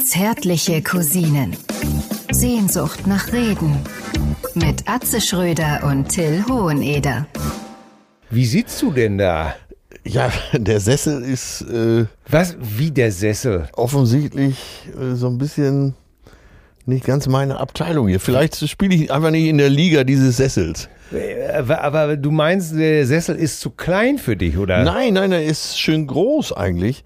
[0.00, 1.56] Zärtliche Cousinen.
[2.30, 3.76] Sehnsucht nach Reden.
[4.54, 7.26] Mit Atze Schröder und Till Hoheneder.
[8.30, 9.54] Wie sitzt du denn da?
[10.04, 12.56] Ja, der Sessel ist äh, Was?
[12.60, 13.68] Wie der Sessel?
[13.74, 14.56] offensichtlich
[14.98, 15.94] äh, so ein bisschen
[16.86, 18.20] nicht ganz meine Abteilung hier.
[18.20, 20.88] Vielleicht spiele ich einfach nicht in der Liga dieses Sessels.
[21.12, 24.82] Äh, Aber, aber du meinst, der Sessel ist zu klein für dich, oder?
[24.84, 27.04] Nein, nein, er ist schön groß eigentlich.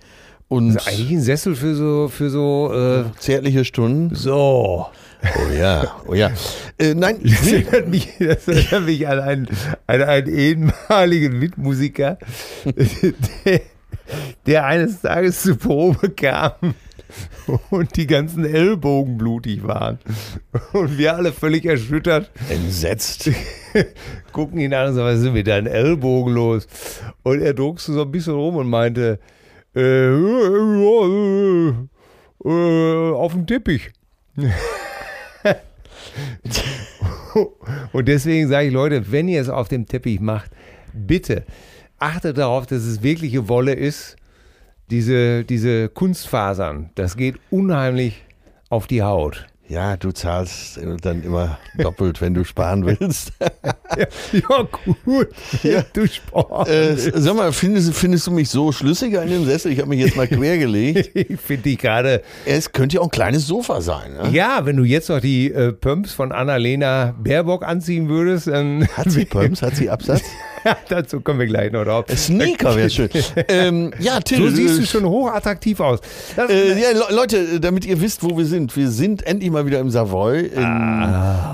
[0.52, 4.14] Und ist eigentlich ein Sessel für so, für so, äh, zärtliche Stunden.
[4.14, 4.86] so.
[5.24, 6.30] Oh ja, oh ja.
[6.76, 9.48] Äh, nein, ich Das erinnert mich, das erinnert mich an einen,
[9.86, 12.18] an einen ehemaligen Mitmusiker,
[12.66, 13.60] der,
[14.46, 16.74] der eines Tages zur Probe kam
[17.70, 20.00] und die ganzen Ellbogen blutig waren.
[20.74, 23.30] Und wir alle völlig erschüttert entsetzt.
[24.32, 26.66] gucken ihn an und sagen, was ist denn mit deinen Ellbogen los?
[27.22, 29.18] Und er druckste so ein bisschen rum und meinte,
[29.74, 31.72] äh, äh,
[32.44, 33.90] äh, auf dem Teppich.
[37.92, 40.50] und deswegen sage ich, Leute, wenn ihr es auf dem Teppich macht,
[40.92, 41.44] bitte
[41.98, 44.16] achtet darauf, dass es wirkliche Wolle ist.
[44.90, 48.24] Diese, diese Kunstfasern, das geht unheimlich
[48.68, 49.46] auf die Haut.
[49.72, 53.32] Ja, du zahlst dann immer doppelt, wenn du sparen willst.
[54.34, 54.68] Ja,
[55.06, 55.28] gut.
[55.62, 55.82] Ja.
[55.94, 56.68] Du Sport.
[56.68, 59.72] äh, sag mal, findest, findest du mich so schlüssiger in dem Sessel?
[59.72, 61.10] Ich habe mich jetzt mal quergelegt.
[61.32, 62.20] Ich finde die gerade.
[62.44, 64.12] Es könnte ja auch ein kleines Sofa sein.
[64.14, 64.28] Ne?
[64.32, 68.86] Ja, wenn du jetzt noch die äh, Pumps von Annalena Baerbock anziehen würdest, dann.
[68.96, 69.62] Hat sie Pumps?
[69.62, 70.22] Hat sie Absatz?
[70.64, 72.04] ja, dazu kommen wir gleich noch drauf.
[72.14, 73.08] Sneaker wäre schön.
[73.48, 74.38] ähm, ja, Till.
[74.50, 76.00] So siehst du äh, schon hochattraktiv aus.
[76.36, 78.76] Das, Äh, ja, Le Leute, damit ihr wisst, wo wir sind.
[78.76, 80.62] Wir sind endlich mal wieder im Savoy, in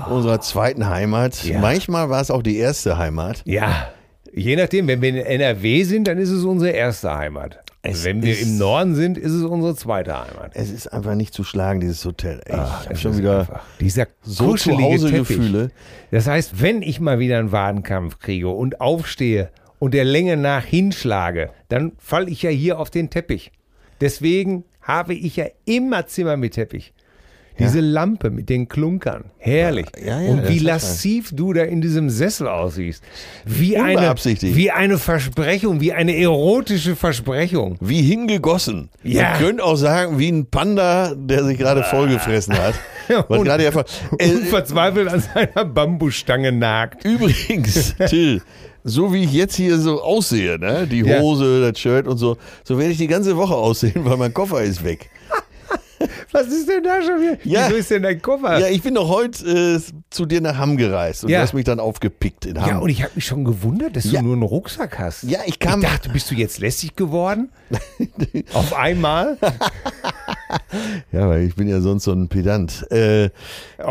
[0.09, 1.39] unserer zweiten Heimat.
[1.43, 1.47] Ah.
[1.47, 1.59] Ja.
[1.59, 3.41] Manchmal war es auch die erste Heimat.
[3.45, 3.89] ja,
[4.33, 7.59] je nachdem, wenn wir in NRW sind, dann ist es unsere erste Heimat.
[7.81, 10.51] Es wenn wir im Norden sind, ist es unsere zweite Heimat.
[10.53, 12.41] Es ist einfach nicht zu schlagen, dieses Hotel.
[12.45, 15.69] Ich habe schon wieder einfach dieser so kuschelige Zuhause-Gefühle.
[15.69, 15.77] Teppich.
[16.11, 19.49] Das heißt, wenn ich mal wieder einen Wadenkampf kriege und aufstehe
[19.79, 23.53] und der Länge nach hinschlage, dann falle ich ja hier auf den Teppich.
[24.01, 26.93] Deswegen habe ich ja immer Zimmer mit Teppich.
[27.59, 29.25] Diese Lampe mit den Klunkern.
[29.37, 29.85] Herrlich.
[30.03, 33.03] Ja, ja, und wie hat lasziv du da in diesem Sessel aussiehst.
[33.45, 37.77] Wie eine, wie eine Versprechung, wie eine erotische Versprechung.
[37.81, 38.89] Wie hingegossen.
[39.03, 39.31] Ja.
[39.31, 42.73] Man könnte auch sagen, wie ein Panda, der sich gerade vollgefressen hat.
[43.27, 47.03] Was Und- gerade ja ver- Und äh, verzweifelt an seiner Bambusstange nagt.
[47.05, 48.41] Übrigens, Till,
[48.83, 50.87] so wie ich jetzt hier so aussehe, ne?
[50.87, 51.19] die Ja.
[51.19, 54.61] Hose, das Shirt und so, so werde ich die ganze Woche aussehen, weil mein Koffer
[54.61, 55.09] ist weg.
[56.31, 57.37] Was ist denn da schon wieder?
[57.43, 57.65] Ja.
[57.67, 58.59] Wieso ist denn dein Koffer?
[58.59, 59.45] Ja, ich bin doch heute
[59.79, 61.39] äh, zu dir nach Hamm gereist und Ja.
[61.39, 62.69] du hast mich dann aufgepickt in Hamm.
[62.69, 64.19] Ja, und ich habe mich schon gewundert, dass Ja.
[64.19, 65.23] du nur einen Rucksack hast.
[65.23, 67.49] Ja, ich kam- Ich dachte, bist du jetzt lässig geworden?
[68.53, 69.37] Auf einmal?
[71.11, 72.89] Ja, weil ich bin ja sonst so ein Pedant.
[72.91, 73.29] Äh,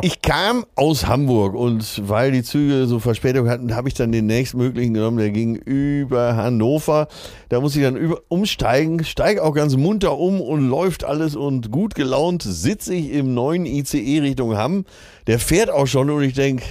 [0.02, 4.26] ich kam aus Hamburg und weil die Züge so Verspätung hatten, habe ich dann den
[4.26, 7.08] nächstmöglichen genommen, der ging über Hannover.
[7.48, 11.70] Da muss ich dann über, umsteigen, steige auch ganz munter um und läuft alles und
[11.70, 14.84] gut gelaunt sitze ich im neuen ICE Richtung Hamm.
[15.26, 16.64] Der fährt auch schon und ich denke,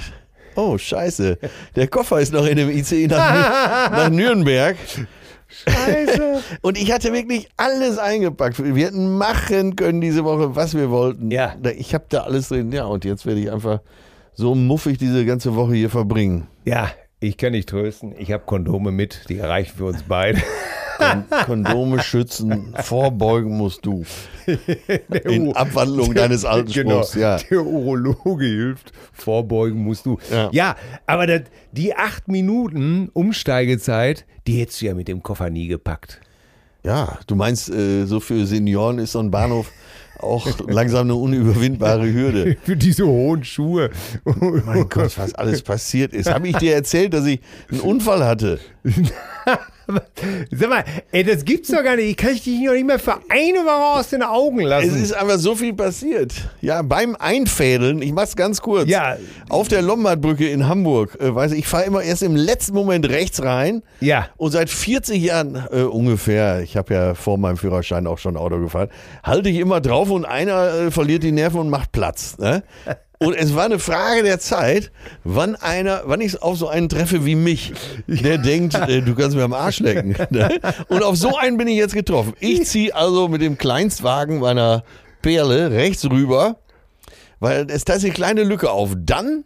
[0.56, 1.38] oh scheiße,
[1.76, 4.76] der Koffer ist noch in dem ICE nach, nach Nürnberg.
[5.48, 6.42] Scheiße.
[6.62, 8.64] Und ich hatte wirklich alles eingepackt.
[8.64, 11.32] Wir hätten machen können diese Woche, was wir wollten.
[11.32, 11.56] Ja.
[11.78, 12.72] Ich habe da alles drin.
[12.72, 13.82] Ja, und jetzt werde ich einfach
[14.34, 16.48] so muffig diese ganze Woche hier verbringen.
[16.66, 18.14] Ja, ich kann dich trösten.
[18.18, 20.42] Ich habe Kondome mit, die reichen für uns beide.
[20.98, 24.04] Kon Kondome schützen, vorbeugen musst du.
[25.26, 27.16] In Abwandlung deines alten Genau, Spruchs.
[27.16, 27.38] Ja.
[27.38, 30.18] der Urologe hilft, vorbeugen musst du.
[30.32, 30.50] Ja.
[30.52, 30.76] Ja,
[31.06, 31.42] aber das,
[31.72, 36.22] die acht Minuten Umsteigezeit, die hättest du ja mit dem Koffer nie gepackt.
[36.84, 39.72] ja, du meinst, äh, so für Senioren ist so ein Bahnhof
[40.20, 42.58] auch langsam eine unüberwindbare Hürde.
[42.64, 43.92] Für diese hohen Schuhe.
[44.66, 46.28] Mein Gott, was alles passiert ist.
[46.28, 48.60] Habe ich dir erzählt, dass ich einen Unfall hatte?
[50.52, 52.10] Sag mal, ey, das gibt's doch gar nicht.
[52.10, 54.90] Ich kann dich noch nicht mehr für eine Woche aus den Augen lassen.
[54.90, 56.34] Es ist einfach so viel passiert.
[56.62, 58.90] Ja, beim Einfädeln, ich mach's ganz kurz.
[58.90, 59.18] Ja.
[59.50, 63.08] Auf der Lombardbrücke in Hamburg, äh, weiß ich, ich fahre immer erst im letzten Moment
[63.10, 63.84] rechts rein.
[64.00, 64.28] Ja.
[64.38, 68.60] Und seit 40 Jahren äh, ungefähr, ich habe ja vor meinem Führerschein auch schon Auto
[68.60, 68.90] gefahren,
[69.24, 72.38] halte ich immer drauf und einer äh, verliert die Nerven und macht Platz.
[72.38, 72.64] Ne?
[73.20, 74.92] Und es war eine Frage der Zeit,
[75.24, 77.74] wann einer, wann ich auf so einen treffe wie mich,
[78.06, 80.16] der denkt, äh, du kannst mir am Arsch lecken.
[80.30, 80.60] Ne?
[80.90, 82.34] Und auf so einen bin ich jetzt getroffen.
[82.40, 84.84] Ich ziehe also mit dem Kleinstwagen meiner
[85.22, 86.58] Perle rechts rüber,
[87.40, 88.92] weil es da ist eine kleine Lücke auf.
[88.96, 89.46] Dann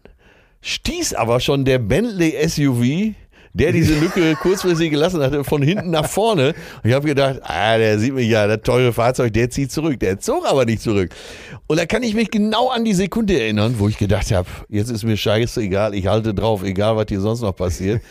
[0.62, 3.16] stieß aber schon der Bentley SUV
[3.54, 6.54] der diese Lücke kurzfristig gelassen hatte, von hinten nach vorne.
[6.84, 10.00] Und ich habe gedacht, ah, der sieht mich ja, das teure Fahrzeug, der zieht zurück.
[10.00, 11.14] Der zog aber nicht zurück.
[11.68, 14.90] Und da kann ich mich genau an die Sekunde erinnern, wo ich gedacht habe, jetzt
[14.90, 18.02] ist mir scheiße egal, ich halte drauf, egal was hier sonst noch passiert.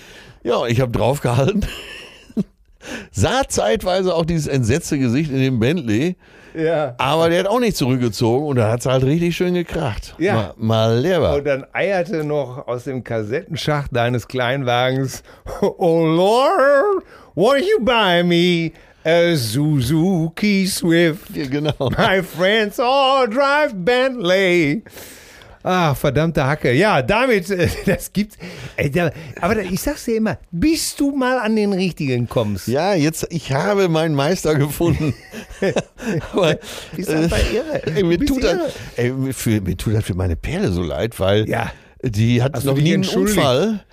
[0.42, 1.62] Ja, ich habe drauf gehalten.
[3.10, 6.16] Sah zeitweise auch dieses entsetzte Gesicht in dem Bentley.
[6.54, 6.94] Ja.
[6.98, 10.14] Aber der hat auch nicht zurückgezogen und da hat es halt richtig schön gekracht.
[10.18, 10.34] Ja.
[10.34, 11.34] Mal, mal leer.
[11.34, 15.22] Und dann eierte noch aus dem Kassettenschacht deines Kleinwagens,
[15.60, 17.04] Oh Lord,
[17.34, 18.72] won't you buy me
[19.04, 21.34] a Suzuki Swift?
[21.34, 21.90] Ja, genau.
[21.96, 24.82] My friends all drive Bentley.
[25.62, 26.72] Ah, verdammte Hacke.
[26.72, 28.36] Ja, damit, äh, das gibt's.
[28.76, 28.90] Ey,
[29.40, 32.66] aber ich sag's dir immer, bis du mal an den richtigen kommst.
[32.68, 35.14] Ja, jetzt, ich habe meinen Meister gefunden.
[36.32, 36.58] Aber,
[36.96, 37.82] Bist einfach irre.
[37.94, 38.72] ey, mir, tut das, irre.
[38.96, 41.70] ey, mir, für, mir tut das für meine Perle so leid, weil Ja.
[42.02, 43.04] die hat Hast noch nie einen?
[43.06, 43.84] Unfall.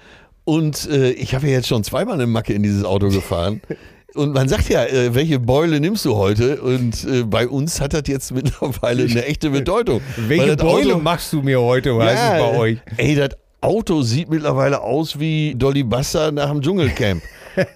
[0.45, 3.61] Und äh, ich habe ja jetzt schon zweimal eine Macke in dieses Auto gefahren.
[4.15, 6.61] Und man sagt ja, äh, welche Beule nimmst du heute?
[6.61, 10.01] Und äh, bei uns hat das jetzt mittlerweile eine echte Bedeutung.
[10.15, 12.77] Welche Beule Auto- machst du mir heute, heißt es bei euch?
[12.97, 13.29] Ey, das
[13.61, 17.21] Auto sieht mittlerweile aus wie Dolly Buster nach dem Dschungelcamp.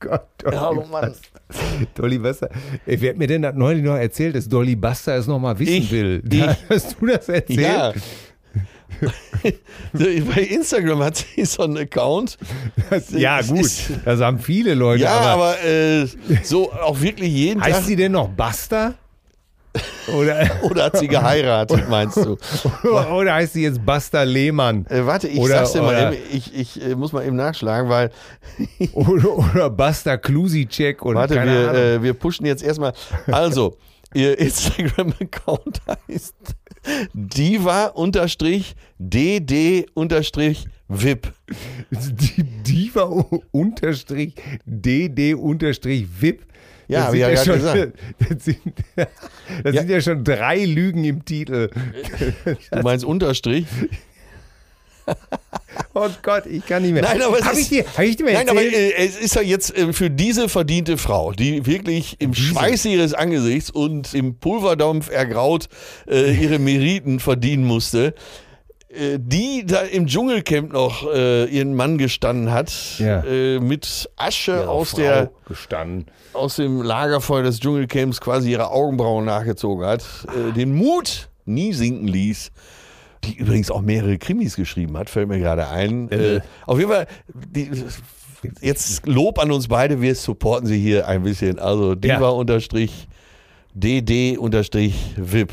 [0.00, 1.08] Gott, Dolly, Ja, oh Mann.
[1.10, 1.28] Buster.
[1.94, 2.50] Dolly Buster.
[2.84, 5.72] Wer hat mir denn das neulich noch erzählt, dass Dolly Buster es noch mal wissen
[5.74, 5.90] Ich.
[5.90, 6.22] will?
[6.30, 6.42] Ich.
[6.68, 7.60] Hast du das erzählt?
[7.60, 7.92] Ja.
[9.92, 12.38] Bei Instagram hat sie so einen Account.
[13.10, 13.70] Ja, Es gut.
[14.04, 15.04] Das haben viele Leute.
[15.04, 16.06] Ja, aber, aber äh,
[16.42, 17.72] so auch wirklich jeden Tag.
[17.72, 18.94] heißt sie denn noch Buster?
[20.16, 22.38] Oder, Oder hat sie geheiratet, meinst du?
[23.12, 24.86] oder heißt sie jetzt Buster Lehmann?
[24.86, 27.90] Äh, warte, ich Oder- sag's dir mal eben, ich, ich äh, muss mal eben nachschlagen,
[27.90, 28.10] weil,
[28.94, 31.04] Oder, oder Buster Klusicek?
[31.04, 32.94] Oder warte, wir, äh, wir pushen jetzt erstmal.
[33.30, 33.76] Also,
[34.14, 36.34] ihr Instagram-Account heißt
[39.98, 41.32] diva-dd-vip.
[41.90, 43.02] Die Diva
[43.50, 44.34] unterstrich
[44.64, 46.42] DD unterstrich VIP.
[46.88, 47.98] Ja, Das hab sind ich ja gerade schon, gesagt.
[48.28, 48.58] Das, sind,
[49.64, 49.80] das Ja.
[49.80, 51.68] sind ja schon drei Lügen im Titel.
[52.70, 53.66] Du meinst Unterstrich?
[55.92, 57.02] Oh Gott, ich kann nicht mehr.
[57.02, 59.34] Nein, aber es hab ist- ich dir, hab ich dir Nein, aber äh, es ist
[59.34, 64.36] ja jetzt äh, für diese verdiente Frau, die wirklich im Schweiß ihres Angesichts und im
[64.38, 65.68] Pulverdampf ergraut
[66.06, 68.14] äh, ihre Meriten verdienen musste,
[68.90, 73.22] äh, die da im Dschungelcamp noch äh, ihren Mann gestanden hat, Ja.
[73.24, 76.06] äh, mit Asche Ihre aus, Frau der, gestanden.
[76.34, 82.08] aus dem Lagerfeuer des Dschungelcamps quasi ihre Augenbrauen nachgezogen hat, äh, den Mut nie sinken
[82.08, 82.50] ließ.
[83.26, 86.10] Die übrigens auch mehrere Krimis geschrieben hat, fällt mir gerade ein.
[86.10, 87.70] Äh, auf jeden Fall, die,
[88.60, 91.58] jetzt Lob an uns beide, wir supporten sie hier ein bisschen.
[91.58, 93.08] Also Diva unterstrich
[93.74, 95.52] DD unterstrich VIP.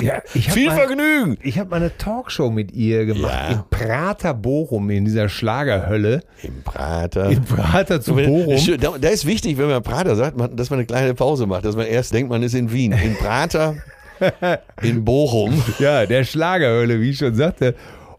[0.00, 1.36] Ja, Viel mal, Vergnügen!
[1.42, 3.48] Ich habe mal eine Talkshow mit ihr gemacht Ja.
[3.48, 6.22] in Prater Bochum, in dieser Schlagerhölle.
[6.42, 7.28] Im Prater.
[7.28, 8.56] In Prater zu Bochum.
[8.80, 11.64] Da, da ist wichtig, wenn man Prater sagt, man, dass man eine kleine Pause macht,
[11.64, 12.92] dass man erst denkt, man ist in Wien.
[12.92, 13.76] In Prater,
[14.82, 15.62] in Bochum.
[15.78, 17.74] Ja, der Schlagerhölle, wie ich schon sagte.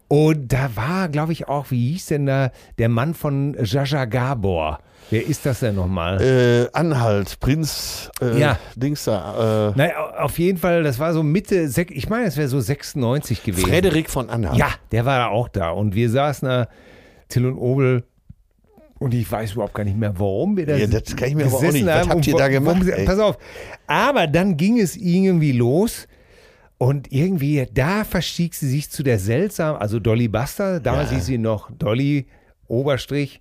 [0.08, 4.80] Und da war, glaube ich, auch, wie hieß denn da, der Mann von Jaja Gabor.
[5.10, 6.20] Wer ist das denn nochmal?
[6.22, 8.58] Äh, Anhalt, Prinz, äh, Ja.
[8.76, 9.70] Dings da.
[9.74, 13.42] Äh, Naja, auf jeden Fall, das war so Mitte, ich meine, es wäre so 96
[13.42, 13.68] gewesen.
[13.68, 14.58] Frederik von Anhalt.
[14.58, 15.70] Ja, der war auch da.
[15.70, 16.68] Und wir saßen da,
[17.28, 18.04] Till und Obel,
[19.02, 21.46] und ich weiß überhaupt gar nicht mehr, warum wir da Ja, das kann ich mir
[21.46, 21.84] aber auch nicht.
[21.86, 23.04] Was habt ihr da gemacht, ey?
[23.04, 23.38] Pass auf.
[23.86, 26.06] Aber dann ging es irgendwie los.
[26.78, 31.16] Und irgendwie, da verstieg sie sich zu der seltsamen, also Dolly Buster, damals Ja.
[31.16, 32.26] hieß sie noch Dolly
[32.66, 33.40] Oberstrich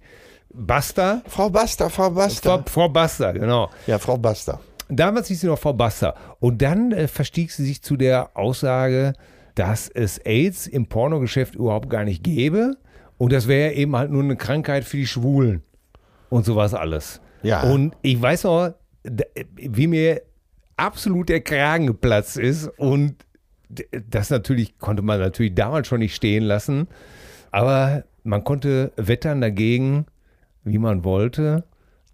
[0.54, 1.22] Buster.
[1.28, 2.60] Frau Buster, Frau Buster.
[2.60, 3.70] Frau, Frau Buster, genau.
[3.88, 4.60] ja, Frau Buster.
[4.90, 6.14] Damals hieß sie noch Frau Buster.
[6.40, 9.14] Und dann äh, verstieg sie sich zu der Aussage,
[9.56, 12.76] dass es AIDS im Pornogeschäft überhaupt gar nicht gäbe.
[13.22, 15.62] Und das wäre eben halt nur eine Krankheit für die Schwulen.
[16.32, 17.22] Und sowas alles.
[17.44, 17.62] Ja.
[17.62, 18.74] Und ich weiß noch,
[19.58, 20.24] wie mir
[20.76, 22.66] absolut der Kragen geplatzt ist.
[22.80, 23.14] Und
[24.10, 26.88] das natürlich konnte man natürlich damals schon nicht stehen lassen.
[27.52, 30.08] Aber man konnte wettern dagegen,
[30.64, 31.64] wie man wollte.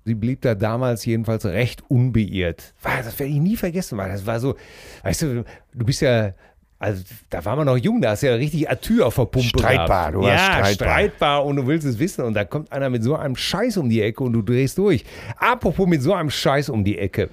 [0.04, 2.74] Sie blieb da damals jedenfalls recht unbeirrt.
[2.84, 4.58] Das werde ich nie vergessen, weil das war so,
[5.04, 6.34] weißt du, du bist ja,
[6.79, 9.48] also da war man noch jung, da hast du ja richtig Atür auf der Pumpe
[9.48, 10.15] Streitbar, gehabt.
[10.15, 10.74] du warst ja, streitbar.
[10.74, 13.89] streitbar und du willst es wissen und da kommt einer mit so einem Scheiß um
[13.89, 15.03] die Ecke und du drehst durch.
[15.38, 17.29] Apropos mit so einem Scheiß um die Ecke.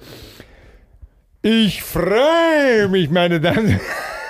[1.43, 3.79] Ich freue mich, meine Damen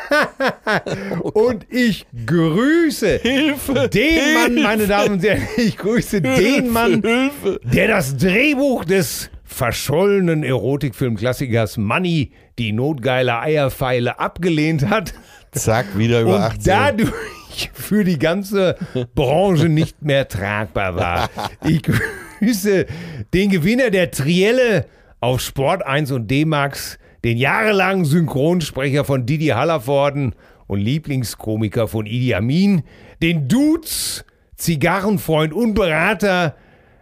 [1.22, 3.88] und ich grüße Hilfe!
[3.88, 7.62] den Mann, meine Damen und Herren, ich grüße den Mann, Hilfe!
[7.64, 15.14] der das Drehbuch des verschollenen Erotikfilmklassikers Money, die notgeile Eierpfeile, abgelehnt hat
[15.54, 16.64] Zack, wieder über und 18.
[16.66, 18.76] dadurch für die ganze
[19.16, 21.30] Branche nicht mehr tragbar war.
[21.66, 22.86] Ich grüße
[23.34, 24.88] den Gewinner der Trielle
[25.22, 30.36] auf Sport 1 und D-Max, den jahrelangen Synchronsprecher von Didi Hallervorden
[30.68, 32.84] und Lieblingskomiker von Idi Amin,
[33.22, 34.26] den Dudes,
[34.58, 36.58] Zigarrenfreund und Berater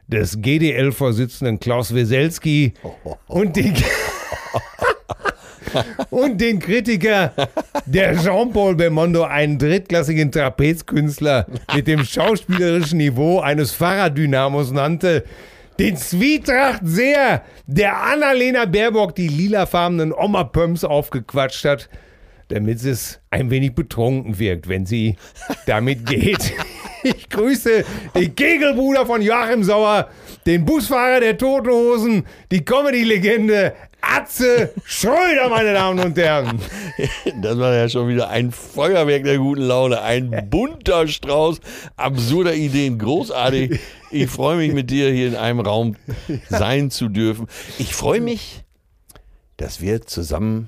[0.07, 2.73] des GDL-Vorsitzenden Klaus Weselski
[3.27, 3.73] und den,
[6.09, 7.33] und den Kritiker
[7.85, 15.23] der Jean-Paul Belmondo, einen drittklassigen Trapezkünstler mit dem schauspielerischen Niveau eines Fahrraddynamos nannte,
[15.79, 21.89] den Zwietrachtseher, der Annalena Baerbock die lilafarbenen Oma-Pumps aufgequatscht hat,
[22.49, 25.15] damit es ein wenig betrunken wirkt, wenn sie
[25.65, 26.53] damit geht.
[27.03, 27.83] Ich grüße
[28.15, 30.09] den Kegelbruder von Joachim Sauer,
[30.45, 36.59] den Busfahrer der Toten Hosen, die Comedy-Legende Atze Schröder, meine Damen und Herren.
[37.41, 41.59] Das war ja schon wieder ein Feuerwerk der guten Laune, ein bunter Strauß
[41.95, 43.79] absurder Ideen, großartig.
[44.11, 45.95] Ich freue mich mit dir hier in einem Raum
[46.49, 47.47] sein zu dürfen.
[47.79, 48.63] Ich freue mich,
[49.57, 50.67] dass wir zusammen,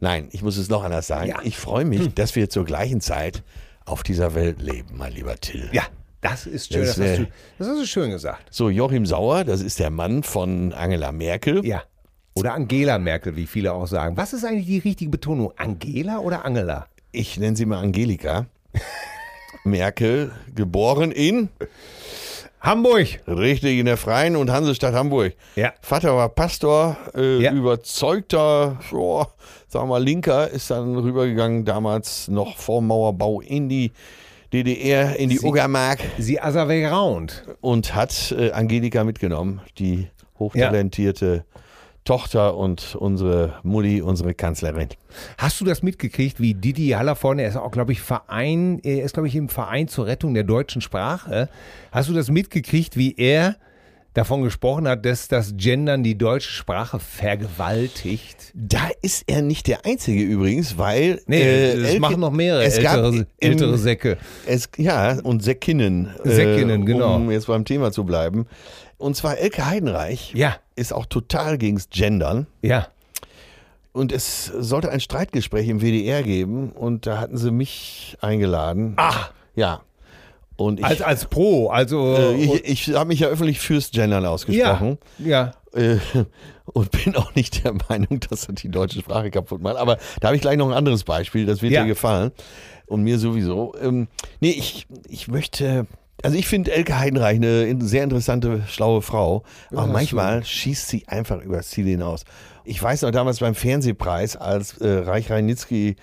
[0.00, 1.40] nein, ich muss es noch anders sagen, Ja.
[1.44, 3.42] ich freue mich, dass wir zur gleichen Zeit
[3.86, 5.68] auf dieser Welt leben, mein lieber Till.
[5.72, 5.82] Ja,
[6.20, 6.82] das ist schön.
[6.82, 7.26] Das Das, hast, du,
[7.58, 8.46] das hast du schön gesagt.
[8.50, 11.64] So, Joachim Sauer, das ist der Mann von Angela Merkel.
[11.66, 11.82] Ja.
[12.34, 14.16] Oder Angela Merkel, wie viele auch sagen.
[14.16, 15.52] Was ist eigentlich die richtige Betonung?
[15.56, 16.86] Angela oder Angela?
[17.12, 18.46] Ich nenne sie mal Angelika.
[19.64, 21.48] Merkel, geboren in,
[22.60, 23.20] Hamburg.
[23.26, 25.34] richtig, in der Freien und Hansestadt Hamburg.
[25.56, 25.72] Ja.
[25.82, 27.52] Vater war Pastor, äh, Ja.
[27.52, 29.26] überzeugter, oh,
[29.70, 33.92] sagen wir mal, Linker, ist dann rübergegangen, damals noch vor Mauerbau in die
[34.52, 37.44] DDR, in die Sie- Uckermark Sie Around.
[37.60, 40.08] und hat äh, Angelika mitgenommen, die
[40.40, 41.44] hochtalentierte
[42.04, 44.88] Tochter und unsere Mutti, unsere Kanzlerin.
[45.38, 49.12] Hast du das mitgekriegt, wie Didi Hallervorne, er ist auch, glaube ich, Verein, er ist,
[49.12, 51.48] glaube ich, im Verein zur Rettung der deutschen Sprache.
[51.92, 53.54] Hast du das mitgekriegt, wie er
[54.14, 58.52] davon gesprochen hat, dass das Gendern die deutsche Sprache vergewaltigt?
[58.54, 62.64] Da ist er nicht der Einzige übrigens, weil Nee, äh, das Elke- machen noch mehrere
[62.64, 64.18] es gab ältere, im- ältere Säcke.
[64.46, 66.10] Es, ja, und Säckinnen.
[66.24, 67.16] Säckinnen, genau.
[67.16, 68.46] Um jetzt beim Thema zu bleiben.
[68.98, 72.46] Und zwar Elke Heidenreich Ja, ist auch total gegens Gendern.
[72.62, 72.88] ja.
[73.92, 78.92] Und es sollte ein Streitgespräch im WDR geben und da hatten sie mich eingeladen.
[78.96, 79.80] Ach, Ja.
[80.60, 82.14] Und ich, als, als Pro, also.
[82.16, 84.98] äh, ich, ich habe mich ja öffentlich fürs Gendern ja, ausgesprochen.
[85.18, 85.52] ja.
[85.72, 85.96] Äh,
[86.66, 89.76] und bin auch nicht der Meinung, dass das die deutsche Sprache kaputt macht.
[89.76, 91.82] Aber da habe ich gleich noch ein anderes Beispiel, das wird Ja.
[91.82, 92.30] dir gefallen.
[92.86, 93.74] Und mir sowieso.
[93.80, 94.08] Ähm,
[94.40, 95.86] nee, ich, ich möchte.
[96.22, 99.44] Also ich finde Elke Heidenreich eine in- sehr interessante, schlaue Frau.
[99.70, 102.24] Aber Ja, manchmal schießt sie einfach übers Ziel hinaus.
[102.64, 105.96] Ich weiß noch damals beim Fernsehpreis, als äh, Reich Reinitzky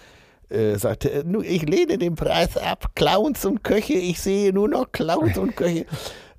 [0.49, 4.67] äh, sagte, äh, "Nu, ich lehne den Preis ab, Clowns und Köche, ich sehe nur
[4.69, 5.85] noch Clowns und Köche.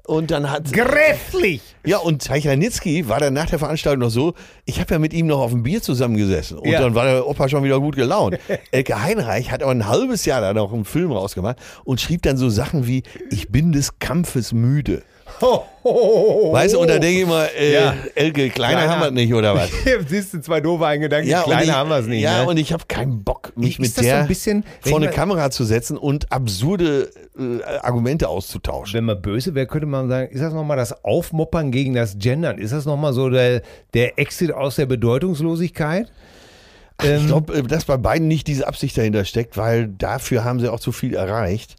[0.06, 1.60] Und dann hat Grässlich!
[1.84, 4.32] ja, und Teich Ranitzky war dann nach der Veranstaltung noch so,
[4.64, 6.56] ich habe ja mit ihm noch auf dem Bier zusammengesessen.
[6.58, 6.80] Und Ja.
[6.80, 8.38] dann war der Opa schon wieder gut gelaunt.
[8.70, 12.38] Elke Heinreich hat aber ein halbes Jahr da noch einen Film rausgemacht und schrieb dann
[12.38, 15.02] so Sachen wie, ich bin des Kampfes müde.
[16.52, 17.94] Weißt du, und da denke ich immer, äh, Ja.
[18.14, 18.90] Elke, kleiner Kleiner.
[18.92, 19.70] haben wir es nicht, oder was?
[20.08, 22.22] Siehst du, zwei doofe Eingedanken, und kleiner ich, haben wir es nicht.
[22.22, 22.48] Ja, ne?
[22.50, 25.50] und ich habe keinen Bock, mich Ist mit so der ein bisschen- vor eine Kamera
[25.50, 28.94] zu setzen und absurde äh, Argumente auszutauschen.
[28.98, 32.58] Wenn man böse wäre, könnte man sagen, ist das nochmal das Aufmoppern gegen das Gendern?
[32.58, 33.62] Ist das nochmal so der,
[33.94, 36.10] der Exit aus der Bedeutungslosigkeit?
[37.00, 40.68] Ich Ähm, glaube, dass bei beiden nicht diese Absicht dahinter steckt, weil dafür haben sie
[40.70, 41.76] auch zu viel erreicht.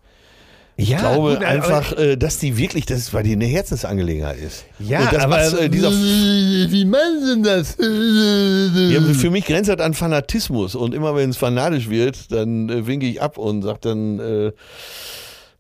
[0.82, 4.38] Ich ja, glaube gut, einfach, äh, dass die wirklich, dass es bei denen eine Herzensangelegenheit
[4.38, 4.64] ist.
[4.80, 7.76] Ja, Und das aber macht's, äh, dieser, wie meinen Sie das?
[7.78, 10.76] ja, für mich grenzt das an Fanatismus.
[10.76, 14.52] Und immer wenn es fanatisch wird, dann äh, winke ich ab und sage dann, äh,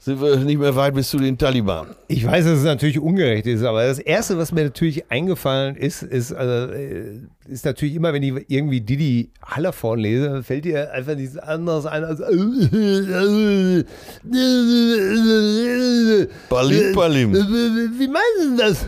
[0.01, 1.88] sind wir nicht mehr weit bis zu den Taliban.
[2.08, 6.03] Ich weiß, dass es natürlich ungerecht ist, aber das Erste, was mir natürlich eingefallen ist,
[6.03, 11.15] ist, also, äh, ist natürlich immer, wenn ich irgendwie Didi Hallervorn lese, fällt dir einfach
[11.15, 12.20] nichts anderes ein als
[16.50, 17.34] Balim, Balim.
[17.34, 18.86] Wie meinen Sie das?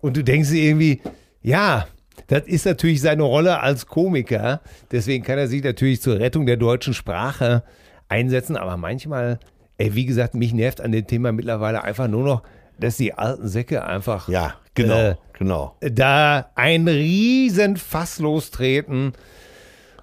[0.00, 1.00] Und du denkst dir irgendwie,
[1.40, 1.86] ja,
[2.26, 4.60] das ist natürlich seine Rolle als Komiker.
[4.90, 7.62] Deswegen kann er sich natürlich zur Rettung der deutschen Sprache
[8.10, 8.56] einsetzen.
[8.56, 9.38] Aber manchmal,
[9.78, 12.42] ey, wie gesagt, mich nervt an dem Thema mittlerweile einfach nur noch,
[12.78, 15.76] dass die alten Säcke einfach Ja, genau, Äh, genau.
[15.80, 19.12] da ein riesen Fass lostreten.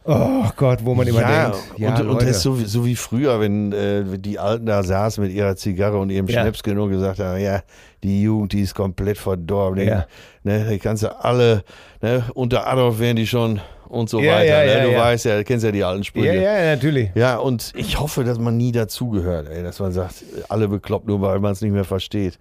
[0.09, 2.25] Oh Gott, wo man immer Ja, denkt, ja, und, und Leute.
[2.27, 5.55] das ist so, wie- so wie früher, wenn äh, die Alten da saßen mit ihrer
[5.57, 6.41] Zigarre und ihrem Ja.
[6.43, 7.61] Schnäpschen und gesagt haben, ja,
[8.03, 9.85] die Jugend, die ist komplett verdorben.
[9.85, 10.05] Ja.
[10.43, 11.63] Ne, die kannst du alle,
[12.01, 13.59] ne, unter Adolf wären die schon
[13.89, 14.45] und so Ja, weiter.
[14.45, 14.77] ja, ne?
[14.79, 14.99] ja, du ja.
[14.99, 16.35] weißt ja, kennst ja die alten Sprüche.
[16.35, 17.09] Ja, ja, natürlich.
[17.15, 21.39] Ja, und ich hoffe, dass man nie dazugehört, dass man sagt, alle bekloppt, nur weil
[21.39, 22.37] man es nicht mehr versteht.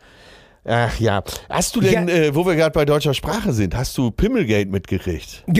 [0.64, 1.22] Ach ja.
[1.48, 2.14] Hast du denn, Ja.
[2.14, 5.44] äh, wo wir gerade bei deutscher Sprache sind, hast du Pimmelgate mitgekriegt?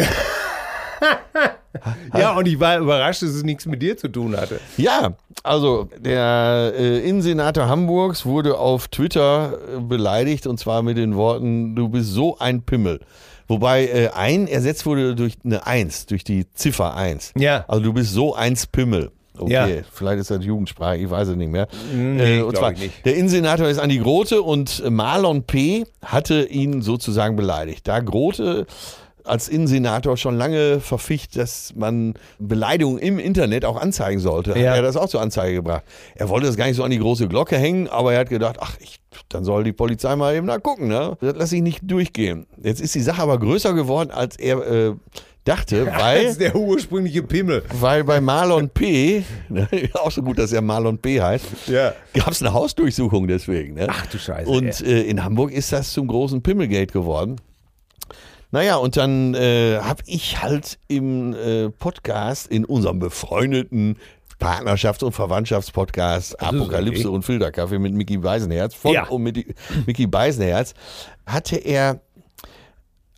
[2.17, 4.61] Ja, und ich war überrascht, dass es nichts mit dir zu tun hatte.
[4.77, 11.17] Ja, also der äh, Innensenator Hamburgs wurde auf Twitter äh, beleidigt und zwar mit den
[11.17, 13.01] Worten, du bist so ein Pimmel.
[13.49, 17.33] Wobei äh, ein ersetzt wurde durch eine Eins, durch die Ziffer Eins.
[17.37, 17.65] Ja.
[17.69, 19.13] Also du bist so eins Pimmel.
[19.39, 19.69] Okay, Ja.
[19.93, 21.69] vielleicht ist das Jugendsprache, ich weiß es nicht mehr.
[21.95, 23.05] Nee, Äh, und zwar, ich nicht.
[23.05, 25.85] der Innensenator ist Andi Grote und Marlon P.
[26.03, 27.87] hatte ihn sozusagen beleidigt.
[27.87, 28.67] Da Grote
[29.27, 34.51] als Innensenator schon lange verficht, dass man Beleidigungen im Internet auch anzeigen sollte.
[34.51, 34.75] Hat Ja.
[34.75, 35.83] er das auch zur Anzeige gebracht.
[36.15, 38.57] Er wollte das gar nicht so an die große Glocke hängen, aber er hat gedacht,
[38.61, 40.89] ach, ich, dann soll die Polizei mal eben da gucken.
[40.89, 41.17] Ne?
[41.21, 42.47] Das lasse ich nicht durchgehen.
[42.63, 44.93] Jetzt ist die Sache aber größer geworden, als er äh,
[45.45, 46.27] dachte, weil...
[46.27, 47.63] Als der ursprüngliche Pimmel.
[47.81, 51.21] Weil bei Marlon P., ne, auch so gut, dass er Marlon P.
[51.21, 51.93] heißt, Ja.
[52.15, 53.75] gab es eine Hausdurchsuchung deswegen.
[53.75, 53.87] Ne?
[53.89, 57.37] Ach du Scheiße, Und äh, in Hamburg ist das zum großen Pimmelgate geworden.
[58.57, 63.99] Naja, und dann äh, habe ich halt im äh, Podcast, in unserem befreundeten
[64.41, 67.15] Partnerschafts- und Verwandtschaftspodcast Apokalypse okay.
[67.15, 69.09] und Filterkaffee mit Mickey Beisenherz, von Ja.
[69.09, 69.55] und mit
[69.87, 70.73] Mickey Beisenherz,
[71.27, 72.01] hatte er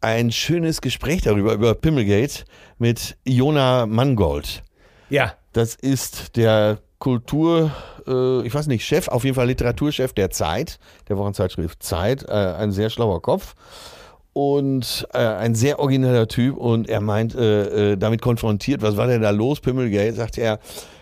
[0.00, 2.44] ein schönes Gespräch darüber, über Pimmelgate
[2.78, 4.64] mit Jona Mangold.
[5.08, 5.34] Ja.
[5.52, 7.70] Das ist der Kultur,
[8.08, 12.32] äh, ich weiß nicht, Chef, auf jeden Fall Literaturchef der Zeit, der Wochenzeitschrift Zeit, äh,
[12.32, 13.54] ein sehr schlauer Kopf
[14.38, 19.08] und äh, ein sehr origineller Typ und er meint, äh, äh, damit konfrontiert, was war
[19.08, 20.60] denn da los, Pimmelgate, sagt er,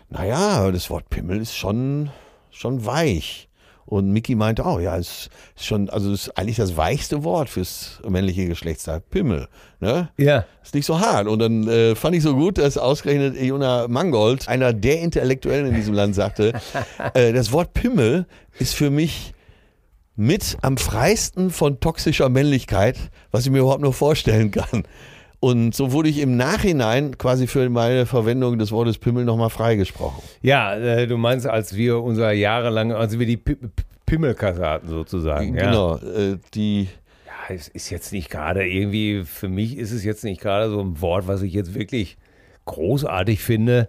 [0.09, 2.09] naja, das Wort Pimmel ist schon,
[2.51, 3.51] schon weich.
[3.85, 7.51] Und Mickey meinte auch, ja, es ist schon, also es ist eigentlich das weichste Wort
[7.51, 9.49] fürs männliche Geschlechtsteil, Pimmel.
[9.81, 10.09] Ne?
[10.17, 10.47] Ja.
[10.63, 11.29] Ist nicht so hart.
[11.29, 15.75] Und dann äh, fand ich so gut, dass ausgerechnet Jona Mangold, einer der Intellektuellen in
[15.75, 16.55] diesem Land, sagte,
[17.15, 18.25] äh, das Wort Pimmel
[18.59, 19.35] ist für mich
[20.17, 22.97] mit am freisten von toxischer Männlichkeit,
[23.31, 24.85] was ich mir überhaupt nur vorstellen kann.
[25.39, 30.23] Und so wurde ich im Nachhinein quasi für meine Verwendung des Wortes Pimmel nochmal freigesprochen.
[30.41, 33.69] Ja, äh, du meinst, als wir unser jahrelang, als wir die Pi- Pi-
[34.07, 35.55] Pimmelkasse hatten sozusagen.
[35.55, 35.67] Ja.
[35.67, 36.89] Genau, äh, die
[37.27, 40.81] Ja, es ist jetzt nicht gerade irgendwie, für mich ist es jetzt nicht gerade so
[40.81, 42.17] ein Wort, was ich jetzt wirklich
[42.65, 43.89] großartig finde.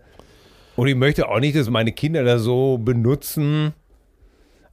[0.76, 3.74] Und ich möchte auch nicht, dass meine Kinder das so benutzen.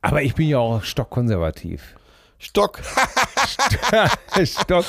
[0.05, 1.95] Aber ich bin ja auch stockkonservativ.
[2.39, 2.83] Stock.
[4.45, 4.85] Stock,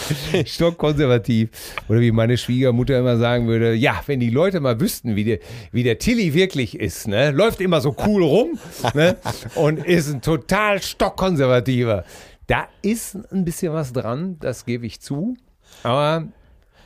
[0.46, 1.50] stockkonservativ.
[1.88, 5.40] Oder wie meine Schwiegermutter immer sagen würde, ja, wenn die Leute mal wüssten, wie der,
[5.72, 7.32] wie der Tilly wirklich ist, ne?
[7.32, 8.60] läuft immer so cool rum
[8.94, 9.16] ne?
[9.56, 12.04] und ist ein total stockkonservativer.
[12.48, 15.38] Da ist ein bisschen was dran, das gebe ich zu.
[15.84, 16.28] Aber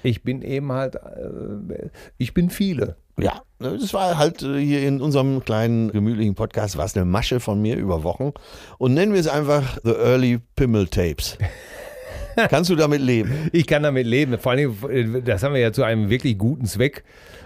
[0.04, 1.90] ich bin eben halt, äh,
[2.20, 2.96] ich bin viele.
[3.22, 7.06] Ja, ne, das war halt äh, hier in unserem kleinen gemütlichen Podcast, war es eine
[7.06, 8.32] Masche von mir über Wochen.
[8.78, 11.38] Und nennen wir es einfach The Early Pimmel Tapes.
[12.50, 13.50] Kannst du damit leben?
[13.52, 14.38] Ich kann damit leben.
[14.40, 17.04] Vor allem, äh, das haben wir ja zu einem wirklich guten Zweck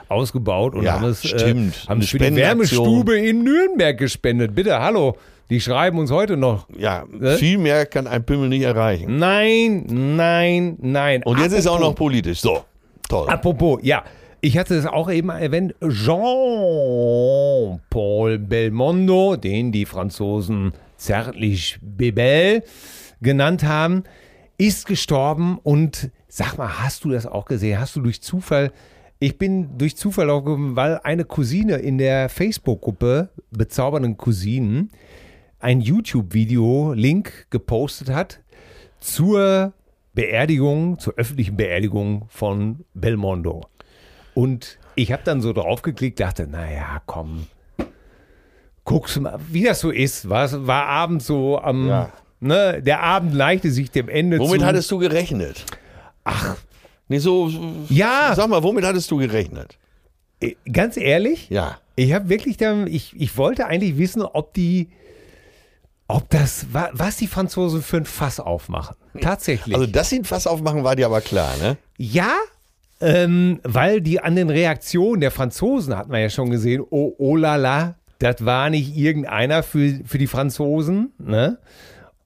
[0.09, 1.75] ausgebaut und Ja, haben es, stimmt.
[1.86, 2.36] Äh, haben für die.
[2.36, 4.53] Wärmestube in Nürnberg gespendet.
[4.53, 5.17] Bitte, hallo.
[5.49, 6.67] Die schreiben uns heute noch.
[6.77, 7.38] Ja, Ne?
[7.38, 9.17] viel mehr kann ein Pimmel nicht erreichen.
[9.17, 11.23] Nein, nein, nein.
[11.23, 12.39] Und jetzt ist er auch Apropos- noch politisch.
[12.41, 12.63] So,
[13.09, 13.27] toll.
[13.29, 14.03] Apropos, ja.
[14.45, 17.79] Ich hatte es auch eben erwähnt, Jean-Paul
[18.39, 22.62] Belmondo, den die Franzosen zärtlich Bebel
[23.21, 24.03] genannt haben,
[24.58, 27.79] ist gestorben und sag mal, hast du das auch gesehen?
[27.79, 28.73] Hast du durch Zufall,
[29.19, 34.91] ich bin durch Zufall auch gekommen, weil eine Cousine in der Facebook-Gruppe Bezaubernden Cousinen
[35.62, 38.41] ein YouTube-Video-Link gepostet hat
[38.99, 39.71] zur
[40.13, 43.62] Beerdigung, zur öffentlichen Beerdigung von Belmondo.
[44.33, 47.47] Und ich habe dann so draufgeklickt, dachte, naja, komm,
[48.83, 50.29] guckst du mal, wie das so ist.
[50.29, 52.09] War, war abends so am, Ja.
[52.39, 54.65] ne, der Abend neigte sich dem Ende Womit zu.
[54.65, 55.65] hattest du gerechnet?
[56.23, 56.55] Ach,
[57.09, 57.51] Nee, so,
[57.89, 58.33] Ja.
[58.33, 59.77] Sag mal, womit hattest du gerechnet?
[60.39, 61.77] äh, ganz ehrlich, Ja.
[61.95, 64.89] ich habe wirklich dann, ich, ich wollte eigentlich wissen, ob die,
[66.07, 68.95] ob das, wa- was die Franzosen für ein Fass aufmachen.
[69.21, 69.75] Tatsächlich.
[69.75, 71.77] Also, dass sie ein Fass aufmachen, war dir aber klar, ne?
[71.97, 72.33] Ja,
[73.01, 77.36] ähm, weil die an den Reaktionen der Franzosen hat man ja schon gesehen, oh, oh
[77.36, 81.12] la la, das war nicht irgendeiner für, für die Franzosen.
[81.17, 81.58] Ne?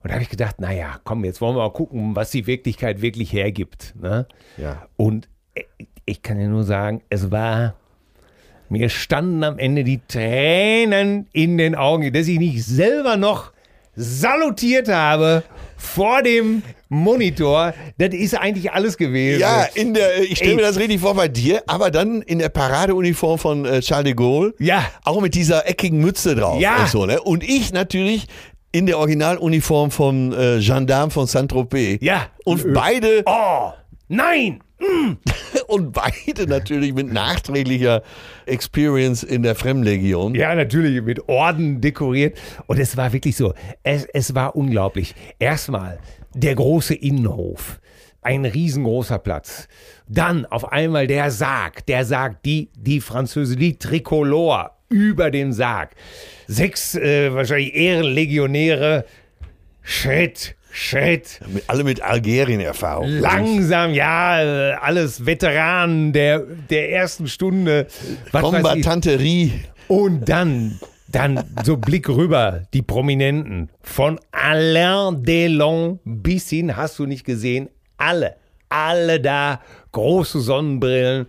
[0.02, 3.02] Und da habe ich gedacht, naja, komm, jetzt wollen wir mal gucken, was die Wirklichkeit
[3.02, 3.94] wirklich hergibt.
[4.00, 4.26] Ne?
[4.56, 4.86] Ja.
[4.96, 5.64] Und äh,
[6.04, 7.74] ich kann dir nur sagen, es war,
[8.68, 13.52] mir standen am Ende die Tränen in den Augen, dass ich nicht selber noch
[13.96, 15.42] salutiert habe
[15.78, 19.40] vor dem Monitor, das ist eigentlich alles gewesen.
[19.40, 22.48] Ja, in der, ich stelle mir das richtig vor bei dir, aber dann in der
[22.48, 24.54] Paradeuniform von äh, Charles de Gaulle.
[24.58, 24.84] Ja.
[25.04, 26.60] Auch mit dieser eckigen Mütze drauf.
[26.60, 26.82] Ja.
[26.82, 27.20] Und, so, ne?
[27.20, 28.26] und ich natürlich
[28.72, 31.98] in der Originaluniform vom äh, Gendarme von Saint-Tropez.
[32.02, 32.26] Ja.
[32.44, 33.72] Und beide, Oh,
[34.08, 34.60] nein!
[35.66, 38.02] und beide natürlich mit nachträglicher
[38.46, 40.34] Experience in der Fremdenlegion.
[40.34, 42.38] Ja, natürlich mit Orden dekoriert.
[42.66, 45.14] Und es war wirklich so, es, es war unglaublich.
[45.38, 45.98] Erstmal
[46.34, 47.80] der große Innenhof.
[48.22, 49.68] Ein riesengroßer Platz.
[50.08, 51.86] Dann auf einmal der Sarg.
[51.86, 55.94] Der Sarg, die, die Französe, die Tricolore über dem Sarg.
[56.46, 59.04] Sechs äh, wahrscheinlich Ehrenlegionäre.
[59.82, 60.54] Schritt,
[61.48, 63.08] Mit, alle mit Algerien-Erfahrung.
[63.08, 67.86] Langsam, ja, alles Veteranen der, der ersten Stunde.
[68.32, 69.52] Kombattanterie.
[69.88, 73.70] Und dann, dann so Blick rüber, die Prominenten.
[73.82, 78.36] Von Alain Delon bis hin, hast du nicht gesehen, alle,
[78.68, 79.60] alle da,
[79.92, 81.26] große Sonnenbrillen.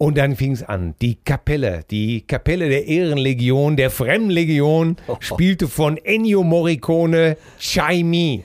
[0.00, 0.94] Und dann fing es an.
[1.02, 8.44] Die Kapelle, die Kapelle der Ehrenlegion, der Fremdenlegion, spielte von Ennio Morricone Chai.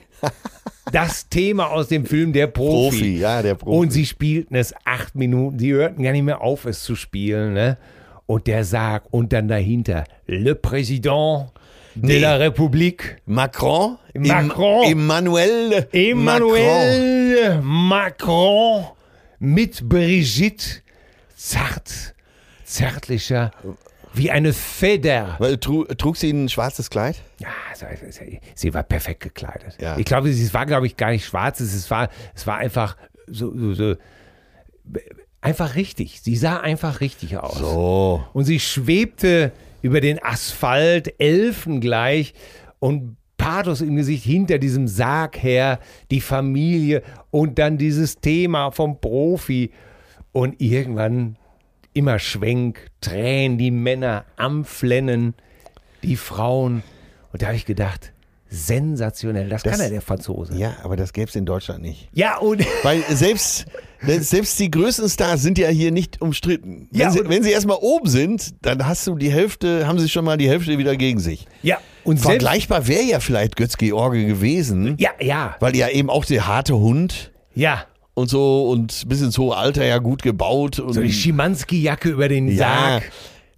[0.92, 2.96] Das Thema aus dem Film Der Profi.
[2.98, 3.74] Profi, ja, der Profi.
[3.78, 5.58] Und sie spielten es acht Minuten.
[5.58, 7.54] Sie hörten gar nicht mehr auf, es zu spielen.
[7.54, 7.78] Ne?
[8.26, 11.46] Und der Sarg und dann dahinter Le Président
[11.94, 12.18] de Nee.
[12.20, 13.16] la République.
[13.24, 13.96] Macron.
[14.14, 14.84] Macron.
[14.84, 15.70] Em- Emmanuel.
[15.70, 15.88] Macron.
[15.92, 18.84] Emmanuel Macron
[19.38, 20.82] mit Brigitte.
[21.36, 22.14] Zart,
[22.64, 23.50] zärtlicher,
[24.12, 25.36] wie eine Feder.
[25.38, 27.16] Weil, tru- Trug sie ein schwarzes Kleid?
[27.38, 29.76] Ja, sie- sie- sie war perfekt gekleidet.
[29.80, 29.98] Ja.
[29.98, 31.60] Ich glaube, es war, glaube ich, gar nicht schwarz.
[31.60, 33.94] Es war, es war einfach so, so, so
[35.40, 36.20] einfach richtig.
[36.22, 37.58] Sie sah einfach richtig aus.
[37.58, 38.24] So.
[38.32, 42.34] Und sie schwebte über den Asphalt, elfengleich
[42.78, 45.78] und Pathos im Gesicht hinter diesem Sarg her,
[46.10, 49.70] die Familie und dann dieses Thema vom Profi.
[50.34, 51.36] Und irgendwann
[51.94, 55.32] immer Schwenk, Tränen, die Männer am Flennen,
[56.02, 56.82] die Frauen.
[57.32, 58.12] Und da habe ich gedacht,
[58.48, 60.56] sensationell, das, kann Das- ja der Franzose.
[60.56, 62.08] Ja, aber das gäbe es in Deutschland nicht.
[62.12, 63.66] Ja, und Weil selbst,
[64.00, 66.88] selbst die größten Stars sind ja hier nicht umstritten.
[66.90, 70.08] Wenn, Ja, sie, wenn sie erstmal oben sind, dann hast du die Hälfte, haben sie
[70.08, 71.46] schon mal die Hälfte wieder gegen sich.
[71.62, 76.24] ja, und Vergleichbar wäre ja vielleicht Götz George gewesen, ja, ja, weil ja eben auch
[76.24, 77.84] der harte Hund ja.
[78.14, 80.78] Und so und bis ins hohe Alter ja gut gebaut.
[80.78, 83.02] Und So die Schimanski-Jacke über den ja, Sarg.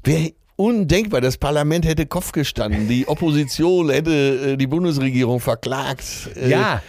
[0.05, 1.21] wäre undenkbar.
[1.21, 6.05] Das Parlament hätte Kopf gestanden, die Opposition hätte äh, die Bundesregierung verklagt.
[6.37, 6.83] äh, Ja,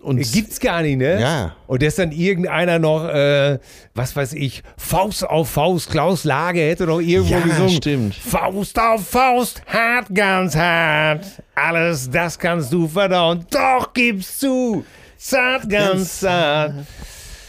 [0.00, 1.18] und gibt's gar nicht, ne?
[1.18, 1.56] Ja.
[1.66, 3.58] Und dass dann irgendeiner noch, äh,
[3.94, 7.70] was weiß ich, Faust auf Faust, Klaus Lage hätte noch irgendwo Ja, gesungen.
[7.70, 8.14] stimmt.
[8.14, 11.24] Faust auf Faust, hart, ganz hart.
[11.54, 13.46] Alles, das kannst du verdauen.
[13.50, 14.84] Doch gibst zu.
[15.28, 16.74] Zart, ganz zart.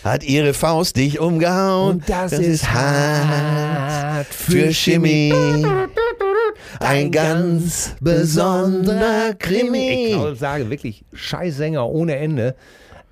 [0.01, 1.95] hat ihre Faust dich umgehauen.
[1.95, 5.33] Und das, ist hart für Chemie.
[6.79, 10.15] Ein ganz besonderer Krimi.
[10.33, 12.55] Ich sage wirklich Scheißsänger ohne Ende.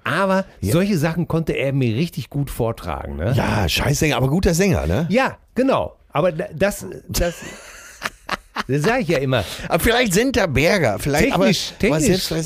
[0.05, 3.17] Aber solche Sachen konnte er mir richtig gut vortragen.
[3.17, 3.33] Ne?
[3.35, 5.07] Ja, Scheißsänger, aber guter Sänger, ne?
[5.09, 5.97] Ja, genau.
[6.13, 7.33] Aber da- das, das,
[8.67, 9.43] das sage ich ja immer.
[9.67, 12.05] Aber vielleicht Senta Berger, vielleicht Technisch, aber, aber technisch.
[12.23, 12.41] selbst bei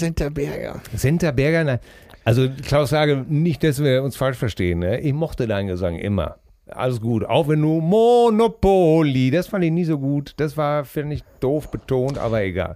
[0.98, 1.80] Senta Berger.
[2.28, 4.80] Also Klaus sage nicht, dass wir uns falsch verstehen.
[4.80, 5.00] Ne?
[5.00, 6.36] Ich mochte deinen Gesang immer.
[6.68, 7.24] Alles gut.
[7.24, 10.34] Auch wenn du Monopoly, das fand ich nie so gut.
[10.36, 12.76] Das war, finde ich, doof betont, aber egal.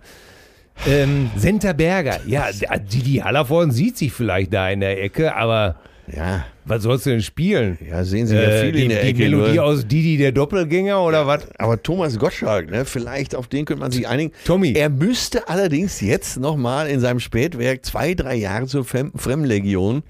[0.88, 2.46] Ähm, Senta Berger, ja,
[2.80, 5.76] Didi Hallervorden sieht sich vielleicht da in der Ecke, aber
[6.16, 7.78] Ja, was sollst du denn spielen?
[7.90, 9.20] ja, sehen Sie ja Äh, viel die, in der die Ecke.
[9.24, 11.48] Melodie nur- aus Didi der Doppelgänger oder was?
[11.58, 14.32] aber Thomas Gottschalk, ne, vielleicht auf den könnte man sich einigen.
[14.46, 14.74] Tommy.
[14.74, 20.04] Er müsste allerdings jetzt nochmal in seinem Spätwerk zwei, drei Jahre zur Fem Fremdenlegion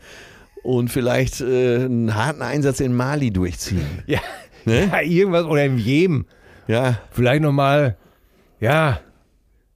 [0.64, 3.86] und vielleicht äh, einen harten Einsatz in Mali durchziehen.
[4.08, 4.20] Ja,
[4.66, 4.90] Ne?
[4.92, 6.26] ja irgendwas oder im Jemen.
[6.68, 7.98] Ja, Vielleicht nochmal,
[8.60, 9.00] ja,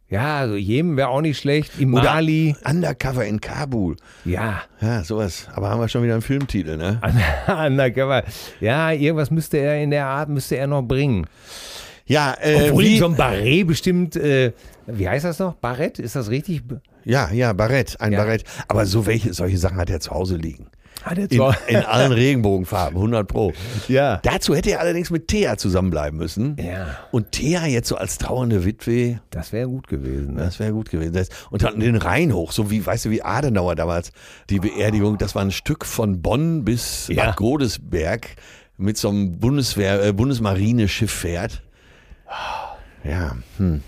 [0.09, 1.71] ja, also Jemen wäre auch nicht schlecht.
[1.79, 3.95] Im Oder Mali, Undercover in Kabul.
[4.23, 5.47] ja, Ja, sowas.
[5.53, 7.01] Aber haben wir schon wieder einen Filmtitel, ne?
[7.47, 8.23] undercover.
[8.59, 11.25] Ja, irgendwas müsste er in der Art, müsste er noch bringen.
[12.05, 14.53] Ja, äh, Obwohl wie, so ein Barret bestimmt, äh,
[14.85, 15.55] wie heißt das noch?
[15.55, 16.61] Barett, ist das richtig?
[17.03, 18.19] ja, ja, Barett, ein Ja.
[18.19, 18.43] Barett.
[18.67, 20.67] Aber so welche, solche Sachen hat er zu Hause liegen.
[21.05, 23.53] Hat er In, in allen Regenbogenfarben, 100 Pro.
[23.87, 24.19] Ja.
[24.23, 26.57] Dazu hätte er allerdings mit Thea zusammenbleiben müssen.
[26.59, 30.33] Ja, Und Thea jetzt so als trauernde Witwe, das wäre gut gewesen.
[30.33, 30.41] Ne?
[30.41, 31.15] das wäre gut gewesen.
[31.51, 34.11] Und dann den Rhein hoch, so wie, weißt du, wie Adenauer damals,
[34.49, 37.25] die Beerdigung, das war ein Stück von Bonn bis Ja.
[37.25, 38.29] Bad Godesberg
[38.77, 41.61] mit so einem Bundeswehr, äh, Bundesmarineschiff fährt.
[43.03, 43.83] Ja, hm.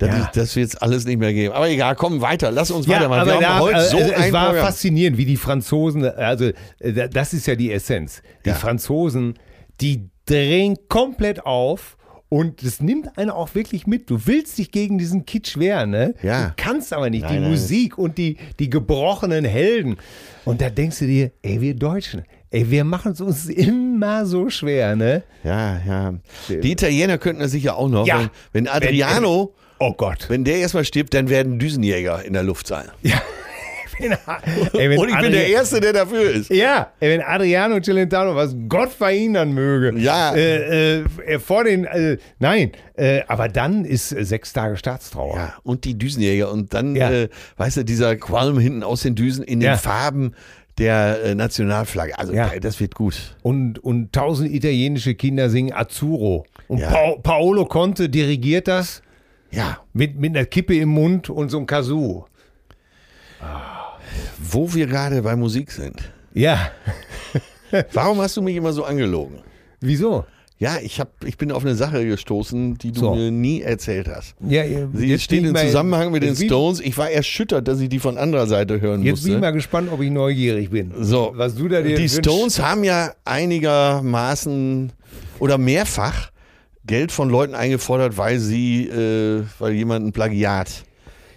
[0.00, 0.24] Das, Ja.
[0.24, 1.54] ist- das wird es alles nicht mehr geben.
[1.54, 2.50] Aber egal, komm weiter.
[2.50, 3.28] Lass uns Ja, weitermachen.
[3.28, 4.66] Wir da, heute also, so es ein war Programm.
[4.66, 6.46] faszinierend, wie die Franzosen, also
[6.80, 8.22] äh, da- das ist ja die Essenz.
[8.44, 8.54] Die Ja.
[8.56, 9.34] Franzosen,
[9.80, 11.96] die drehen komplett auf
[12.28, 14.08] und das nimmt einen auch wirklich mit.
[14.08, 16.14] Du willst dich gegen diesen Kitsch wehren, ne?
[16.22, 16.48] Ja.
[16.48, 17.22] Du kannst aber nicht.
[17.22, 17.50] Nein, die nein.
[17.50, 19.96] Musik und die, die gebrochenen Helden.
[20.44, 24.48] Und da denkst du dir, ey, wir Deutschen, ey, wir machen es uns immer so
[24.48, 25.24] schwer, ne?
[25.44, 26.14] Ja, ja.
[26.48, 28.06] Die Italiener könnten das sicher auch noch.
[28.06, 28.20] Ja.
[28.20, 30.26] Wenn, wenn Adriano, Oh Gott.
[30.28, 32.84] wenn der erstmal stirbt, dann werden Düsenjäger in der Luft sein.
[34.02, 36.48] Ey, wenn Und ich bin der Adri- Erste, der dafür ist.
[36.50, 40.34] Ja, ey, wenn Adriano Celentano, was Gott verhindern möge, Ja.
[40.34, 45.36] äh, äh, vor den, äh, nein, äh, aber dann ist äh, sechs Tage Staatstrauer.
[45.36, 46.50] Ja, und die Düsenjäger.
[46.50, 47.10] Und dann, Ja.
[47.10, 49.76] äh, weißt du, dieser Qualm hinten aus den Düsen in den Ja.
[49.76, 50.34] Farben
[50.78, 52.18] der Nationalflagge.
[52.18, 52.52] Also, Ja.
[52.58, 53.36] das wird gut.
[53.42, 56.46] Und, und tausend italienische Kinder singen Azzurro.
[56.68, 56.88] Und Ja.
[56.90, 59.02] Pa Paolo Conte dirigiert das
[59.52, 59.78] Ja.
[59.92, 62.24] mit, mit einer Kippe im Mund und so einem Kazoo.
[64.38, 66.10] Wo wir gerade bei Musik sind.
[66.34, 66.70] Ja,
[67.92, 69.38] Warum hast du mich immer so angelogen?
[69.80, 70.24] wieso?
[70.58, 73.14] Ja, ich, hab, ich bin auf eine Sache gestoßen, die du So.
[73.14, 74.34] mir nie erzählt hast.
[74.46, 76.80] Ja, Sie jetzt steht im Zusammenhang mit den jetzt Stones.
[76.80, 79.40] Ich war erschüttert, dass ich die von anderer Seite hören Jetzt bin ich musste.
[79.40, 80.92] mal gespannt, ob ich neugierig bin.
[81.00, 82.18] So, was du da dir die wünschst.
[82.18, 84.92] Stones haben ja einigermaßen
[85.38, 86.29] oder mehrfach
[86.90, 90.82] Geld von Leuten eingefordert, weil sie, äh, weil jemand ein Plagiat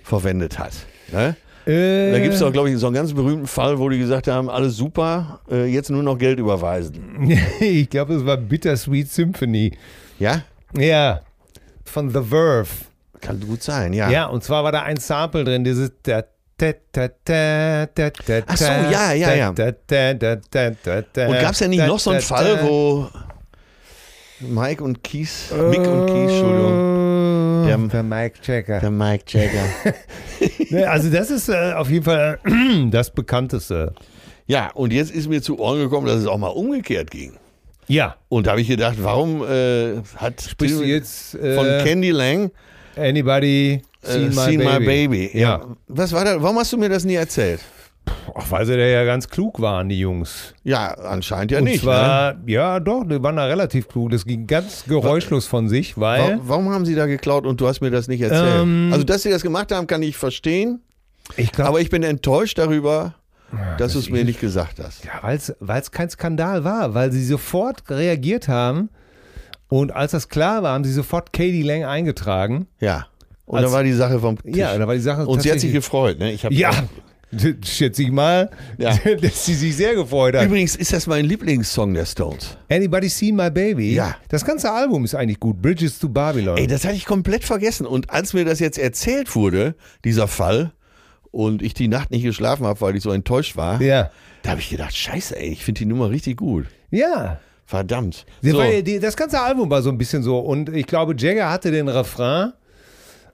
[0.04, 0.74] verwendet hat.
[1.12, 1.36] Ne?
[1.68, 4.28] Äh, Da gibt es doch, glaube ich, so einen ganz berühmten Fall, wo die gesagt
[4.28, 7.30] haben, alles super, äh, jetzt nur noch Geld überweisen.
[7.60, 9.78] ich glaube, es war Bittersweet Symphony.
[10.18, 10.42] Ja?
[10.76, 11.22] Ja,
[11.86, 12.70] von The Verve.
[13.22, 14.10] Kann gut sein, ja.
[14.10, 16.24] Ja, und zwar war da ein Sample drin, dieses da,
[16.58, 19.52] da, da, da, da, da, Ach so, ja, ja, ja.
[19.52, 22.64] Da, da, da, da, da, da, Und gab es ja nicht noch so einen Fall,
[22.64, 23.08] wo
[24.50, 28.80] Mike und Kies, Mick und Kies, Entschuldigung, Der- Der, Mike Checker.
[28.80, 29.24] der Mike.
[30.70, 33.94] Ne, also das ist äh, auf jeden Fall äh, das bekannteste.
[34.48, 37.34] ja, und jetzt ist mir zu Ohren gekommen, dass es auch mal umgekehrt ging.
[37.88, 42.12] Ja, Und da habe ich gedacht, warum äh, hat sprichst du jetzt äh, von Candy
[42.12, 42.52] Lang
[42.96, 44.80] Anybody äh, Seen, my, Seen baby.
[44.80, 45.32] My Baby?
[45.34, 45.66] Ja.
[45.88, 46.42] Was war da?
[46.42, 47.60] Warum hast du mir das nie erzählt?
[48.36, 50.54] Ach, weil sie da ja ganz klug waren, die Jungs.
[50.64, 51.76] Ja, anscheinend ja Und nicht.
[51.76, 51.82] ne?
[51.84, 54.10] zwar, ja doch, die waren da relativ klug.
[54.12, 56.38] Das ging ganz geräuschlos von sich, weil...
[56.38, 58.62] Wa- Warum haben sie da geklaut und du hast mir das nicht erzählt?
[58.62, 60.82] Ähm, also, dass sie das gemacht haben, kann ich verstehen,
[61.38, 63.14] Ich glaube, aber ich bin enttäuscht darüber,
[63.78, 65.06] dass du es mir nicht gesagt hast.
[65.06, 68.90] ja, weil es kein Skandal war, weil sie sofort reagiert haben
[69.68, 72.68] und als das klar war, haben sie sofort Katie Lang eingetragen.
[72.80, 73.06] Ja.
[73.46, 74.56] Und Als- dann war die Sache vom Tisch.
[74.56, 76.18] Ja, da war die Sache und sie hat sich gefreut.
[76.18, 76.32] Ne?
[76.32, 76.72] Ich Ja,
[77.66, 78.98] schätze ich mal, Ja.
[79.22, 80.46] dass sie sich sehr gefreut hat.
[80.46, 82.58] Übrigens ist das mein Lieblingssong der Stones.
[82.70, 83.94] Anybody Seen My Baby?
[83.94, 84.16] Ja.
[84.30, 85.62] Das ganze Album ist eigentlich gut.
[85.62, 86.58] Bridges to Babylon.
[86.58, 87.86] Ey, das hatte ich komplett vergessen.
[87.86, 90.72] Und als mir das jetzt erzählt wurde, dieser Fall,
[91.32, 94.12] und ich die Nacht nicht geschlafen habe, weil ich so enttäuscht war, ja.
[94.44, 96.68] da habe ich gedacht, scheiße, ey, ich finde die Nummer richtig gut.
[96.92, 97.40] Ja.
[97.66, 98.26] Verdammt.
[98.42, 98.62] So.
[99.02, 100.38] Das ganze Album war so ein bisschen so.
[100.38, 102.54] Und ich glaube, Jagger hatte den Refrain.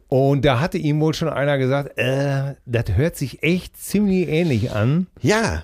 [0.09, 4.71] Und da hatte ihm wohl schon einer gesagt, äh, das hört sich echt ziemlich ähnlich
[4.71, 5.07] an.
[5.21, 5.63] Ja.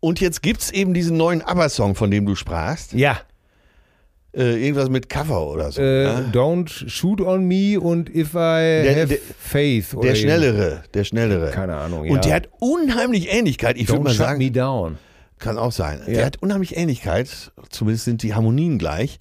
[0.00, 2.92] Und jetzt gibt's eben diesen neuen ABBA-Song, von dem du sprachst.
[2.92, 3.18] Ja.
[4.36, 5.80] Äh, irgendwas mit Cover oder so.
[5.80, 6.30] Äh, ne?
[6.32, 9.94] Don't shoot on me und if I Der- have der- faith.
[9.94, 11.50] Oder Der schnellere, der schnellere.
[11.52, 12.20] Keine Ahnung, Und ja.
[12.22, 13.76] der hat unheimlich Ähnlichkeit.
[13.76, 14.98] Ich würde mal shut sagen, me down.
[15.38, 16.00] kann auch sein.
[16.06, 16.12] Ja.
[16.14, 19.18] Der hat unheimlich Ähnlichkeit, zumindest sind die Harmonien gleich,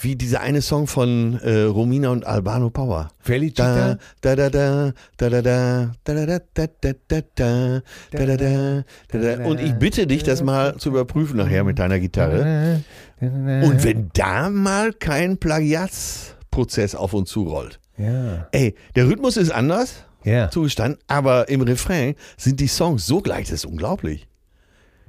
[0.00, 3.08] wie dieser eine Song von äh, Romina und Albano Power.
[3.20, 3.98] Felicita?
[4.20, 7.72] Da, da, da, da, da, da, da, da, da, da, da, da, da,
[8.10, 9.44] da, da, da, da, da.
[9.44, 12.82] Und ich bitte dich, das mal zu überprüfen nachher mit deiner Gitarre.
[13.20, 17.80] Und wenn da mal kein Plagiatsprozess auf uns zurollt.
[17.96, 18.46] Ja.
[18.52, 20.50] Ey, der Rhythmus ist anders, Ja.
[20.50, 24.28] zugestanden, aber im Refrain sind die Songs so gleich, das ist unglaublich.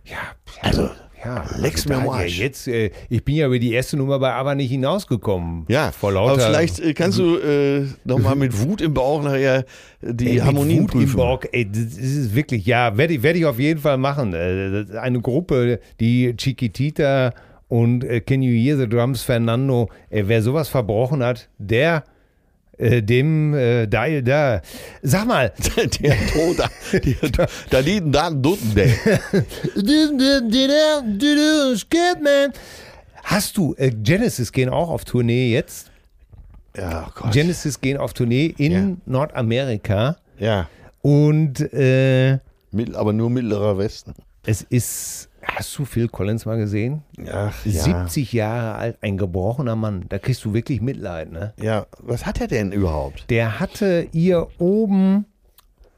[0.05, 0.17] Ja.
[0.61, 0.89] Also,
[1.23, 4.31] Ja, Lex also mir ja, jetzt, äh, ich bin ja über die erste Nummer bei
[4.31, 5.65] Aber nicht hinausgekommen.
[5.67, 6.33] Ja, vor lauter.
[6.33, 9.63] aber vielleicht äh, kannst du äh, nochmal mit Wut im Bauch nachher äh,
[10.01, 11.17] die Ey, mit Harmonien Wut im prüfen.
[11.17, 14.33] Bauch, ey, das ist wirklich, ja, werde ich, werd ich auf jeden Fall machen.
[14.33, 17.33] Äh, Eine Gruppe, die Chiquitita
[17.67, 22.03] und äh, Can You Hear the Drums Fernando, äh, wer sowas verbrochen hat, der,
[22.79, 24.61] äh, dem, äh, da, da.
[25.01, 28.87] Sag mal, der Tod, der, da liegen da Dutten, der.
[33.23, 35.91] hast du, äh, Genesis gehen auch auf Tournee jetzt?
[36.75, 37.31] Ja, oh Gott.
[37.33, 38.87] Genesis gehen auf Tournee in Ja.
[39.05, 40.69] Nordamerika ja,
[41.01, 42.39] und äh,
[42.71, 44.13] mittel, aber nur mittlerer Westen.
[44.45, 47.01] es ist, Hast du Phil Collins mal gesehen?
[47.31, 50.05] Ach, 70 Jahre alt, ein gebrochener Mann.
[50.09, 51.53] Da kriegst du wirklich Mitleid, ne?
[51.61, 53.25] Ja, was hat er denn überhaupt?
[53.29, 55.25] Der hatte ihr oben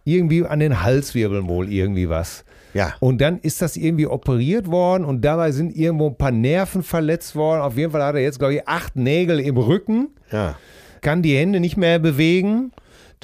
[0.04, 2.44] irgendwie an den Halswirbeln wohl irgendwie was.
[2.74, 2.94] Ja.
[3.00, 7.36] Und dann ist das irgendwie operiert worden und dabei sind irgendwo ein paar Nerven verletzt
[7.36, 7.62] worden.
[7.62, 10.56] Auf jeden Fall hat er jetzt, glaube ich, acht Nägel im Rücken, Ja.
[11.02, 12.72] kann die Hände nicht mehr bewegen.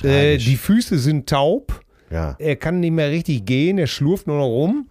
[0.03, 1.81] Äh, die Füße sind taub.
[2.11, 2.35] Ja.
[2.39, 4.87] Er kann nicht mehr richtig gehen, er schlurft nur noch rum.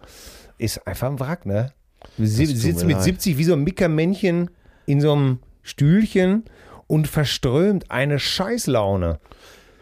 [0.57, 1.71] Ist einfach ein Wrack, ne?
[2.17, 3.03] Tut Sitzt mit leid.
[3.03, 4.49] 70 wie so ein Mickermännchen
[4.85, 6.43] in so einem Stühlchen
[6.87, 9.19] und verströmt eine Scheißlaune.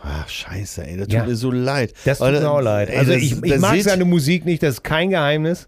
[0.02, 1.26] Ach, scheiße, ey, das tut Ja.
[1.26, 1.94] mir so leid.
[2.06, 2.90] Das tut mir auch leid.
[2.90, 5.68] ey, Also das- ich, ich das mag seine Musik nicht, das ist kein Geheimnis.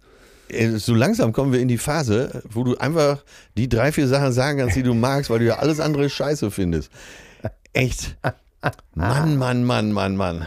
[0.50, 3.24] Ey, So langsam kommen wir in die Phase, wo du einfach
[3.58, 6.52] die drei, vier Sachen sagen kannst, die du magst, weil du ja alles andere scheiße
[6.52, 6.92] findest.
[7.74, 8.16] Echt.
[8.96, 10.46] Mann, Mann, Mann, Mann, Mann.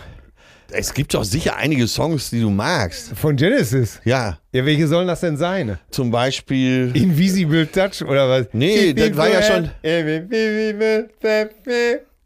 [0.72, 3.12] Es gibt doch sicher einige Songs, die du magst.
[3.16, 4.00] Von Genesis.
[4.04, 5.78] Ja, Ja, welche sollen das denn sein?
[5.90, 6.90] zum Beispiel.
[6.94, 8.46] Invisible Touch oder was?
[8.52, 9.70] Nee, das war ja schon-.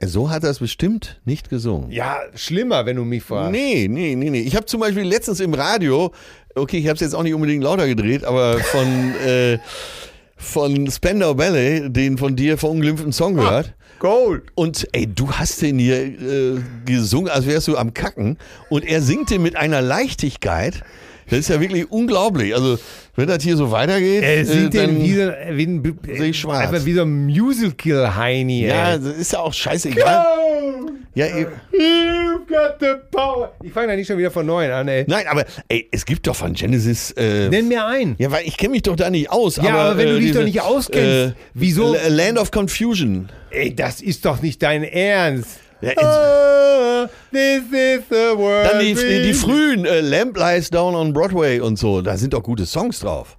[0.00, 1.90] So hat er es bestimmt nicht gesungen.
[1.90, 3.52] Ja, schlimmer, wenn du mich fragst.
[3.52, 4.40] Nee, nee, nee, nee.
[4.40, 6.12] Ich habe zum Beispiel letztens im Radio,
[6.54, 9.58] okay, ich habe es jetzt auch nicht unbedingt lauter gedreht, aber von, äh,
[10.36, 13.74] von Spandau Ballet, den von dir verunglimpften Song gehört.
[13.98, 14.44] Gold.
[14.54, 18.38] Und ey, du hast den hier äh, gesungen, als wärst du am Kacken.
[18.68, 20.82] Und er singt den mit einer Leichtigkeit.
[21.30, 22.54] Das ist ja wirklich unglaublich.
[22.54, 22.78] Also,
[23.16, 26.38] wenn das hier so weitergeht, Er singt den dann, wie so, wie ein, Seh ich
[26.40, 26.68] schwarz.
[26.68, 28.66] Einfach wie so ein Musical-Heini.
[28.66, 30.24] ja, das ist ja auch scheißegal.
[31.14, 33.52] Ja, ey, You've got the power.
[33.62, 35.04] Ich fange da nicht schon wieder von neuem an, ey.
[35.06, 37.12] nein, aber ey, es gibt doch von Genesis.
[37.12, 38.16] Äh, Nenn mir einen.
[38.18, 39.56] ja, weil ich kenne mich doch da nicht aus.
[39.56, 43.28] Ja, aber wenn du dich diese, doch nicht auskennst, wieso- L- Land of Confusion.
[43.50, 45.60] Ey, das ist doch nicht dein Ernst.
[45.84, 45.92] Ja,
[47.04, 48.66] Oh, this is the world.
[48.70, 52.00] Dann die, die, die frühen äh, Lamp Lies Down on Broadway und so.
[52.00, 53.36] Da sind doch gute Songs drauf.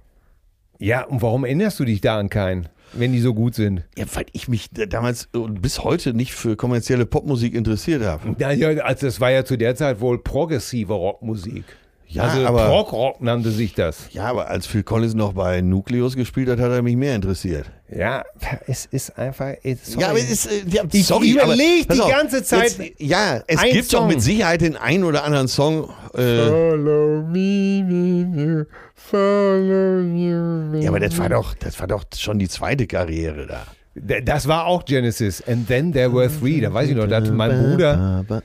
[0.78, 3.82] Ja, und warum erinnerst du dich da an keinen, wenn die so gut sind?
[3.96, 8.36] Ja, weil ich mich äh, damals und bis heute nicht für kommerzielle Popmusik interessiert habe.
[8.38, 8.48] Ja,
[8.82, 11.64] also das war ja zu der Zeit wohl progressive Rockmusik.
[12.08, 14.08] Ja, also aber- Prog-Rock nannte sich das.
[14.12, 17.70] Ja, aber als Phil Collins noch bei Nucleus gespielt hat, hat er mich mehr interessiert.
[17.94, 18.24] Ja,
[18.66, 19.54] es ist einfach.
[19.82, 20.00] sorry.
[20.00, 22.78] Ja, aber es ist, äh, ja, Ich sorry, überleg aber, pass die auf, ganze Zeit
[22.78, 24.08] Jetzt, ja, es gibt doch Song.
[24.08, 25.90] mit Sicherheit den einen oder anderen Song.
[26.14, 30.70] Äh, Follow me, me, follow you.
[30.70, 30.80] me.
[30.82, 33.66] ja, aber das war doch, das war doch schon die zweite Karriere da.
[34.02, 35.42] Das war auch Genesis.
[35.46, 36.60] And then there were three.
[36.60, 38.42] Da weiß ich noch, da hatte mein Bruder, da,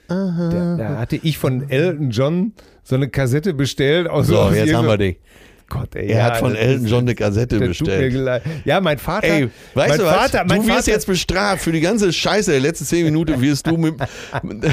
[0.78, 4.08] da hatte ich von Elton John so eine Kassette bestellt.
[4.10, 5.18] Aus, So, aus jetzt haben wir dich.
[5.72, 8.42] Gott, ey, Er ja, hat von Elton John eine Kassette bestellt.
[8.66, 9.28] Ja, mein Vater.
[9.28, 10.16] Ey, weißt mein du was?
[10.16, 13.40] Vater, mein du wirst Vater, jetzt bestraft für die ganze Scheiße der letzten zehn Minuten
[13.42, 13.96] wirst du mit,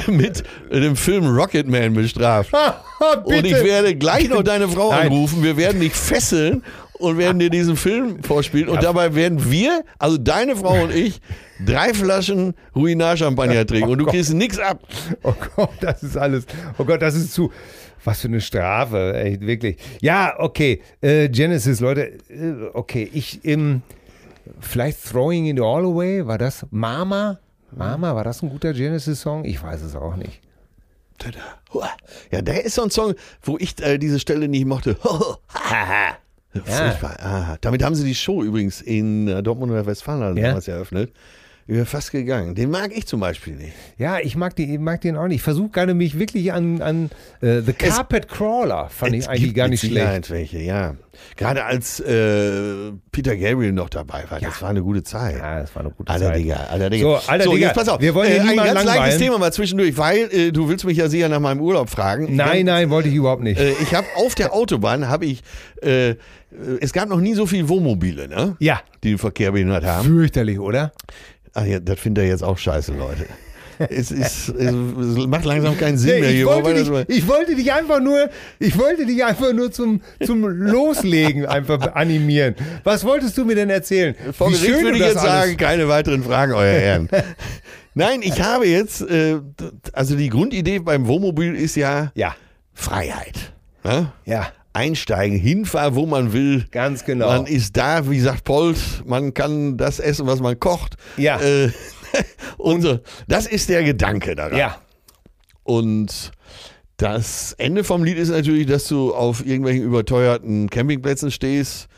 [0.08, 2.52] mit dem Film Rocketman bestraft.
[3.24, 5.02] Und ich werde gleich noch deine Frau Nein.
[5.06, 5.42] anrufen.
[5.44, 6.64] Wir werden dich fesseln
[6.98, 8.68] und werden dir diesen Film vorspielen.
[8.68, 11.20] Und dabei werden wir, also deine Frau und ich,
[11.64, 13.90] drei Flaschen Ruinar-Champagner trinken.
[13.90, 14.82] Und du kriegst nichts ab.
[15.22, 16.46] Oh Gott, das ist alles.
[16.78, 17.52] Oh Gott, das ist zu.
[18.04, 19.76] Was für eine Strafe, ey, wirklich.
[20.00, 20.80] Ja, okay.
[21.00, 23.10] Äh, Genesis, Leute, äh, okay.
[23.12, 23.82] Ich, ähm,
[24.60, 27.38] vielleicht Throwing It All Away, war das Mama?
[27.70, 29.44] Mama, war das ein guter Genesis-Song?
[29.44, 30.40] Ich weiß es auch nicht.
[32.30, 34.96] Ja, der ist so ein Song, wo ich äh, diese Stelle nicht mochte.
[36.52, 37.16] Furchtbar.
[37.20, 40.48] Ah, damit haben sie die Show übrigens in äh, Dortmund oder Westfalen Ja.
[40.48, 41.12] damals eröffnet.
[41.70, 42.54] Wäre fast gegangen.
[42.54, 43.74] Den mag ich zum Beispiel nicht.
[43.98, 45.36] Ja, ich mag, die, ich mag den auch nicht.
[45.36, 47.10] Ich versuche gerade mich wirklich an, an
[47.42, 50.30] äh, The Es- Carpet Crawler, fand Es ich eigentlich gar nicht schlecht.
[50.30, 50.94] Welche, ja.
[51.36, 54.40] Gerade als äh, Peter Gabriel noch dabei war.
[54.40, 55.36] Das war eine gute Zeit.
[55.36, 56.36] Ja, das war eine gute Alter Zeit.
[56.38, 57.02] Digga, alter Digga.
[57.20, 58.00] So, alter Digga, jetzt pass auf.
[58.00, 60.96] wir wollen hier äh, ein ganz leichtes Thema mal zwischendurch, weil äh, du willst mich
[60.96, 62.34] ja sicher nach meinem Urlaub fragen.
[62.34, 63.60] Nein, Ganz- nein, wollte ich überhaupt nicht.
[63.60, 65.42] Äh, ich habe auf der Autobahn, habe ich,
[65.82, 66.14] äh,
[66.80, 68.56] es gab noch nie so viel Wohnmobile, ne?
[68.58, 70.06] ja, Die den Verkehr behindert haben.
[70.08, 70.92] fürchterlich, oder?
[71.54, 73.26] Ach ja, das findet er jetzt auch scheiße, Leute.
[73.78, 74.72] es, ist, es
[75.26, 76.46] macht langsam keinen Sinn Nee, mehr ich, hier.
[76.46, 81.46] wollte dich, ich wollte dich einfach nur, ich wollte dich einfach nur zum, zum Loslegen
[81.46, 82.56] einfach animieren.
[82.84, 84.14] Was wolltest du mir denn erzählen?
[84.36, 87.08] Vor Wie Gericht schön würde ich jetzt alles- sagen, keine weiteren Fragen, euer Herren.
[87.94, 89.38] Nein, ich habe jetzt, äh,
[89.92, 92.34] also die Grundidee beim Wohnmobil ist ja Ja,
[92.74, 93.52] Freiheit.
[93.84, 94.12] Ne?
[94.24, 96.64] ja, Einsteigen, hinfahren, wo man will.
[96.70, 97.28] ganz genau.
[97.28, 100.96] Man ist da, wie sagt Polt, man kann das essen, was man kocht.
[101.16, 101.40] Ja.
[101.40, 101.70] Äh,
[102.58, 103.00] und so.
[103.26, 104.58] Das ist der Gedanke daran.
[104.58, 104.76] ja,
[105.64, 106.32] Und
[106.96, 111.88] das Ende vom Lied ist natürlich, dass du auf irgendwelchen überteuerten Campingplätzen stehst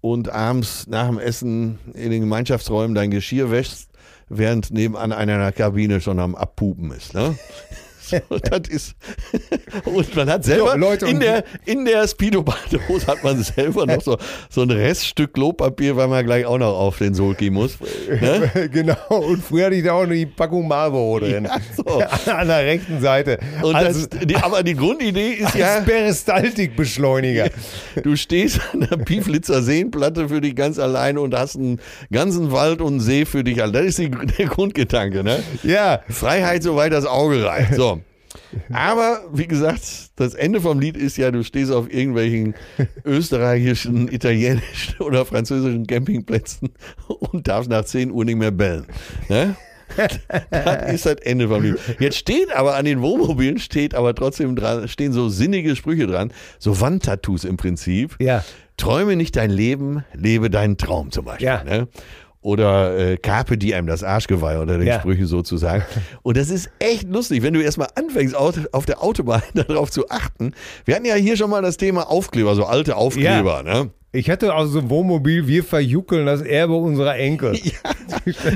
[0.00, 3.90] und abends nach dem Essen in den Gemeinschaftsräumen dein Geschirr wäschst,
[4.28, 7.14] während nebenan einer in der Kabine schon am Abpupen ist.
[7.14, 7.36] Ne?
[8.28, 8.94] So, das ist
[9.84, 14.00] und man hat selber So, Leute, in der in der Speedo-Badehose hat man selber noch
[14.00, 14.16] so,
[14.48, 17.78] so ein Reststück Klopapier, weil man gleich auch noch auf den Sohl gehen muss.
[18.08, 18.70] Ne?
[18.72, 21.44] genau, und früher hatte ich da auch noch die Packung Marlboro drin.
[21.44, 22.30] Ja, so.
[22.32, 23.38] An der rechten Seite.
[23.62, 27.50] Also, das, die, aber die Grundidee ist ja, Peristaltikbeschleuniger.
[28.02, 31.80] du stehst an der Pieflitzer Seenplatte für dich ganz alleine und hast einen
[32.10, 33.68] ganzen Wald und einen See für dich allein.
[33.72, 35.42] Das ist die, der Grundgedanke, ne?
[35.62, 37.74] Ja, Freiheit, soweit das Auge reicht.
[37.74, 37.97] So.
[38.72, 39.82] Aber wie gesagt,
[40.16, 42.54] das Ende vom Lied ist ja, du stehst auf irgendwelchen
[43.04, 46.70] österreichischen, italienischen oder französischen Campingplätzen
[47.06, 48.86] und darfst nach 10 Uhr nicht mehr bellen.
[49.28, 49.56] Ne?
[50.50, 51.78] Das ist das Ende vom Lied.
[51.98, 56.30] Jetzt steht aber an den Wohnmobilen, steht aber trotzdem dran, stehen so sinnige Sprüche dran,
[56.58, 58.16] so Wandtattoos im Prinzip.
[58.20, 58.44] ja.
[58.76, 61.48] Träume nicht dein Leben, lebe deinen Traum zum Beispiel.
[61.48, 61.64] Ja.
[61.64, 61.88] Ne?
[62.40, 65.00] Oder äh, Carpe Diem, das Arschgeweih unter den Ja.
[65.00, 65.82] Sprüchen sozusagen.
[66.22, 70.08] Und das ist echt lustig, wenn du erstmal anfängst, au- auf der Autobahn darauf zu
[70.08, 70.52] achten.
[70.84, 73.62] Wir hatten ja hier schon mal das Thema Aufkleber, so alte Aufkleber.
[73.64, 73.90] Ne?
[74.10, 77.58] Ich hatte aus so einem Wohnmobil, wir verjuckeln das Erbe unserer Enkel.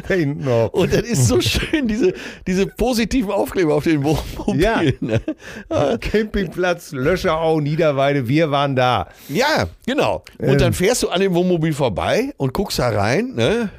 [0.09, 0.65] Ja.
[0.67, 2.13] Und das ist so schön, diese,
[2.47, 4.61] diese positiven Aufkleber auf den Wohnmobilen.
[4.61, 4.81] Ja.
[5.01, 5.99] Ne?
[5.99, 9.09] Campingplatz, Löscherau, Niederweide, wir waren da.
[9.29, 10.25] Ja, genau.
[10.39, 10.59] Und Ähm.
[10.59, 13.71] dann fährst du an dem Wohnmobil vorbei und guckst da rein, ne?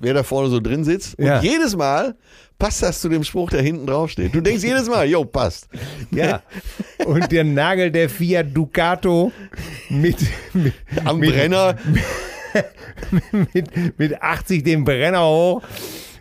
[0.00, 1.18] wer da vorne so drin sitzt.
[1.18, 1.40] Und Ja.
[1.40, 2.16] jedes Mal
[2.58, 4.34] passt das zu dem Spruch, der hinten drauf steht.
[4.34, 5.68] Du denkst jedes Mal, jo, passt.
[6.10, 6.42] Ja.
[7.04, 9.32] Und der Nagel der Fiat Ducato
[9.88, 10.16] mit,
[10.52, 10.74] mit,
[11.04, 11.76] Am mit, Brenner.
[13.52, 15.62] mit, mit 80 den Brenner hoch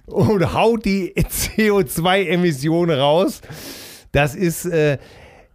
[0.05, 3.41] und haut die CO2-Emissionen raus.
[4.11, 4.97] Das ist, äh,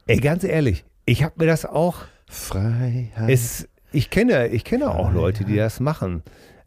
[0.07, 3.29] ey, ganz ehrlich, ich habe mir das auch Freiheit.
[3.29, 6.23] Es, ich kenne, ich kenne auch Leute, die das machen.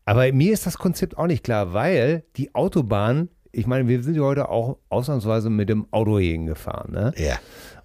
[0.06, 4.16] Aber mir ist das Konzept auch nicht klar, weil die Autobahn, ich meine, wir sind
[4.16, 6.92] ja heute auch ausnahmsweise mit dem Auto gefahren.
[6.92, 7.14] Ne?
[7.18, 7.40] ja.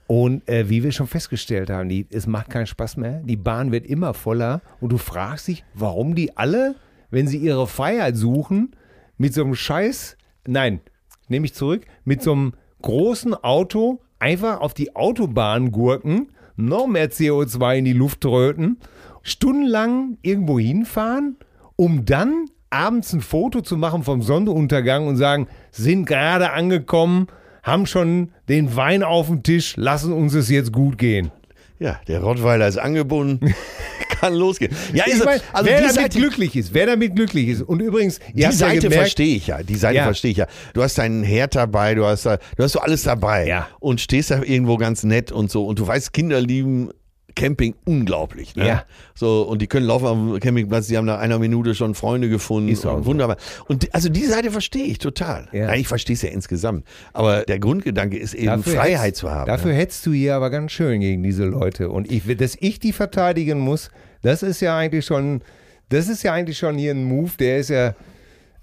[0.07, 3.23] Und äh, wie wir schon festgestellt haben, die, es macht keinen Spaß mehr.
[3.25, 6.77] Die Bahn wird immer voller und du fragst dich, warum die alle,
[7.11, 8.77] wenn sie ihre Freiheit suchen,
[9.19, 10.81] mit so einem Scheiß, nein,
[11.29, 12.53] nehme ich zurück, mit so einem
[12.83, 18.79] großen Auto einfach auf die Autobahn gurken, noch mehr CO2 in die Luft tröten,
[19.23, 21.37] stundenlang irgendwo hinfahren,
[21.75, 27.29] um dann abends ein Foto zu machen vom Sonnenuntergang und sagen, sind gerade angekommen,
[27.63, 31.31] haben schon den Wein auf dem Tisch, lassen uns es jetzt gut gehen.
[31.79, 33.55] ja, der Rottweiler ist angebunden.
[34.21, 34.75] Kann losgehen.
[34.95, 37.61] Ja, Ich mein, also wer die damit Seite, glücklich ist, wer damit glücklich ist.
[37.63, 39.63] Und übrigens, die ja Seite gemerkt, verstehe ich ja.
[39.63, 40.05] Die Seite Ja.
[40.05, 40.47] verstehe ich ja.
[40.73, 43.47] Du hast deinen Herd dabei, du hast da, du hast so alles dabei.
[43.47, 43.69] Ja.
[43.79, 45.67] Und stehst da irgendwo ganz nett und so.
[45.67, 46.91] Und du weißt, Kinder lieben
[47.37, 48.57] Camping unglaublich.
[48.57, 48.67] Ne?
[48.67, 48.85] Ja.
[49.15, 52.71] So, und die können laufen am Campingplatz, die haben nach einer Minute schon Freunde gefunden.
[52.71, 53.37] Ist und wunderbar.
[53.69, 55.47] Und also die Seite verstehe ich total.
[55.53, 55.67] Ja.
[55.67, 56.85] Nein, ich verstehe es ja insgesamt.
[57.13, 59.47] Aber der Grundgedanke ist eben, Dafür Freiheit hetzt- zu haben.
[59.47, 59.77] Dafür ne?
[59.79, 61.91] hetzt du hier aber ganz schön gegen diese Leute.
[61.91, 63.91] Und ich, dass ich die verteidigen muss,
[64.23, 65.43] das ist ja eigentlich schon,
[65.91, 67.95] das ist ja eigentlich schon hier ein Move, der ist ja.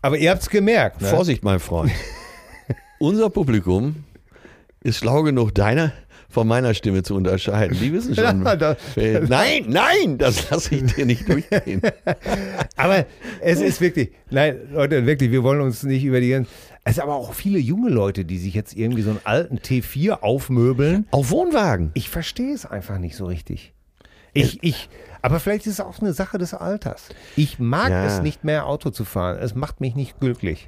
[0.01, 1.07] Aber ihr habt es gemerkt, ne?
[1.07, 1.91] Vorsicht, mein Freund.
[2.99, 4.03] Unser Publikum
[4.82, 5.93] ist schlau genug, deine
[6.34, 7.77] von meiner Stimme zu unterscheiden.
[7.79, 8.43] Die wissen schon.
[8.59, 11.81] Da- wer- nein, nein, das lasse ich dir nicht durchgehen.
[12.75, 13.05] Aber
[13.41, 16.51] es ist wirklich, nein, Leute, wirklich, wir wollen uns nicht über die ganzen.
[16.86, 20.19] Es sind aber auch viele junge Leute, die sich jetzt irgendwie so einen alten T4
[20.21, 21.07] aufmöbeln.
[21.11, 21.91] Auf Wohnwagen.
[21.93, 23.71] Ich verstehe es einfach nicht so richtig.
[24.34, 24.89] Ich, ich,
[25.21, 27.07] aber vielleicht ist es auch eine Sache des Alters.
[27.38, 28.05] Ich mag Ja.
[28.05, 29.38] es nicht mehr, Auto zu fahren.
[29.39, 30.67] Es macht mich nicht glücklich.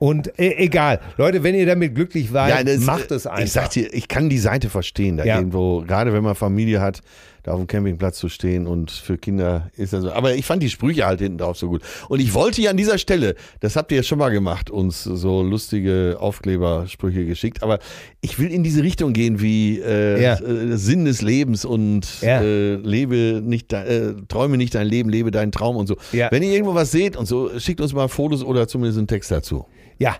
[0.00, 3.44] Und äh, egal, Leute, wenn ihr damit glücklich seid, das- macht es einfach.
[3.44, 5.36] Ich sag dir, ich kann die Seite verstehen, da Ja.
[5.36, 7.02] irgendwo, gerade wenn man Familie hat,
[7.42, 10.12] da auf dem Campingplatz zu stehen und für Kinder ist das so.
[10.12, 11.82] Aber ich fand die Sprüche halt hinten drauf so gut.
[12.08, 15.04] Und ich wollte ja an dieser Stelle, das habt ihr ja schon mal gemacht, uns
[15.04, 17.78] so lustige Aufklebersprüche geschickt, aber
[18.20, 20.34] ich will in diese Richtung gehen wie äh, Ja.
[20.40, 22.40] äh, Sinn des Lebens und Ja.
[22.42, 25.96] äh, lebe nicht, äh, träume nicht dein Leben, lebe deinen Traum und so.
[26.12, 26.28] Ja.
[26.30, 29.30] Wenn ihr irgendwo was seht und so, schickt uns mal Fotos oder zumindest einen Text
[29.30, 29.66] dazu.
[30.00, 30.16] Ja.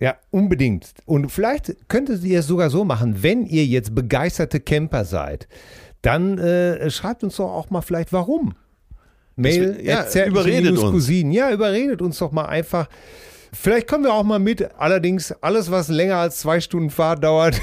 [0.00, 0.92] Ja, unbedingt.
[1.06, 5.48] Und vielleicht könntet ihr es sogar so machen, wenn ihr jetzt begeisterte Camper seid,
[6.02, 8.54] dann äh, schreibt uns doch auch mal vielleicht warum.
[9.34, 10.92] Mail, wir- ja, überredet uns.
[10.92, 11.32] Cousinen.
[11.32, 12.88] Ja, überredet uns doch mal einfach.
[13.52, 14.68] Vielleicht kommen wir auch mal mit.
[14.78, 17.60] Allerdings, alles, was länger als zwei Stunden Fahrt dauert,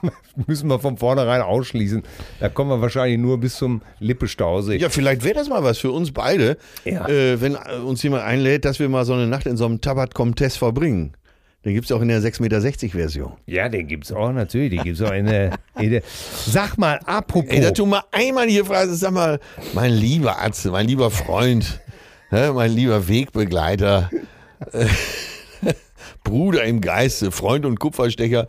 [0.46, 2.02] müssen wir von vornherein ausschließen.
[2.40, 4.76] Da kommen wir wahrscheinlich nur bis zum Lippestausee.
[4.76, 7.08] Ja, vielleicht wäre das mal was für uns beide, Ja.
[7.08, 9.80] äh, wenn äh, uns jemand einlädt, dass wir mal so eine Nacht in so einem
[9.80, 11.12] Tabat Comtesse verbringen.
[11.64, 12.60] Den gibt es auch in der 6,60 Meter
[12.96, 13.32] Version.
[13.46, 14.70] Ja, den gibt's auch natürlich.
[14.70, 16.02] Den gibt's auch in der, in der
[16.46, 17.50] Sag mal, apropos.
[17.52, 19.40] Ey, dass du mal einmal hier fragst, sag mal,
[19.74, 21.80] mein lieber Atze, mein lieber Freund,
[22.30, 24.10] mein lieber Wegbegleiter,
[26.26, 28.48] Bruder im Geiste, Freund und Kupferstecher,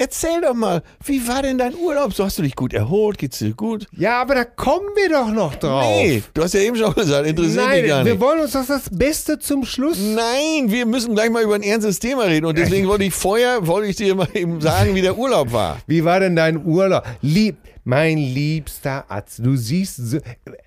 [0.00, 2.14] Erzähl doch mal, wie war denn dein Urlaub?
[2.14, 3.18] So hast du dich gut erholt?
[3.18, 3.88] Geht's dir gut?
[3.90, 5.82] Ja, aber da kommen wir doch noch drauf.
[5.82, 8.20] Nee, du hast ja eben schon gesagt, interessiert Nein, mich gar wir nicht.
[8.20, 9.98] wollen uns doch das Beste zum Schluss.
[9.98, 12.46] Nein, wir müssen gleich mal über ein ernstes Thema reden.
[12.46, 15.78] Und deswegen wollte ich vorher, wollte ich dir mal eben sagen, wie der Urlaub war.
[15.88, 17.02] Wie war denn dein Urlaub?
[17.20, 17.56] Lieb,
[17.88, 20.18] mein liebster Arzt, du siehst so,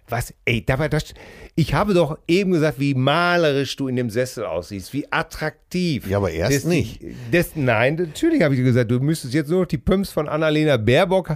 [0.09, 1.13] was, ey, dabei das,
[1.53, 6.07] ich habe doch eben gesagt, wie malerisch du in dem Sessel aussiehst, wie attraktiv.
[6.07, 6.99] Ja, aber erst nicht.
[7.31, 10.77] Das, nein, natürlich habe ich gesagt, du müsstest jetzt nur noch die Pumps von Annalena
[10.77, 11.35] Baerbock,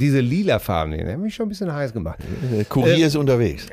[0.00, 1.04] diese lila Farben nehmen.
[1.04, 2.20] Die haben mich schon ein bisschen heiß gemacht.
[2.50, 3.66] Der Kurier ist unterwegs.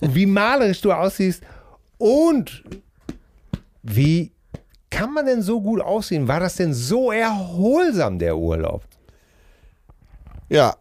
[0.00, 1.42] Und wie malerisch du aussiehst
[1.98, 2.64] und
[3.82, 4.31] wie
[4.92, 6.28] kann man denn so gut aussehen?
[6.28, 8.84] War das denn so erholsam, der Urlaub?
[10.48, 10.76] Ja.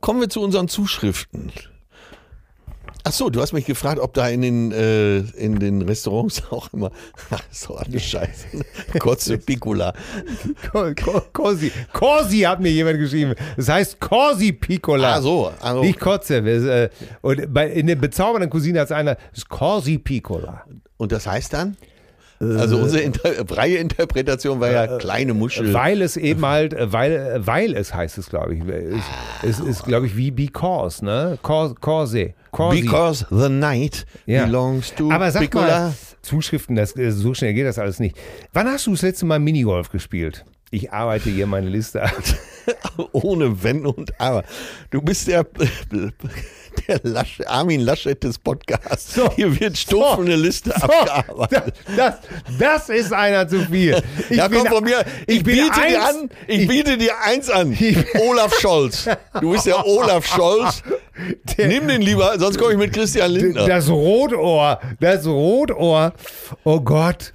[0.00, 1.52] Kommen wir zu unseren Zuschriften.
[3.06, 6.72] Ach so, du hast mich gefragt, ob da in den, äh, in den Restaurants auch
[6.72, 6.90] immer.
[7.30, 8.46] Ach, so eine Scheiße.
[8.98, 9.92] Kotze Piccola.
[10.72, 11.70] Co- Co- Corsi.
[11.92, 13.34] Corsi hat mir jemand geschrieben.
[13.56, 15.16] Das heißt Corsi Piccola.
[15.16, 15.52] Ah, so.
[15.60, 16.36] Also, Nicht Kotze.
[16.38, 16.88] Äh,
[17.20, 20.64] Und bei, in der bezaubernden Cousine hat es einer, das ist Corsi Piccola.
[21.04, 21.76] Und das heißt dann?
[22.40, 25.72] Also unsere Inter freie Interpretation war ja kleine Muschel.
[25.72, 28.62] Weil es eben halt, äh, weil, äh, weil es heißt es, glaube ich.
[28.64, 31.38] Es, es ist, glaube ich, wie because, ne?
[31.42, 31.76] Corse.
[31.80, 32.34] Corsi.
[32.50, 34.46] Because the night Ja.
[34.46, 35.66] belongs to Aber sag Piccola.
[35.88, 38.16] mal, Zuschriften, das, äh, so schnell geht das alles nicht.
[38.52, 40.44] Wann hast du das letzte Mal Minigolf gespielt?
[40.70, 42.12] Ich arbeite hier meine Liste ab.
[43.12, 44.42] Ohne Wenn und Aber.
[44.90, 45.46] Du bist der,
[46.88, 49.14] der Lasch, Armin Laschet des Podcasts.
[49.14, 49.30] So.
[49.34, 51.74] Hier wird stumpf eine Liste abgearbeitet.
[51.96, 52.14] Das,
[52.58, 54.02] das ist einer zu viel.
[54.30, 55.04] Ich ja, komm bin- von mir.
[55.26, 57.76] Ich, bin biete dir eins- an, ich, biete dir eins an.
[58.28, 59.08] Olaf Scholz.
[59.40, 60.82] Du bist der Olaf Scholz.
[61.58, 63.66] Nimm den lieber, sonst komme ich mit Christian Lindner.
[63.66, 66.12] Das Rotohr, das Rotohr.
[66.64, 67.32] Oh Gott,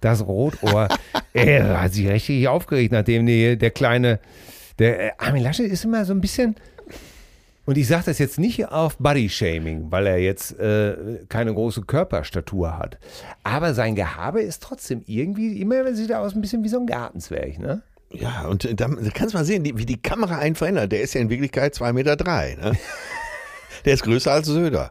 [0.00, 0.88] das Rotohr.
[1.32, 4.18] er hat sich richtig aufgeregt, nachdem die, der kleine,
[4.78, 6.56] der äh, Armin Laschet ist immer so ein bisschen.
[7.66, 12.78] Und ich sage das jetzt nicht auf Body-Shaming, weil er jetzt äh, keine große Körperstatur
[12.78, 12.98] hat.
[13.44, 16.86] Aber sein Gehabe ist trotzdem irgendwie, immer sieht er aus ein bisschen wie so ein
[16.86, 17.82] Gartenzwerg, ne?
[18.12, 20.90] Ja, und äh, da kannst du mal sehen, wie die Kamera einen verändert.
[20.90, 22.16] Der ist ja in Wirklichkeit 2,3 Meter.
[22.16, 22.72] Drei, ne?
[23.84, 24.90] Der ist größer als Söder.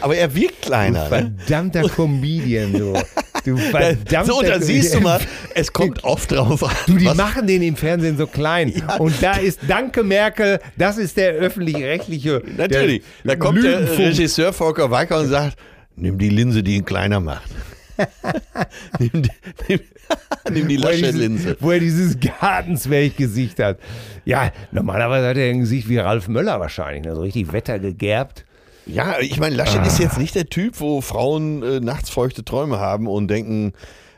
[0.00, 1.04] Aber er wirkt kleiner.
[1.04, 1.08] Ne?
[1.08, 2.92] Verdammter Comedian, du.
[3.44, 5.20] Du verdammter So, da siehst du mal,
[5.54, 6.76] es kommt oft drauf an.
[6.86, 8.72] Du, die machen den im Fernsehen so klein.
[8.98, 12.42] Und da ist Danke Merkel, das ist der öffentlich-rechtliche.
[12.56, 13.02] Natürlich.
[13.24, 13.98] Da kommt der.
[13.98, 15.56] Regisseur Volker Weicker und sagt,
[15.96, 17.50] nimm die Linse, die ihn kleiner macht.
[18.98, 19.30] nimm, die,
[19.68, 19.80] nimm,
[20.50, 21.44] nimm die wo er, Laschet-Linse.
[21.44, 23.78] dieses, wo er dieses Gartenzwerg-Gesicht hat.
[24.24, 27.14] Ja, normalerweise hat er ein Gesicht wie Ralf Möller wahrscheinlich, ne?
[27.14, 28.44] so richtig wettergegerbt.
[28.86, 32.78] Ja, ich meine, Laschet ist jetzt nicht der Typ, wo Frauen äh, nachts feuchte Träume
[32.80, 33.72] haben und denken,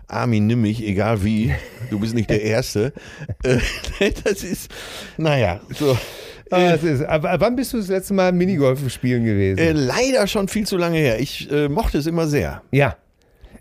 [0.09, 1.55] Armin, nimm mich, egal wie,
[1.91, 2.93] du bist nicht der Erste.
[3.43, 3.59] äh,
[4.25, 4.71] das ist,
[5.17, 5.97] naja, so.
[6.51, 9.59] Ah, das ist, aber wann bist du das letzte Mal Minigolf spielen gewesen?
[9.59, 11.19] Äh, leider schon viel zu lange her.
[11.19, 12.63] Ich äh, mochte es immer sehr.
[12.71, 12.97] ja.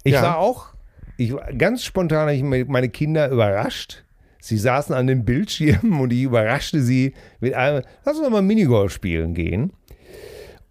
[0.06, 0.22] Ich Ja.
[0.22, 0.68] war auch,
[1.16, 4.04] ich war ganz spontan, hab ich meine Kinder überrascht.
[4.42, 8.42] Sie saßen an den Bildschirmen und ich überraschte sie mit einem, lass uns doch mal
[8.42, 9.72] Minigolf spielen gehen.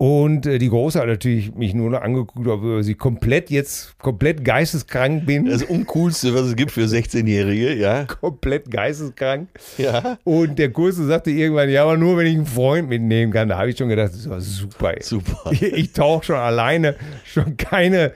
[0.02, 4.44] Und äh, die Große hat natürlich mich nur noch angeguckt, ob sie komplett jetzt, komplett
[4.44, 5.44] geisteskrank bin.
[5.44, 8.04] Das Uncoolste, was es gibt für 16-Jährige, ja.
[8.20, 9.48] komplett geisteskrank.
[9.78, 10.18] Ja.
[10.24, 13.48] Und der Kurse sagte irgendwann, ja, aber nur wenn ich einen Freund mitnehmen kann.
[13.48, 14.96] Da habe ich schon gedacht, das war super.
[14.96, 15.04] ey.
[15.04, 15.52] Super.
[15.52, 18.10] Ich, ich tauche schon alleine, schon keine.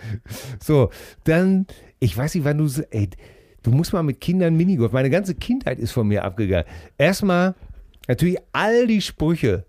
[0.60, 0.90] So,
[1.22, 1.68] dann,
[2.00, 3.10] ich weiß nicht, wann du, so- ey,
[3.62, 4.90] du musst mal mit Kindern Minigolf.
[4.90, 6.66] Meine ganze Kindheit ist von mir abgegangen.
[6.98, 7.54] Erstmal
[8.08, 9.66] natürlich all die Sprüche.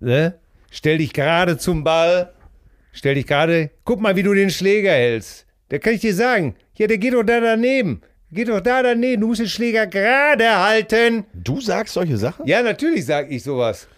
[0.00, 0.32] Ne?
[0.70, 2.32] Stell dich gerade zum Ball.
[2.92, 5.46] Stell dich gerade, guck mal, wie du den Schläger hältst.
[5.68, 8.00] Da kann ich dir sagen, ja, der geht doch da daneben.
[8.30, 9.20] Geht doch da daneben.
[9.22, 11.24] Du musst den Schläger gerade halten.
[11.32, 12.46] Du sagst solche Sachen?
[12.46, 13.88] Ja, natürlich sage ich sowas.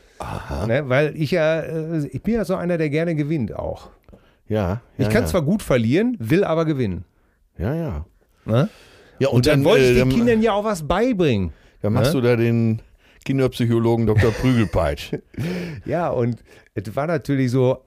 [0.66, 3.88] Ne, weil ich ja, äh, ich bin ja so einer, der gerne gewinnt auch.
[4.48, 4.82] Ja.
[4.98, 5.28] Ich ja, kann ja.
[5.28, 7.04] zwar gut verlieren, will aber gewinnen.
[7.56, 8.04] Ja, ja.
[8.44, 8.68] Ne?
[9.18, 11.52] Ja, Und, dann, wollte ich äh, den Kindern ja auch was beibringen.
[11.80, 12.20] dann machst ne?
[12.20, 12.82] du da den
[13.24, 14.30] Kinderpsychologen Dr.
[14.32, 15.14] Prügelpeitsch.
[15.84, 16.42] Ja, und
[16.74, 17.78] es war natürlich so,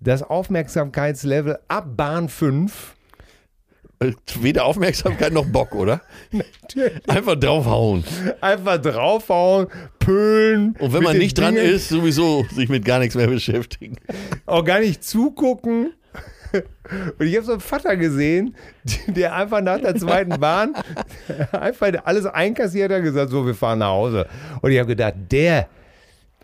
[0.00, 2.94] das Aufmerksamkeitslevel ab Bahn 5.
[4.00, 6.02] Äh, Weder Aufmerksamkeit noch Bock, oder?
[7.06, 8.04] Einfach draufhauen.
[8.40, 9.68] Einfach draufhauen,
[9.98, 10.76] pölen.
[10.78, 13.96] Und wenn man nicht dran Dingen, ist, sowieso sich mit gar nichts mehr beschäftigen.
[14.46, 15.92] Auch gar nicht zugucken.
[17.18, 18.54] Und ich habe so einen Vater gesehen,
[19.06, 20.74] der einfach nach der zweiten Bahn
[21.52, 24.26] einfach alles einkassiert hat und gesagt, so, wir fahren nach Hause.
[24.60, 25.68] Und ich habe gedacht, der,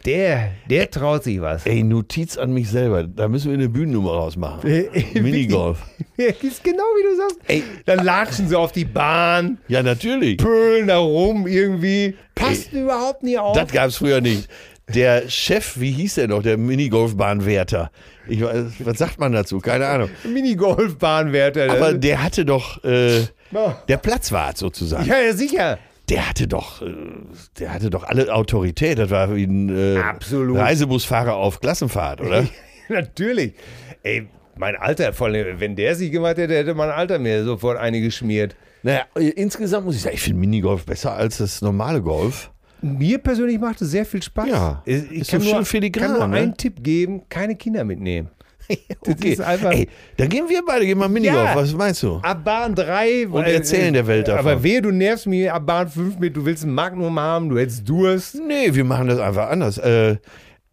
[0.07, 1.67] Der, der traut sich was.
[1.67, 3.05] Ey, Notiz an mich selber.
[3.05, 4.61] Da müssen wir eine Bühnennummer rausmachen.
[5.15, 5.83] Minigolf.
[6.17, 7.39] Ja, ist genau wie du sagst.
[7.47, 7.63] Ey.
[7.87, 10.37] Dann latschen sie auf die Bahn, Ja, natürlich.
[10.37, 12.15] pölen da rum irgendwie.
[12.35, 13.57] Passt überhaupt nie auf.
[13.57, 14.47] Das gab's früher nicht.
[14.95, 17.91] Der Chef, wie hieß der noch, der Minigolfbahnwärter?
[18.29, 19.59] Ich, weiß- was sagt man dazu?
[19.61, 20.11] Keine Ahnung.
[20.25, 21.71] Minigolfbahnwärter.
[21.71, 23.23] Aber der hatte doch, äh,
[23.89, 25.07] der Platzwart sozusagen.
[25.07, 25.79] ja, ja, sicher.
[26.09, 26.93] Der hatte doch, äh,
[27.59, 28.99] der hatte doch alle Autorität.
[28.99, 30.01] Das war wie ein äh.
[30.33, 32.47] Reisebusfahrer auf Klassenfahrt, oder?
[32.89, 33.55] Natürlich.
[34.03, 34.27] Ey,
[34.57, 38.57] mein Alter, wenn der sich gemacht hätte, hätte mein Alter mir sofort eine geschmiert.
[38.83, 42.51] Naja, äh, insgesamt muss ich sagen, ich finde Minigolf besser als das normale Golf.
[42.83, 44.49] Mir persönlich macht es sehr viel Spaß.
[44.49, 46.37] Ja, ich ist kann so nur, filigran, kann nur ne?
[46.39, 48.29] einen Tipp geben, keine Kinder mitnehmen.
[49.03, 49.31] Das Okay.
[49.33, 51.45] ist einfach- Ey, dann gehen wir beide, gehen mal Minigolf.
[51.45, 51.57] Ja.
[51.57, 52.17] Was meinst du?
[52.23, 53.27] Ab Bahn 3.
[53.27, 54.47] Und erzählen der Welt davon.
[54.47, 57.59] Aber wehe, du nervst mich ab Bahn 5 mit, du willst ein Magnum haben, du
[57.59, 58.37] hättest Durst.
[58.47, 59.79] Nee, wir machen das einfach anders.
[59.79, 60.19] Äh,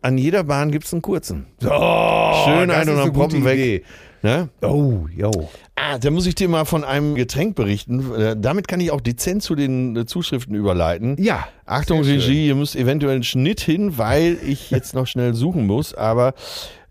[0.03, 1.47] an jeder Bahn gibt es einen kurzen.
[1.65, 3.83] Oh, Schön ein und dann Proppen gute weg.
[4.23, 4.49] Ne?
[4.61, 5.49] Oh, jo.
[5.75, 8.13] Ah, da muss ich dir mal von einem Getränk berichten.
[8.15, 11.15] Äh, damit kann ich auch dezent zu den äh, Zuschriften überleiten.
[11.21, 11.47] Ja.
[11.65, 12.01] Achtung.
[12.01, 15.93] Regie, ihr müsst eventuell einen Schnitt hin, weil ich jetzt noch schnell suchen muss.
[15.93, 16.33] Aber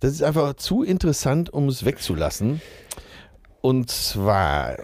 [0.00, 2.60] das ist einfach zu interessant, um es wegzulassen.
[3.60, 4.76] Und zwar,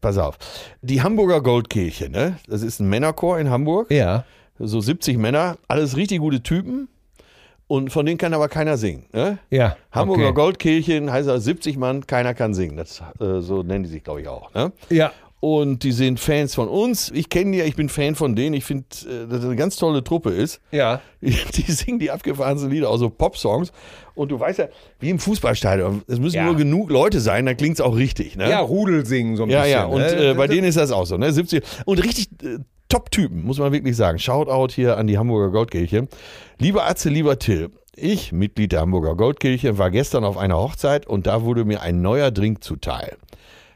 [0.00, 0.38] pass auf,
[0.80, 2.38] die Hamburger Goldkirche, ne?
[2.48, 3.90] Das ist ein Männerchor in Hamburg.
[3.90, 4.24] Ja.
[4.58, 6.88] So 70 Männer, alles richtig gute Typen.
[7.70, 9.04] Und von denen kann aber keiner singen.
[9.12, 9.38] Ne?
[9.48, 9.76] Ja.
[9.92, 10.34] Hamburger okay.
[10.34, 12.76] Goldkirchen heißt also 70 Mann, keiner kann singen.
[12.76, 14.52] Das, äh, so nennen die sich, glaube ich, auch.
[14.54, 14.72] Ne?
[14.88, 15.12] Ja.
[15.38, 17.12] Und die sind Fans von uns.
[17.14, 18.54] Ich kenne die ja, ich bin Fan von denen.
[18.56, 20.60] Ich finde, äh, dass das eine ganz tolle Truppe ist.
[20.72, 21.00] Ja.
[21.20, 23.70] Die, die singen die abgefahrensten Lieder, also Pop-Songs.
[24.16, 24.68] Und du weißt ja,
[24.98, 26.46] wie im Fußballstadion, es müssen Ja.
[26.46, 28.34] nur genug Leute sein, dann klingt es auch richtig.
[28.36, 28.50] Ne?
[28.50, 29.72] Ja, Rudel singen so ein Ja, bisschen.
[29.78, 30.30] ja, und ne?
[30.30, 31.30] äh, bei denen ist das auch so, ne?
[31.32, 32.58] 70 und richtig äh,
[32.90, 34.18] Top-Typen, muss man wirklich sagen.
[34.18, 36.08] Shoutout hier an die Hamburger Goldkirche.
[36.58, 41.26] Lieber Atze, lieber Till, ich, Mitglied der Hamburger Goldkirche, war gestern auf einer Hochzeit und
[41.26, 43.16] da wurde mir ein neuer Drink zuteil.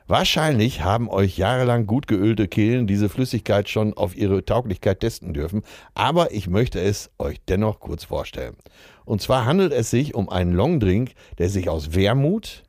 [0.06, 5.62] Wahrscheinlich haben euch jahrelang gut geölte Kehlen diese Flüssigkeit schon auf ihre Tauglichkeit testen dürfen,
[5.94, 8.56] aber ich möchte es euch dennoch kurz vorstellen.
[9.04, 12.64] Und zwar handelt es sich um einen Longdrink, der sich aus Wermut,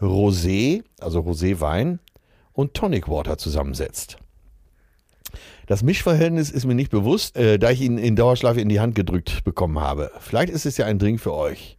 [0.00, 1.98] Rosé, also Roséwein
[2.52, 4.18] und Tonic Water zusammensetzt.
[5.66, 8.94] Das Mischverhältnis ist mir nicht bewusst, äh, da ich ihn in Dauerschleife in die Hand
[8.94, 10.10] gedrückt bekommen habe.
[10.20, 11.78] Vielleicht ist es ja ein Drink für euch.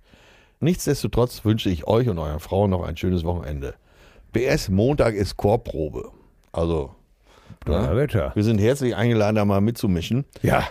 [0.59, 3.75] Nichtsdestotrotz wünsche ich euch und euren Frauen noch ein schönes Wochenende.
[4.31, 6.09] BS, Montag ist Chorprobe.
[6.51, 6.95] Also,
[7.65, 8.31] Wetter.
[8.35, 10.25] wir sind herzlich eingeladen, da mal mitzumischen.
[10.41, 10.63] Ja.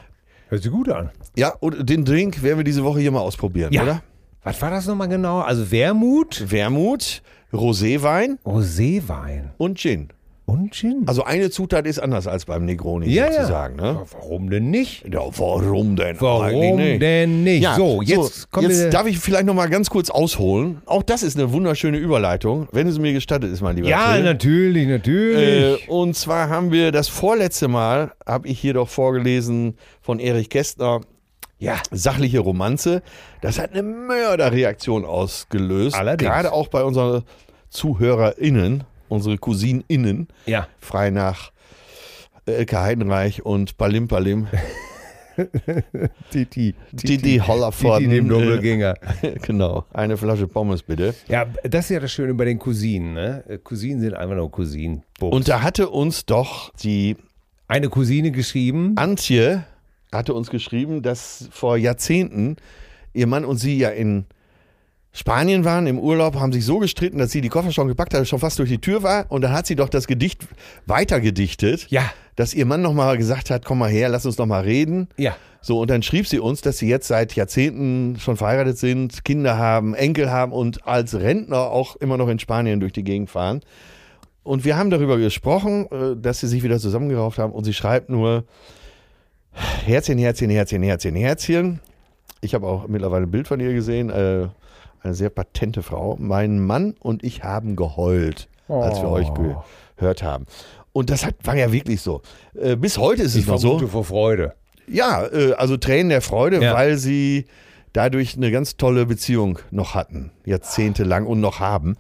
[0.48, 1.10] Hört sich gut an.
[1.36, 3.82] Ja, und den Drink werden wir diese Woche hier mal ausprobieren, Ja.
[3.82, 4.02] oder?
[4.42, 5.40] Was war das nochmal genau?
[5.40, 10.08] Also Wermut, Wermut, Roséwein Roséwein und Gin.
[10.46, 11.04] Und Gin.
[11.06, 13.78] Also eine Zutat ist anders als beim Negroni ja, sozusagen.
[13.78, 13.92] ja.
[13.94, 14.02] Ne?
[14.12, 15.04] Warum denn nicht?
[15.10, 16.20] Ja, warum denn?
[16.20, 17.00] Warum nicht?
[17.00, 17.62] denn nicht?
[17.62, 18.90] Ja, so, jetzt kommen jetzt wir.
[18.90, 20.82] darf ich vielleicht noch mal ganz kurz ausholen.
[20.84, 24.22] Auch das ist eine wunderschöne Überleitung, wenn es mir gestattet ist, mein lieber ja, Till.
[24.24, 25.88] natürlich, Äh, natürlich.
[25.88, 31.00] und zwar haben wir das vorletzte Mal, habe ich hier doch vorgelesen von Erich Kästner,
[31.58, 33.02] ja, sachliche Romanze.
[33.40, 35.96] Das hat eine Mörderreaktion ausgelöst.
[35.96, 36.30] Allerdings.
[36.30, 37.22] Gerade auch bei unseren
[37.70, 38.84] ZuhörerInnen,
[39.14, 40.68] unsere CousinInnen, ja.
[40.80, 41.52] frei nach
[42.46, 44.48] Elke Heidenreich und Palim Palim.
[46.30, 46.74] Titi.
[46.92, 48.10] Didi Hollerforden.
[48.10, 48.94] Titi dem äh, Doppelgänger.
[49.42, 49.84] genau.
[49.92, 51.14] Eine Flasche Pommes bitte.
[51.28, 53.14] Ja, das ist ja das Schöne bei den Cousinen.
[53.14, 53.44] Ne?
[53.48, 55.02] Äh, Cousinen sind einfach nur Cousinen.
[55.18, 55.34] Bums.
[55.34, 57.16] Und da hatte uns doch die
[57.66, 58.92] eine Cousine geschrieben.
[58.96, 59.64] Antje
[60.12, 62.56] hatte uns geschrieben, dass vor Jahrzehnten
[63.12, 64.26] ihr Mann und sie ja in
[65.16, 68.26] Spanien waren im Urlaub, haben sich so gestritten, dass sie die Koffer schon gepackt hat,
[68.26, 69.26] schon fast durch die Tür war.
[69.30, 70.42] Und dann hat sie doch das Gedicht
[70.86, 72.02] weitergedichtet, Ja,
[72.36, 75.08] dass ihr Mann nochmal gesagt hat, komm mal her, lass uns noch mal reden.
[75.16, 75.36] ja.
[75.66, 79.56] So, und dann schrieb sie uns, dass sie jetzt seit Jahrzehnten schon verheiratet sind, Kinder
[79.56, 83.60] haben, Enkel haben und als Rentner auch immer noch in Spanien durch die Gegend fahren.
[84.42, 88.10] Und wir haben darüber gesprochen, äh, dass sie sich wieder zusammengerauft haben und sie schreibt
[88.10, 88.44] nur
[89.86, 91.80] Herzchen, Herzchen, Herzchen, Herzchen, Herzchen.
[92.42, 94.10] Ich habe auch mittlerweile ein Bild von ihr gesehen.
[94.10, 94.48] Äh,
[95.04, 96.16] eine sehr patente Frau.
[96.18, 99.12] Mein Mann und ich haben geheult, als wir Oh.
[99.12, 99.28] euch
[99.96, 100.46] gehört haben.
[100.92, 102.22] Und das hat, war ja wirklich so.
[102.54, 103.78] Äh, bis heute ist es Ich noch so.
[103.86, 104.54] vor Freude.
[104.86, 106.74] Ja, äh, also Tränen der Freude, Ja.
[106.74, 107.46] weil sie
[107.92, 111.96] dadurch eine ganz tolle Beziehung noch hatten, jahrzehntelang und noch haben.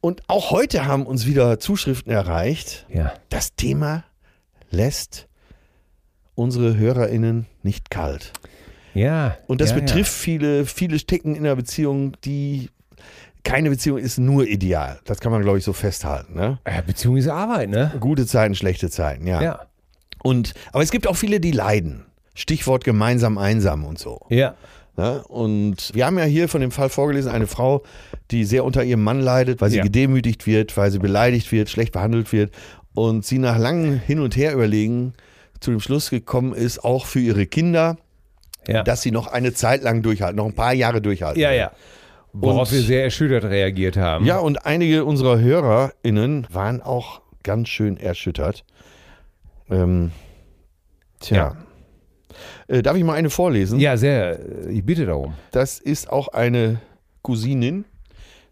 [0.00, 2.86] Und auch heute haben uns wieder Zuschriften erreicht.
[2.92, 3.12] Ja.
[3.30, 4.04] Das Thema
[4.70, 5.28] lässt
[6.34, 8.32] unsere HörerInnen nicht kalt.
[8.94, 9.36] Ja.
[9.46, 12.70] Und das ja, betrifft viele, viele stecken in einer Beziehung, die
[13.42, 15.00] keine Beziehung ist nur ideal.
[15.04, 16.34] Das kann man, glaube ich, so festhalten.
[16.34, 16.58] Ne?
[16.66, 16.74] Ja.
[16.76, 17.92] Ja, Beziehung ist Arbeit, ne?
[18.00, 19.42] Gute Zeiten, schlechte Zeiten, ja.
[19.42, 19.60] Ja.
[20.22, 22.06] Und, aber es gibt auch viele, die leiden.
[22.34, 24.20] Stichwort gemeinsam einsam und so.
[24.30, 24.54] Ja.
[24.96, 27.82] Ja, und wir haben ja hier von dem Fall vorgelesen, eine Frau,
[28.30, 29.82] die sehr unter ihrem Mann leidet, weil sie Ja.
[29.82, 32.52] gedemütigt wird, weil sie beleidigt wird, schlecht behandelt wird
[32.94, 35.14] und sie nach langem Hin und Her überlegen
[35.58, 37.96] zu dem Schluss gekommen ist, auch für ihre Kinder,
[38.68, 38.82] Ja.
[38.82, 41.40] dass sie noch eine Zeit lang durchhalten, noch ein paar Jahre durchhalten.
[41.40, 41.72] ja, ja.
[42.36, 44.24] Worauf Und- wir sehr erschüttert reagiert haben.
[44.26, 48.64] Ja, und einige unserer HörerInnen waren auch ganz schön erschüttert.
[49.70, 50.10] Ähm,
[51.20, 51.56] tja.
[52.66, 53.78] Äh, darf ich mal eine vorlesen?
[53.78, 54.40] Ja, sehr.
[54.68, 55.34] Ich bitte darum.
[55.52, 56.80] Das ist auch eine
[57.22, 57.84] Cousinin.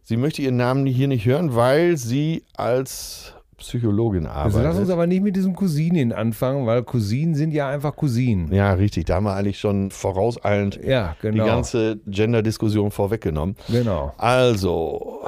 [0.05, 4.91] Sie möchte ihren Namen hier nicht hören, weil sie als Psychologin Also lass uns arbeitet.
[4.93, 8.53] aber nicht mit diesen Cousinen anfangen, weil Cousinen sind ja einfach Cousinen.
[8.53, 9.07] ja, richtig.
[9.07, 11.45] Da haben wir eigentlich schon vorauseilend Ja, genau.
[11.45, 13.57] die ganze Gender-Diskussion vorweggenommen.
[13.69, 14.13] genau.
[14.19, 15.21] Also,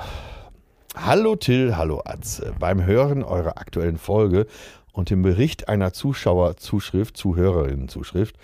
[0.97, 2.53] hallo Till, hallo Atze.
[2.59, 4.47] Beim Hören eurer aktuellen Folge
[4.93, 8.37] und dem Bericht einer Zuschauerzuschrift, Zuhörerinnenzuschrift,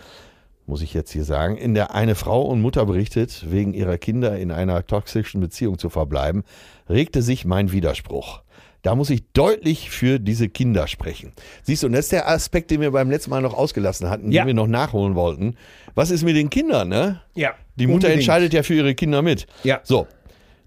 [0.67, 4.39] muss ich jetzt hier sagen, in der eine Frau und Mutter berichtet, wegen ihrer Kinder
[4.39, 6.45] in einer toxischen Beziehung zu verbleiben,
[6.89, 8.43] regte sich mein Widerspruch.
[8.83, 11.33] Da muss ich deutlich für diese Kinder sprechen.
[11.63, 14.33] Siehst du, und das ist der Aspekt, den wir beim letzten Mal noch ausgelassen hatten,
[14.33, 14.43] Ja.
[14.43, 15.57] den wir noch nachholen wollten.
[15.95, 17.21] Was ist mit den Kindern, ne?
[17.35, 17.51] Ja.
[17.77, 18.15] Die Mutter unbedingt.
[18.21, 19.47] entscheidet ja für ihre Kinder mit.
[19.65, 19.81] Ja.
[19.85, 20.07] So,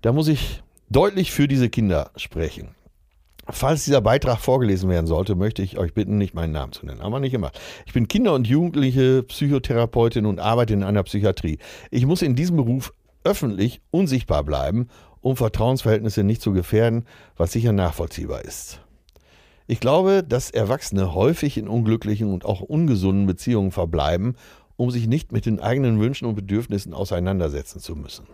[0.02, 2.70] da muss ich deutlich für diese Kinder sprechen.
[3.50, 7.02] Falls dieser Beitrag vorgelesen werden sollte, möchte ich euch bitten, nicht meinen Namen zu nennen.
[7.02, 7.52] Aber nicht immer.
[7.86, 11.58] Ich bin Kinder- und Jugendliche Psychotherapeutin und arbeite in einer Psychiatrie.
[11.92, 12.94] Ich muss in diesem Beruf
[13.26, 14.88] öffentlich unsichtbar bleiben,
[15.24, 17.06] um Vertrauensverhältnisse nicht zu gefährden,
[17.38, 18.82] was sicher nachvollziehbar ist.
[19.66, 24.36] Ich glaube, dass Erwachsene häufig in unglücklichen und auch ungesunden Beziehungen verbleiben,
[24.76, 28.28] um sich nicht mit den eigenen Wünschen und Bedürfnissen auseinandersetzen zu müssen.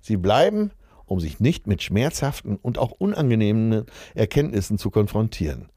[0.00, 0.72] Sie bleiben,
[1.06, 3.84] um sich nicht mit schmerzhaften und auch unangenehmen
[4.14, 5.68] Erkenntnissen zu konfrontieren.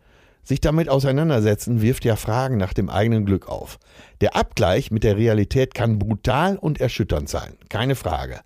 [0.41, 3.77] Sich damit auseinandersetzen wirft ja Fragen nach dem eigenen Glück auf.
[4.19, 8.41] Der Abgleich mit der Realität kann brutal und erschütternd sein, keine Frage.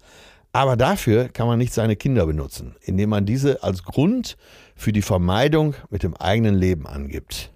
[0.53, 4.37] Aber dafür kann man nicht seine Kinder benutzen, indem man diese als Grund
[4.75, 7.51] für die Vermeidung mit dem eigenen Leben angibt.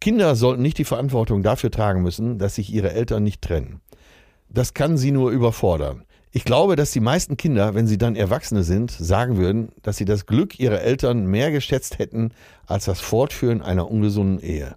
[0.00, 3.80] Kinder sollten nicht die Verantwortung dafür tragen müssen, dass sich ihre Eltern nicht trennen.
[4.48, 6.04] Das kann sie nur überfordern.
[6.30, 10.04] Ich glaube, dass die meisten Kinder, wenn sie dann Erwachsene sind, sagen würden, dass sie
[10.04, 12.32] das Glück ihrer Eltern mehr geschätzt hätten
[12.66, 14.74] als das Fortführen einer ungesunden Ehe.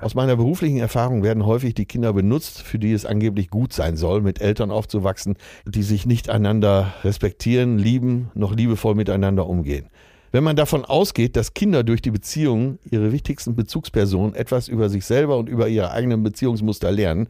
[0.00, 3.96] Aus meiner beruflichen Erfahrung werden häufig die Kinder benutzt, für die es angeblich gut sein
[3.96, 9.86] soll, mit Eltern aufzuwachsen, die sich nicht einander respektieren, lieben, noch liebevoll miteinander umgehen.
[10.32, 15.06] Wenn man davon ausgeht, dass Kinder durch die Beziehungen ihre wichtigsten Bezugspersonen etwas über sich
[15.06, 17.28] selber und über ihre eigenen Beziehungsmuster lernen,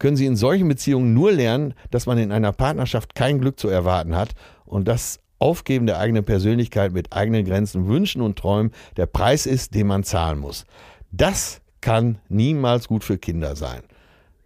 [0.00, 3.68] können sie in solchen Beziehungen nur lernen, dass man in einer Partnerschaft kein Glück zu
[3.68, 4.30] erwarten hat
[4.64, 9.74] und das Aufgeben der eigenen Persönlichkeit mit eigenen Grenzen, Wünschen und Träumen der Preis ist,
[9.74, 10.66] den man zahlen muss.
[11.12, 13.82] Das kann niemals gut für Kinder sein.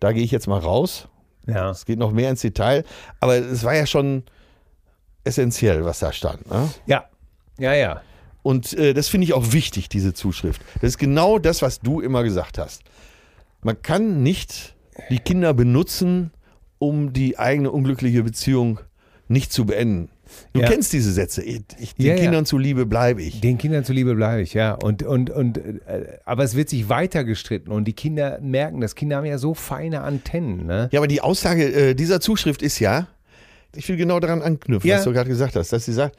[0.00, 1.08] Da gehe ich jetzt mal raus.
[1.46, 1.70] Ja.
[1.70, 2.84] Es geht noch mehr ins Detail,
[3.20, 4.22] aber es war ja schon
[5.24, 6.48] essentiell, was da stand.
[6.50, 6.68] Ne?
[6.86, 7.04] Ja.
[7.58, 8.00] Ja, ja.
[8.42, 10.62] Und äh, das finde ich auch wichtig, diese Zuschrift.
[10.80, 12.82] Das ist genau das, was du immer gesagt hast.
[13.60, 14.74] Man kann nicht
[15.10, 16.32] die Kinder benutzen,
[16.78, 18.80] um die eigene unglückliche Beziehung
[19.28, 20.10] nicht zu beenden.
[20.52, 20.68] Du Ja.
[20.68, 21.42] kennst diese Sätze.
[21.42, 22.14] Ich, ich, den Ja.
[22.16, 23.40] Kindern zuliebe bleibe ich.
[23.40, 24.74] Den Kindern zuliebe bleibe ich, ja.
[24.74, 28.94] Und, und, und, äh, aber es wird sich weiter gestritten und die Kinder merken das.
[28.94, 30.88] Kinder haben ja so feine Antennen, ne?
[30.92, 33.08] Ja, aber die Aussage äh, dieser Zuschrift ist ja,
[33.74, 36.16] ich will genau daran anknüpfen, was du gerade gesagt hast, dass sie sagt,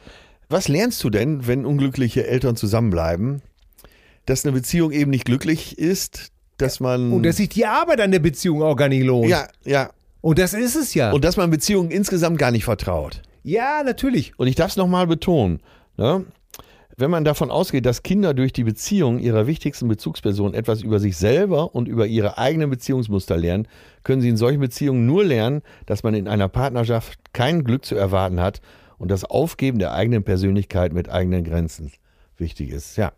[0.49, 3.41] was lernst du denn, wenn unglückliche Eltern zusammenbleiben?
[4.25, 7.11] Dass eine Beziehung eben nicht glücklich ist, dass man.
[7.11, 9.29] Und dass sich die Arbeit an der Beziehung auch gar nicht lohnt.
[9.29, 9.89] ja, ja.
[10.21, 11.11] Und das ist es ja.
[11.11, 13.21] Und dass man Beziehungen insgesamt gar nicht vertraut.
[13.43, 14.37] Ja, natürlich.
[14.37, 15.61] Und ich darf es nochmal betonen,
[15.97, 16.25] ne?
[16.97, 21.17] wenn man davon ausgeht, dass Kinder durch die Beziehung ihrer wichtigsten Bezugsperson etwas über sich
[21.17, 23.67] selber und über ihre eigenen Beziehungsmuster lernen,
[24.03, 27.95] können sie in solchen Beziehungen nur lernen, dass man in einer Partnerschaft kein Glück zu
[27.95, 28.61] erwarten hat
[28.97, 31.91] und das Aufgeben der eigenen Persönlichkeit mit eigenen Grenzen
[32.37, 32.95] wichtig ist.
[32.97, 33.13] Ja.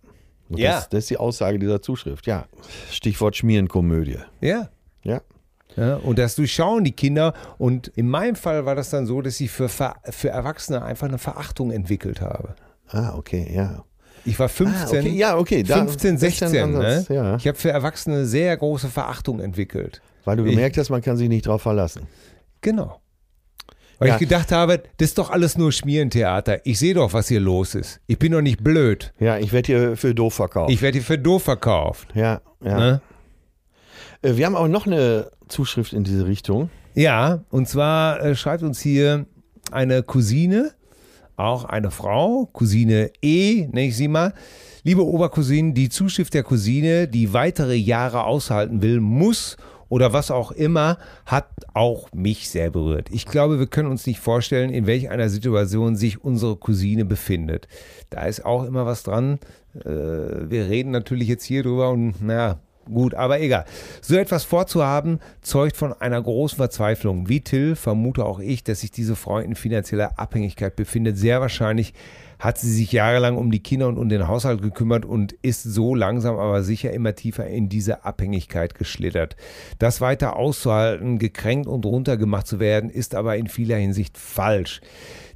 [0.49, 0.75] Und Ja.
[0.75, 2.27] Das, das ist die Aussage dieser Zuschrift.
[2.27, 2.45] Ja.
[2.91, 4.19] Stichwort Schmierenkomödie.
[4.41, 4.69] Ja.
[5.03, 5.21] Ja.
[5.77, 7.33] Ja, und das durchschauen die Kinder.
[7.57, 11.07] Und in meinem Fall war das dann so, dass ich für, Ver für Erwachsene einfach
[11.07, 12.55] eine Verachtung entwickelt habe.
[12.89, 13.83] Ah, okay, ja.
[14.27, 15.63] Ich war 15, Ah, okay, ja, okay.
[15.63, 16.71] Da- 15 das ist ja ein 16.
[16.71, 17.05] Ne?
[17.09, 17.35] Ja.
[17.35, 20.01] Ich habe für Erwachsene sehr große Verachtung entwickelt.
[20.23, 22.07] Weil du Ich- gemerkt hast, man kann sich nicht drauf verlassen.
[22.61, 23.01] Genau.
[23.99, 24.13] Weil Ja.
[24.15, 26.65] ich gedacht habe, das ist doch alles nur Schmierentheater.
[26.65, 28.01] Ich sehe doch, was hier los ist.
[28.07, 29.13] Ich bin doch nicht blöd.
[29.19, 30.71] Ja, ich werde hier für doof verkauft.
[30.71, 32.09] Ich werde hier für doof verkauft.
[32.15, 32.77] ja, ja.
[32.79, 33.01] Ne?
[34.25, 36.69] Äh, Wir haben auch noch eine Zuschrift in diese Richtung.
[36.95, 39.25] Ja, und zwar äh, schreibt uns hier
[39.71, 40.71] eine Cousine,
[41.35, 44.33] auch eine Frau, Cousine E, nenne ich sie mal.
[44.83, 49.57] Liebe Obercousine, die Zuschrift der Cousine, die weitere Jahre aushalten will, muss
[49.89, 53.09] oder was auch immer, hat auch mich sehr berührt.
[53.11, 57.67] Ich glaube, wir können uns nicht vorstellen, in welch einer Situation sich unsere Cousine befindet.
[58.09, 59.39] Da ist auch immer was dran.
[59.75, 63.65] Äh, wir reden natürlich jetzt hier drüber und naja, Gut, aber egal.
[64.01, 67.27] So etwas vorzuhaben, zeugt von einer großen Verzweiflung.
[67.27, 71.17] Wie Till vermute auch ich, dass sich diese Frau in finanzieller Abhängigkeit befindet.
[71.17, 71.93] Sehr wahrscheinlich
[72.37, 75.95] hat sie sich jahrelang um die Kinder und um den Haushalt gekümmert und ist so
[75.95, 79.35] langsam aber sicher immer tiefer in diese Abhängigkeit geschlittert.
[79.79, 84.81] Das weiter auszuhalten, gekränkt und runtergemacht zu werden, ist aber in vieler Hinsicht falsch.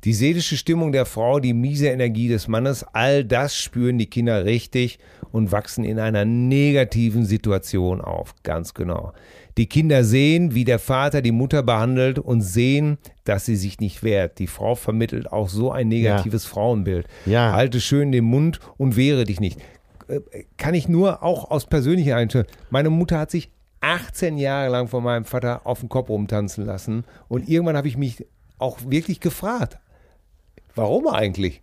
[0.04, 4.46] Die seelische Stimmung der Frau, die miese Energie des Mannes, all das spüren die Kinder
[4.46, 5.00] richtig
[5.32, 8.34] und wachsen in einer negativen Situation auf.
[8.44, 9.14] Ganz genau.
[9.58, 14.04] Die Kinder sehen, wie der Vater die Mutter behandelt und sehen, dass sie sich nicht
[14.04, 14.40] wehrt.
[14.40, 16.50] Die Frau vermittelt auch so ein negatives ja.
[16.50, 17.08] Frauenbild.
[17.26, 17.54] Ja.
[17.54, 19.60] Halte schön den Mund und wehre dich nicht.
[20.08, 20.22] Äh,
[20.58, 22.48] kann ich nur auch aus persönlicher Einstellung.
[22.70, 23.52] Meine Mutter hat sich
[23.82, 27.98] 18 Jahre lang von meinem Vater auf den Kopf rumtanzen lassen und irgendwann habe ich
[27.98, 28.26] mich
[28.58, 29.78] auch wirklich gefragt,
[30.76, 31.62] warum eigentlich?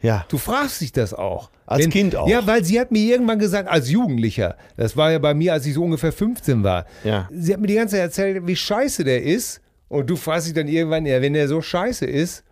[0.00, 0.24] Ja.
[0.28, 1.50] Du fragst dich das auch.
[1.66, 2.28] Als Wenn, Kind auch.
[2.28, 5.66] Ja, weil sie hat mir irgendwann gesagt, als Jugendlicher, das war ja bei mir, als
[5.66, 7.28] ich so ungefähr 15 war, ja.
[7.32, 9.60] sie hat mir die ganze Zeit erzählt, wie scheiße der ist.
[9.88, 12.44] Und du fragst dich dann irgendwann, ja, wenn der so scheiße ist,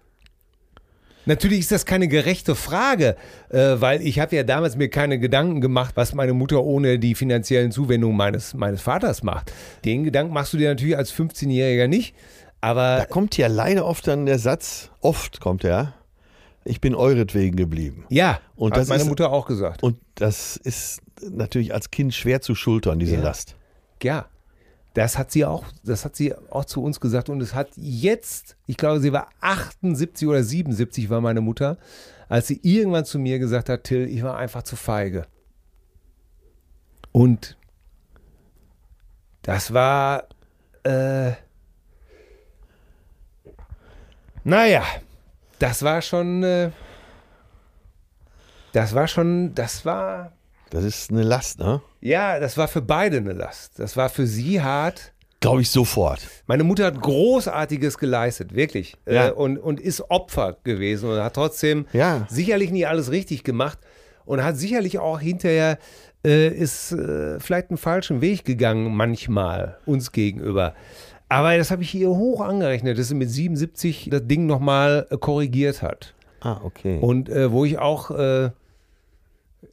[1.27, 3.17] Natürlich ist das keine gerechte Frage,
[3.49, 7.15] äh, weil ich habe ja damals mir keine Gedanken gemacht, was meine Mutter ohne die
[7.15, 9.53] finanziellen Zuwendungen meines, meines Vaters macht.
[9.87, 12.15] Den Gedanken machst du dir natürlich als 15-Jähriger nicht.
[12.61, 15.95] Aber da kommt ja leider oft dann der Satz, oft kommt er,
[16.65, 18.07] ich bin euretwegen geblieben.
[18.09, 19.83] Ja, und hat das meine ist, Mutter auch gesagt.
[19.83, 21.01] Und das ist
[21.31, 23.23] natürlich als Kind schwer zu schultern, diese ja.
[23.23, 23.57] Last.
[24.03, 24.27] Ja,
[24.95, 28.57] das hat sie auch, das hat sie auch zu uns gesagt und es hat jetzt,
[28.67, 31.79] ich glaube, sie war 78 oder 77 war meine Mutter,
[32.29, 35.27] als sie irgendwann zu mir gesagt hat, Till, ich war einfach zu feige.
[37.13, 37.57] Und
[39.43, 40.25] das war,
[40.85, 41.33] äh,
[44.45, 44.85] naja,
[45.65, 46.43] das war schon.
[46.43, 46.71] Äh,
[48.73, 49.55] das war schon.
[49.55, 50.33] Das war.
[50.69, 51.81] Das ist eine Last, ne?
[52.01, 53.79] Ja, das war für beide eine Last.
[53.79, 55.13] Das war für sie hart.
[55.41, 56.27] Glaube ich sofort.
[56.47, 58.97] Meine Mutter hat Großartiges geleistet, wirklich.
[59.07, 59.29] Ja.
[59.29, 62.27] Äh, und, und ist Opfer gewesen und hat trotzdem ja.
[62.29, 63.79] sicherlich nicht alles richtig gemacht
[64.25, 65.79] und hat sicherlich auch hinterher
[66.25, 70.75] äh, ist äh, vielleicht einen falschen Weg gegangen, manchmal uns gegenüber.
[71.35, 75.17] Aber das habe ich ihr hoch angerechnet, dass sie mit 77 das Ding nochmal äh,
[75.17, 76.15] korrigiert hat.
[76.41, 77.01] Ah, okay.
[77.01, 78.51] Und äh, wo ich auch, äh,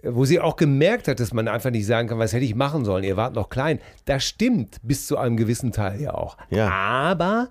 [0.01, 2.84] wo sie auch gemerkt hat, dass man einfach nicht sagen kann, was hätte ich machen
[2.84, 3.78] sollen, ihr wart noch klein.
[4.05, 6.36] Das stimmt bis zu einem gewissen Teil ja auch.
[6.49, 6.68] Ja.
[6.72, 7.49] Aber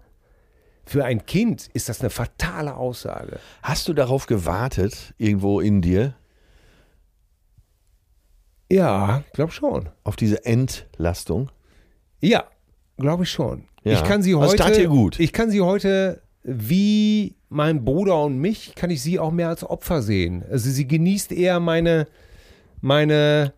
[0.85, 3.39] für ein Kind ist das eine fatale Aussage.
[3.63, 6.15] Hast du darauf gewartet, irgendwo in dir?
[8.73, 9.89] Ja, glaub schon.
[10.03, 11.53] Auf diese Entlastung?
[12.21, 12.45] Ja,
[13.01, 13.65] glaube ich schon.
[13.83, 13.95] Ja.
[13.95, 14.73] Ich kann sie Also heute.
[14.81, 15.19] dir gut.
[15.19, 19.65] Ich kann sie heute wie mein Bruder und mich, kann ich sie auch mehr als
[19.65, 20.45] Opfer sehen.
[20.51, 22.07] Also sie genießt eher meine,
[22.81, 23.53] meine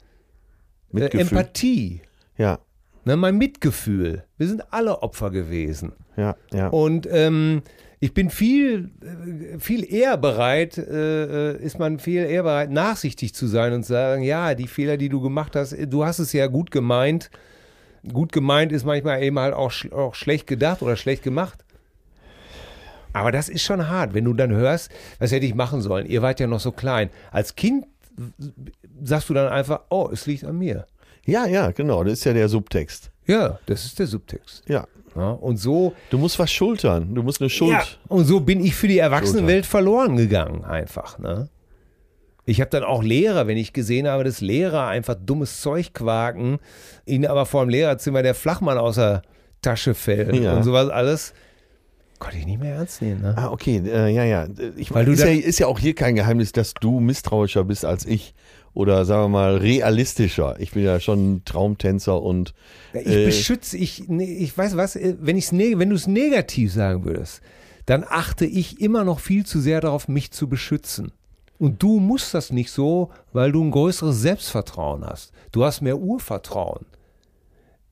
[0.95, 1.07] äh.
[1.19, 2.03] Empathie,
[2.37, 2.59] Ja,
[3.05, 4.25] ne, mein Mitgefühl.
[4.37, 5.93] Wir sind alle Opfer gewesen.
[6.17, 6.69] ja, ja.
[6.69, 7.63] Und ähm,
[8.01, 13.33] ich bin viel, äh, viel eher bereit, äh, äh, ist man viel eher bereit, nachsichtig
[13.33, 16.33] zu sein und zu sagen, ja, die Fehler, die du gemacht hast, du hast es
[16.33, 17.31] ja gut gemeint.
[18.11, 21.65] Gut gemeint ist manchmal eben halt auch, sch auch schlecht gedacht oder schlecht gemacht.
[23.13, 26.07] Aber das ist schon hart, wenn du dann hörst, was hätte ich machen sollen?
[26.07, 27.11] Ihr wart ja noch so klein.
[27.31, 27.87] Als Kind
[29.03, 30.87] sagst du dann einfach, oh, es liegt an mir.
[31.27, 32.03] ja, ja, genau.
[32.05, 33.11] Das ist ja der Subtext.
[33.27, 34.63] Ja, das ist der Subtext.
[34.69, 34.87] Ja.
[35.15, 37.15] Ja, und so Du musst was schultern.
[37.15, 37.73] Du musst eine Schuld.
[37.73, 41.19] Ja, und so bin ich für die Erwachsenenwelt verloren gegangen, einfach.
[41.19, 41.49] Ne?
[42.45, 46.59] Ich habe dann auch Lehrer, wenn ich gesehen habe, dass Lehrer einfach dummes Zeug quaken,
[47.07, 49.23] ihnen aber vor dem Lehrerzimmer der Flachmann aus der
[49.61, 50.57] Tasche fällt Ja.
[50.57, 51.35] und sowas alles,
[52.19, 53.23] konnte ich nicht mehr ernst nehmen.
[53.23, 53.35] Ne?
[53.37, 54.47] Ah, okay, äh, ja, ja.
[54.77, 57.85] Ich, Weil du ist, ja, ist ja auch hier kein Geheimnis, dass du misstrauischer bist
[57.85, 58.35] als ich.
[58.75, 60.57] Oder sagen wir mal realistischer.
[60.59, 62.55] Ich bin ja schon ein Traumtänzer und
[62.95, 66.07] Ich äh, beschütze, ich, nee, ich weiß was, äh, wenn, ich's neg wenn du es
[66.07, 67.43] negativ sagen würdest,
[67.87, 71.13] dann achte ich immer noch viel zu sehr darauf, mich zu beschützen.
[71.63, 75.33] Und du musst das nicht so, weil du ein größeres Selbstvertrauen hast.
[75.53, 76.87] Du hast mehr Urvertrauen.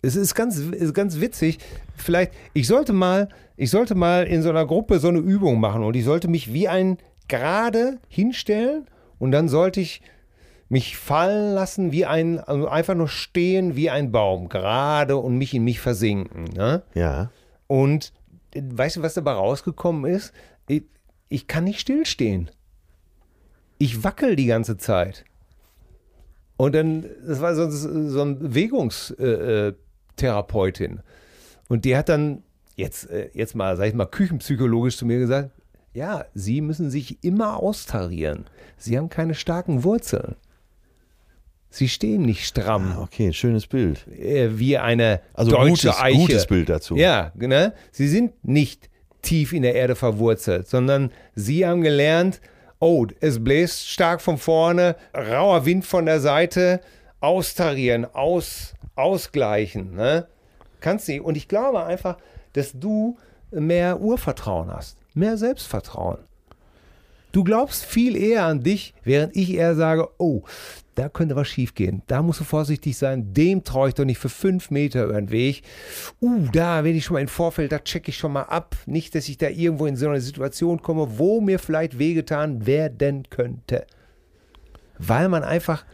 [0.03, 1.61] Es ist ganz, ist ganz witzig.
[1.95, 5.85] Vielleicht, ich sollte mal, ich sollte mal in so einer Gruppe so eine Übung machen
[5.85, 6.99] und ich sollte mich wie ein
[7.29, 8.89] gerade hinstellen
[9.21, 10.03] und dann sollte ich
[10.68, 15.55] mich fallen lassen wie ein, also einfach nur stehen wie ein Baum, gerade und mich
[15.55, 16.47] in mich versinken.
[16.57, 16.83] Ne?
[16.95, 17.31] ja.
[17.68, 18.12] Und
[18.53, 20.33] äh, weißt du, was dabei rausgekommen ist?
[20.66, 20.83] Ich,
[21.29, 22.51] ich kann nicht stillstehen.
[23.81, 25.24] Ich wackel die ganze Zeit.
[26.59, 29.70] Und dann, das war so, so ein Bewegungstraining.
[29.70, 29.72] Äh,
[30.16, 31.01] Therapeutin.
[31.68, 32.43] Und die hat dann
[32.76, 35.51] jetzt, äh, jetzt mal, sag ich mal, küchenpsychologisch zu mir gesagt,
[35.95, 38.45] ja, Sie müssen sich immer austarieren.
[38.76, 40.37] Sie haben keine starken Wurzeln.
[41.70, 42.93] Sie stehen nicht stramm.
[42.97, 44.07] Ah, okay, schönes Bild.
[44.09, 46.18] Äh, wie eine Also deutsche gutes, Eiche.
[46.18, 46.97] gutes Bild dazu.
[46.97, 47.72] Ja, ne?
[47.93, 48.91] Sie sind nicht
[49.22, 52.41] tief in der Erde verwurzelt, sondern sie haben gelernt,
[52.81, 56.81] oh, es bläst stark von vorne, rauer Wind von der Seite,
[57.20, 59.95] austarieren, aus, ausgleichen.
[59.95, 60.26] Ne?
[60.81, 61.22] Kannst du.
[61.22, 62.16] Und ich glaube einfach,
[62.55, 63.16] dass du
[63.51, 66.18] mehr Urvertrauen hast, mehr Selbstvertrauen.
[67.33, 70.43] Du glaubst viel eher an dich, während ich eher sage, oh,
[70.97, 72.03] da könnte was schiefgehen.
[72.09, 73.33] Da musst du vorsichtig sein.
[73.33, 75.62] Dem traue ich doch nicht für fünf Meter über den Weg.
[76.20, 78.76] Uh, da wenn ich schon mal im Vorfeld, da checke ich schon mal ab.
[78.87, 83.31] Nicht, dass ich da irgendwo in so eine Situation komme, wo mir vielleicht wehgetan werden
[83.31, 83.87] könnte.
[84.99, 85.85] Weil man einfach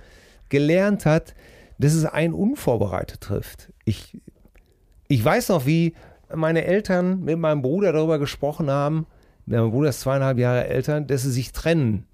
[0.48, 1.34] gelernt hat,
[1.78, 3.72] dass es einen unvorbereitet trifft.
[3.84, 4.18] Ich,
[5.08, 5.94] ich weiß noch, wie
[6.34, 9.06] meine Eltern mit meinem Bruder darüber gesprochen haben.
[9.46, 12.06] Mein Bruder ist zweieinhalb Jahre älter, dass sie sich trennen.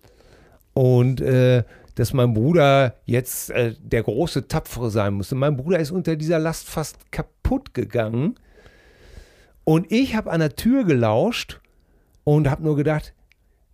[0.74, 1.64] Und äh,
[1.94, 5.34] dass mein Bruder jetzt äh, der große Tapfere sein musste.
[5.34, 8.38] Mein Bruder ist unter dieser Last fast kaputt gegangen.
[9.64, 11.60] Und ich habe an der Tür gelauscht
[12.24, 13.14] und habe nur gedacht,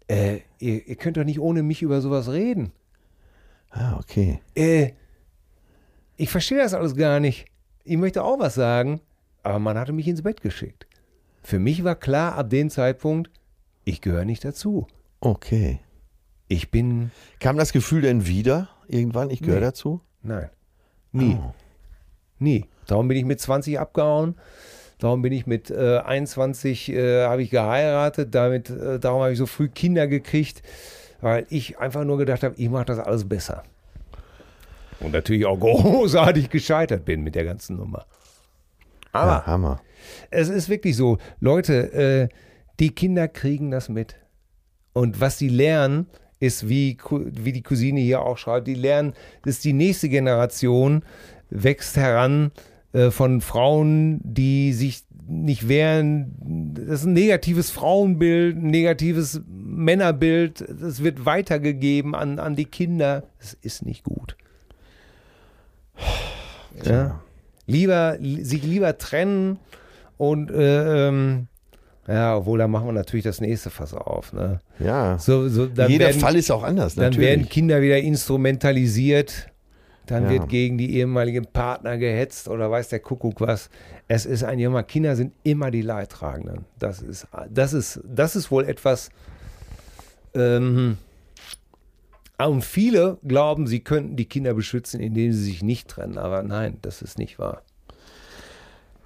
[0.09, 2.73] äh, ihr, ihr, könnt doch nicht ohne mich über sowas reden.
[3.71, 4.41] Ah, okay.
[4.55, 4.93] Äh,
[6.17, 7.47] ich verstehe das alles gar nicht.
[7.85, 9.01] Ich möchte auch was sagen,
[9.43, 10.87] aber man hatte mich ins Bett geschickt.
[11.43, 13.31] Für mich war klar ab dem Zeitpunkt,
[13.89, 14.87] ich gehöre nicht dazu.
[15.21, 15.81] Okay.
[16.47, 17.11] Ich bin.
[17.41, 19.31] Kam das Gefühl denn wieder irgendwann?
[19.31, 19.67] Ich gehöre Nee.
[19.67, 20.01] dazu?
[20.23, 20.49] Nein.
[21.13, 21.37] Nie.
[21.41, 21.53] Oh.
[22.39, 22.67] Nie.
[22.87, 24.37] Darum bin ich mit 20 abgehauen.
[24.99, 28.35] Darum bin ich mit äh, 21 äh, habe ich geheiratet.
[28.35, 30.63] Damit, äh, darum habe ich so früh Kinder gekriegt,
[31.21, 33.63] weil ich einfach nur gedacht habe, ich mache das alles besser.
[35.01, 38.07] Und natürlich auch großartig gescheitert bin mit der ganzen Nummer.
[39.13, 39.81] Aber Ja, Hammer.
[40.31, 42.29] es ist wirklich so, Leute, äh,
[42.81, 44.17] die Kinder kriegen das mit.
[44.93, 46.07] Und was sie lernen,
[46.41, 51.05] ist, wie, wie die Cousine hier auch schreibt, die lernen, dass die nächste Generation
[51.51, 52.53] wächst heran
[52.93, 56.73] äh, von Frauen, die sich nicht wehren.
[56.75, 60.65] Das ist ein negatives Frauenbild, ein negatives Männerbild.
[60.81, 63.25] Das wird weitergegeben an, an die Kinder.
[63.39, 64.37] Das ist nicht gut.
[66.85, 67.21] Ja.
[67.67, 69.59] Lieber, li- sich lieber trennen
[70.17, 71.49] und äh, ähm,
[72.09, 74.33] ja, obwohl da machen wir natürlich das nächste Fass auf.
[74.33, 74.61] Ne?
[74.81, 75.19] Ja.
[75.19, 77.29] So, so, Jeder werden, Fall ist auch anders, dann natürlich.
[77.29, 79.51] werden Kinder wieder instrumentalisiert.
[80.07, 80.31] Dann Ja.
[80.31, 83.69] wird gegen die ehemaligen Partner gehetzt oder weiß der Kuckuck was.
[84.09, 84.83] Es ist ein Junge.
[84.85, 86.65] Kinder sind immer die Leidtragenden.
[86.79, 89.11] Das ist, das ist, das ist wohl etwas.
[90.35, 90.97] Ähm,
[92.39, 96.17] und viele glauben, sie könnten die Kinder beschützen, indem sie sich nicht trennen.
[96.17, 97.63] Aber nein, das ist nicht wahr.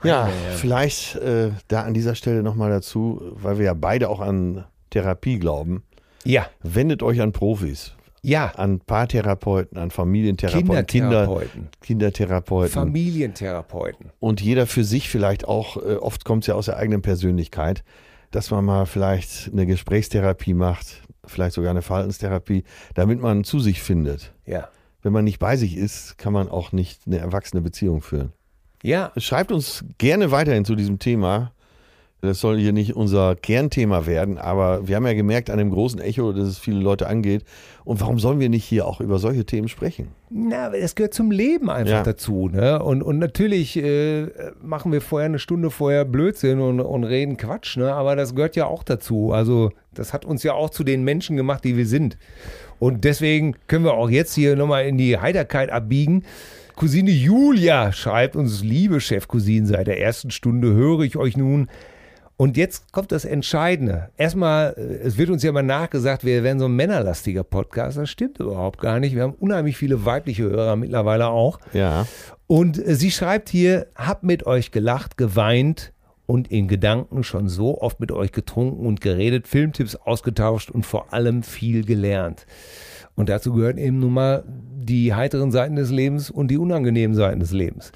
[0.04, 4.64] Ja, vielleicht äh, da an dieser Stelle nochmal dazu, weil wir ja beide auch an
[4.90, 5.84] Therapie glauben.
[6.24, 8.52] Ja, Wendet euch an Profis, ja.
[8.56, 12.72] an Paartherapeuten, an Familientherapeuten, Kinder, Kindertherapeuten, Kindertherapeuten.
[12.72, 14.10] Familientherapeuten.
[14.20, 17.82] und jeder für sich vielleicht auch, äh, oft kommt es ja aus der eigenen Persönlichkeit,
[18.30, 23.82] dass man mal vielleicht eine Gesprächstherapie macht, vielleicht sogar eine Verhaltenstherapie, damit man zu sich
[23.82, 24.32] findet.
[24.46, 24.68] Ja.
[25.02, 28.32] Wenn man nicht bei sich ist, kann man auch nicht eine erwachsene Beziehung führen.
[28.82, 31.52] Ja, Schreibt uns gerne weiterhin zu diesem Thema.
[32.24, 36.00] Das soll hier nicht unser Kernthema werden, aber wir haben ja gemerkt an dem großen
[36.00, 37.42] Echo, dass es viele Leute angeht.
[37.84, 40.06] Und warum sollen wir nicht hier auch über solche Themen sprechen?
[40.30, 42.02] Na, es gehört zum Leben einfach Ja.
[42.04, 42.48] dazu.
[42.48, 42.80] Ne?
[42.80, 44.28] Und, und natürlich äh,
[44.62, 47.92] machen wir vorher eine Stunde vorher Blödsinn und, und reden Quatsch, ne?
[47.92, 49.32] aber das gehört ja auch dazu.
[49.32, 52.18] Also das hat uns ja auch zu den Menschen gemacht, die wir sind.
[52.78, 56.22] Und deswegen können wir auch jetzt hier nochmal in die Heiterkeit abbiegen.
[56.76, 61.68] Cousine Julia schreibt uns, liebe Chefcousine, seit der ersten Stunde höre ich euch nun.
[62.36, 64.08] Und jetzt kommt das Entscheidende.
[64.16, 67.98] Erstmal, äh, es wird uns ja immer nachgesagt, wir wären so ein männerlastiger Podcast.
[67.98, 69.14] Das stimmt überhaupt gar nicht.
[69.14, 71.60] Wir haben unheimlich viele weibliche Hörer mittlerweile auch.
[71.72, 72.06] Ja.
[72.46, 75.92] Und äh, sie schreibt hier, hab mit euch gelacht, geweint
[76.26, 81.12] und in Gedanken schon so oft mit euch getrunken und geredet, Filmtipps ausgetauscht und vor
[81.12, 82.46] allem viel gelernt.
[83.14, 84.44] Und dazu gehören eben nun mal
[84.84, 87.92] die heiteren Seiten des Lebens und die unangenehmen Seiten des Lebens.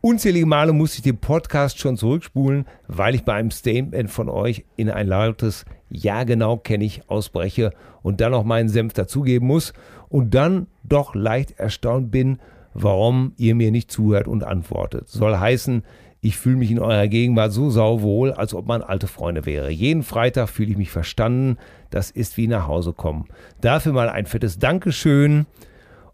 [0.00, 4.64] Unzählige Male musste ich den Podcast schon zurückspulen, weil ich bei einem Statement von euch
[4.76, 9.72] in ein lautes Ja genau kenne ich ausbreche und dann noch meinen Senf dazugeben muss
[10.08, 12.38] und dann doch leicht erstaunt bin,
[12.72, 15.08] warum ihr mir nicht zuhört und antwortet.
[15.08, 15.82] Soll heißen,
[16.22, 19.70] ich fühle mich in eurer Gegenwart so sauwohl, als ob man alte Freunde wäre.
[19.70, 21.56] Jeden Freitag fühle ich mich verstanden.
[21.88, 23.26] Das ist wie nach Hause kommen.
[23.60, 25.46] Dafür mal ein fettes Dankeschön.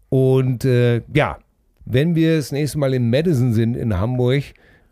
[0.08, 1.38] Und äh, ja,
[1.84, 4.44] wenn wir das nächste Mal in Madison sind in Hamburg,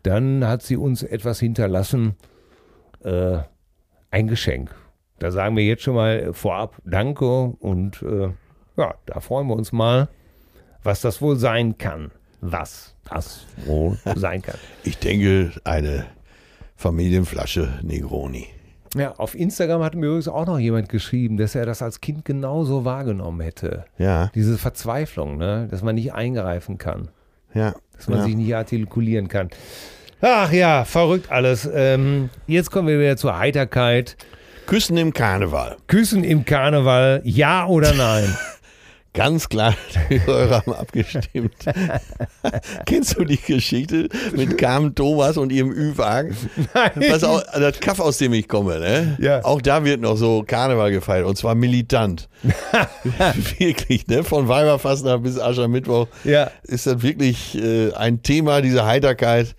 [0.03, 2.15] dann hat sie uns etwas hinterlassen,
[3.03, 3.37] äh,
[4.11, 4.75] ein Geschenk.
[5.19, 7.25] Da sagen wir jetzt schon mal vorab Danke
[7.59, 8.29] und äh,
[8.77, 10.09] ja, da freuen wir uns mal,
[10.83, 12.11] was das wohl sein kann.
[12.41, 14.57] Was das wohl sein kann.
[14.83, 16.05] Ich denke, eine
[16.75, 18.47] Familienflasche Negroni.
[18.95, 22.23] Ja, auf Instagram hat mir übrigens auch noch jemand geschrieben, dass er das als Kind
[22.23, 23.85] genauso wahrgenommen hätte.
[23.97, 25.67] Ja, Diese Verzweiflung, ne?
[25.69, 27.09] dass man nicht eingreifen kann,
[27.53, 27.75] ja.
[27.97, 28.23] dass man ja.
[28.23, 29.49] sich nicht artikulieren kann.
[30.21, 31.69] Ach ja, verrückt alles.
[31.71, 34.15] Ähm, jetzt kommen wir wieder zur Heiterkeit.
[34.65, 35.75] Küssen im Karneval.
[35.87, 38.33] Küssen im Karneval, ja oder nein?
[39.15, 39.73] Ganz klar,
[40.09, 41.53] die Hörer haben abgestimmt.
[42.85, 46.35] Kennst du die Geschichte mit Carmen Thomas und ihrem Ü-Wagen?
[47.23, 49.17] Auf, das Kaff, aus dem ich komme, ne?
[49.19, 49.43] Ja.
[49.45, 52.27] Auch da wird noch so Karneval gefeiert und zwar militant.
[53.57, 54.23] wirklich, ne?
[54.23, 56.51] Von Weiberfastnacht bis Aschermittwoch Ja.
[56.63, 59.55] ist das wirklich äh, ein Thema, diese Heiterkeit,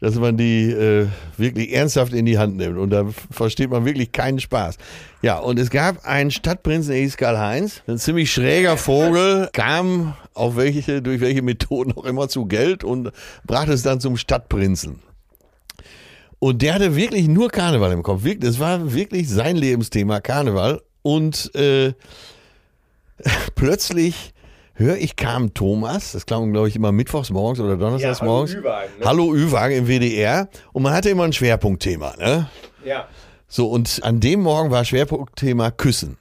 [0.00, 2.78] dass man die äh, wirklich ernsthaft in die Hand nimmt.
[2.78, 4.76] Und da versteht man wirklich keinen Spaß.
[5.22, 10.56] Ja, und es gab einen Stadtprinzen, der hieß Karl-Heinz, ein ziemlich schräger Vogel, kam auf
[10.56, 13.10] welche, durch welche Methoden auch immer zu Geld und
[13.44, 15.00] brachte es dann zum Stadtprinzen.
[16.38, 18.22] Und der hatte wirklich nur Karneval im Kopf.
[18.38, 20.80] Das war wirklich sein Lebensthema, Karneval.
[21.02, 21.94] Und äh,
[23.56, 24.32] plötzlich
[24.78, 28.54] höre ich kam Thomas, das kam glaube ich immer mittwochs morgens oder donnerstags Hallo morgens.
[28.54, 29.06] Ü-Wagen, ne?
[29.06, 30.48] Hallo Ü-Wagen im WDR.
[30.72, 32.14] Und man hatte immer ein Schwerpunktthema.
[32.18, 32.48] Ne?
[32.84, 33.08] Ja.
[33.48, 36.16] So, und an dem Morgen war Schwerpunktthema Küssen.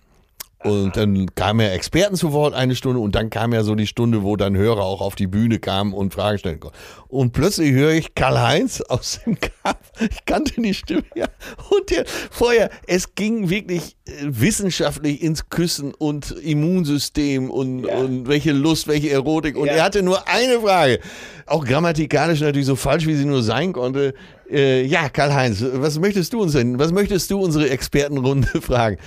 [0.67, 3.87] Und dann kamen ja Experten zu Wort eine Stunde und dann kam ja so die
[3.87, 6.77] Stunde, wo dann Hörer auch auf die Bühne kamen und Fragen stellen konnten.
[7.07, 9.77] Und plötzlich höre ich Karl-Heinz aus dem Kampf.
[10.11, 11.27] Ich kannte die Stimme ja.
[11.69, 17.97] Und der vorher, es ging wirklich äh, wissenschaftlich ins Küssen und Immunsystem und, Ja.
[17.97, 19.57] und welche Lust, welche Erotik.
[19.57, 19.73] Und Ja.
[19.73, 20.99] er hatte nur eine Frage.
[21.45, 24.13] Auch grammatikalisch natürlich so falsch, wie sie nur sein konnte.
[24.51, 28.97] Äh, ja, Karl-Heinz, was möchtest du uns denn, was möchtest du unsere Expertenrunde fragen?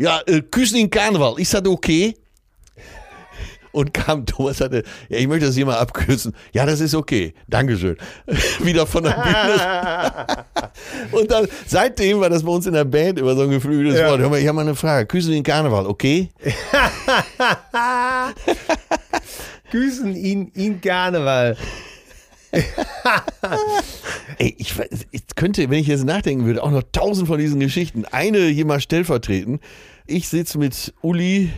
[0.00, 2.16] Ja, äh, Küssen in Karneval, ist das okay?
[3.70, 6.34] Und kam Thomas sagte, ja, ich möchte das hier mal abküssen.
[6.52, 7.34] Ja, das ist okay.
[7.48, 7.98] Dankeschön.
[8.60, 10.46] Wieder von der Bühne.
[11.12, 14.08] Und dann, seitdem war das bei uns in der Band immer so ein geflügeltes Ja.
[14.08, 14.20] Wort.
[14.20, 15.06] Hör mal, ich habe mal eine Frage.
[15.06, 16.30] Küssen in Karneval, okay?
[19.70, 21.58] Küssen ihn in Karneval.
[24.38, 24.74] Ey, ich,
[25.10, 28.04] ich könnte, wenn ich jetzt nachdenken würde, auch noch tausend von diesen Geschichten.
[28.10, 29.60] Eine hier mal stellvertreten.
[30.06, 31.50] Ich sitze mit Uli,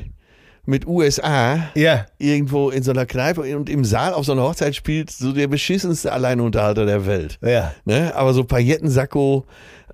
[0.65, 2.07] mit USA, Ja.
[2.19, 5.49] irgendwo in so einer Kneipe und im Saal auf so einer Hochzeit spielt so der
[5.49, 7.39] beschissenste Alleinunterhalter der Welt.
[7.43, 7.75] Ja.
[7.85, 8.15] Ne?
[8.15, 9.45] Aber so Paillettensacko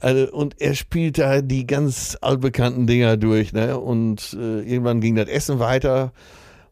[0.00, 3.52] äh, und er spielt da die ganz altbekannten Dinger durch.
[3.52, 3.78] Ne?
[3.78, 6.12] Und äh, irgendwann ging das Essen weiter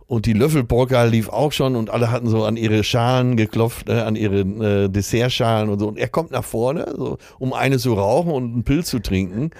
[0.06, 4.04] und die Löffelpolka lief auch schon und alle hatten so an ihre Schalen geklopft, ne?
[4.04, 5.88] an ihre äh, Dessertschalen und so.
[5.88, 9.50] Und er kommt nach vorne, so, um eine zu rauchen und einen Pilz zu trinken.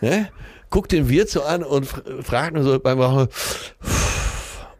[0.00, 0.28] Ne?
[0.70, 3.28] Guckt den Wirt so an und fr fragt nur so beim Rauchen,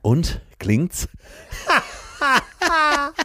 [0.03, 0.41] und?
[0.59, 1.09] Klingt's?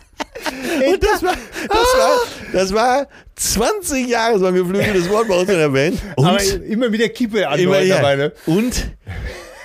[0.43, 1.33] Und das war,
[1.69, 2.17] das war,
[2.51, 5.99] das war 20 Jahre so ein geflügeltes Wort bei uns in der Band.
[6.15, 6.25] Und?
[6.25, 7.97] Aber immer wieder Kippe an immer ja.
[7.97, 8.33] dabei, ne?
[8.45, 8.91] Und?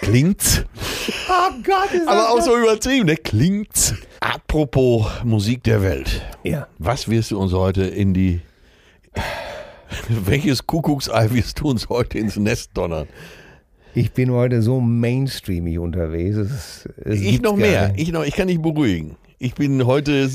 [0.02, 0.64] Klingt's?
[1.28, 3.16] Oh Gott, ist Aber auch so übertrieben, ne?
[3.16, 3.94] Klingt's?
[4.20, 6.22] Apropos Musik der Welt.
[6.42, 6.66] Ja.
[6.78, 8.40] Was wirst du uns heute in die.
[10.08, 13.08] Welches Kuckucksei wirst du uns heute ins Nest donnern?
[13.94, 16.36] Ich bin heute so mainstreamig unterwegs.
[16.36, 17.92] Es, es Ich noch mehr.
[17.96, 19.16] Ich, noch, ich kann dich beruhigen.
[19.38, 20.28] Ich bin heute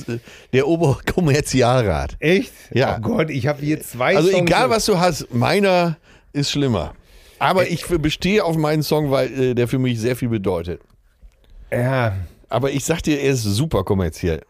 [0.54, 2.16] der Oberkommerzialrat.
[2.20, 2.52] Echt?
[2.74, 2.98] Ja.
[2.98, 4.42] Oh Gott, ich habe hier zwei Also Songs.
[4.44, 5.98] egal, was du hast, meiner
[6.34, 6.94] ist schlimmer.
[7.42, 10.82] Aber ich bestehe auf meinen Song, weil äh, der für mich sehr viel bedeutet.
[11.72, 12.16] Ja,
[12.50, 14.42] Aber ich sag dir, er ist super kommerziell.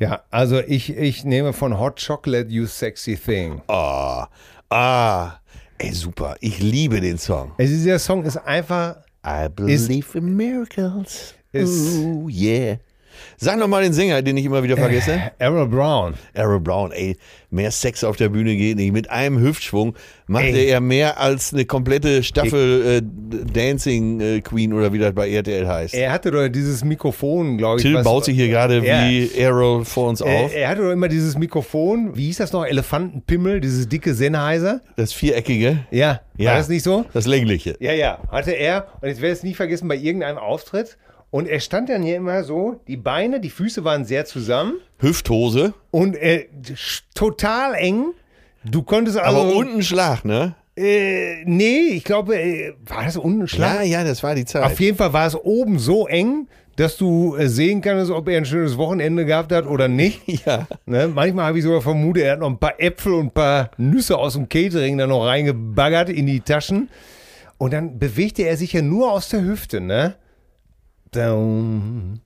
[0.00, 3.62] ja, also ich, ich nehme von Hot Chocolate You Sexy Thing.
[3.68, 4.28] Ah,
[4.70, 5.32] ah,
[5.78, 6.36] ey, super.
[6.40, 7.52] Ich liebe den Song.
[7.58, 8.96] Also dieser Song ist einfach,
[9.26, 11.34] I believe in miracles.
[11.52, 12.78] Ist- Ooh, yeah.
[13.36, 15.20] Sag noch mal den Sänger, den ich immer wieder vergesse.
[15.38, 16.14] Errol Brown.
[16.34, 17.16] Arrow Brown, ey,
[17.50, 18.92] mehr Sex auf der Bühne geht nicht.
[18.92, 19.94] Mit einem Hüftschwung
[20.26, 20.66] machte Ey.
[20.66, 25.66] er mehr als eine komplette Staffel äh, Dancing äh, Queen oder wie das bei RTL
[25.66, 25.94] heißt.
[25.94, 27.82] Er hatte doch dieses Mikrofon, glaube ich.
[27.82, 29.08] Till was- baut sich hier gerade Ja.
[29.08, 30.28] wie Arrow vor uns auf.
[30.28, 32.66] Er, er hatte doch immer dieses Mikrofon, wie hieß das noch?
[32.66, 34.80] Elefantenpimmel, dieses dicke Sennheiser.
[34.96, 36.50] Das viereckige, Ja, Ja.
[36.50, 37.04] war das nicht so?
[37.12, 37.76] das längliche.
[37.80, 38.88] Ja, ja, hatte er.
[39.00, 40.98] Und ich werde es nie vergessen, bei irgendeinem Auftritt.
[41.30, 45.74] Und er stand dann hier immer so, die Beine, die Füße waren sehr zusammen Hüfthose,
[45.90, 46.48] und äh,
[47.14, 48.14] total eng.
[48.64, 49.40] Du konntest also.
[49.40, 50.54] aber unten Schlag, ne?
[50.76, 53.80] Äh, nee, ich glaube, äh, war das unten Schlag?
[53.80, 54.62] Ja, ja, das war die Zeit.
[54.62, 56.46] Auf jeden Fall war es oben so eng,
[56.76, 60.22] dass du äh, sehen kannst, ob er ein schönes Wochenende gehabt hat oder nicht.
[60.46, 60.66] Ja.
[60.86, 61.08] Ne?
[61.08, 64.16] Manchmal habe ich sogar vermutet, er hat noch ein paar Äpfel und ein paar Nüsse
[64.16, 66.88] aus dem Catering da noch reingebaggert in die Taschen.
[67.58, 70.14] Und dann bewegte er sich ja nur aus der Hüfte, ne?
[71.10, 72.20] Baum,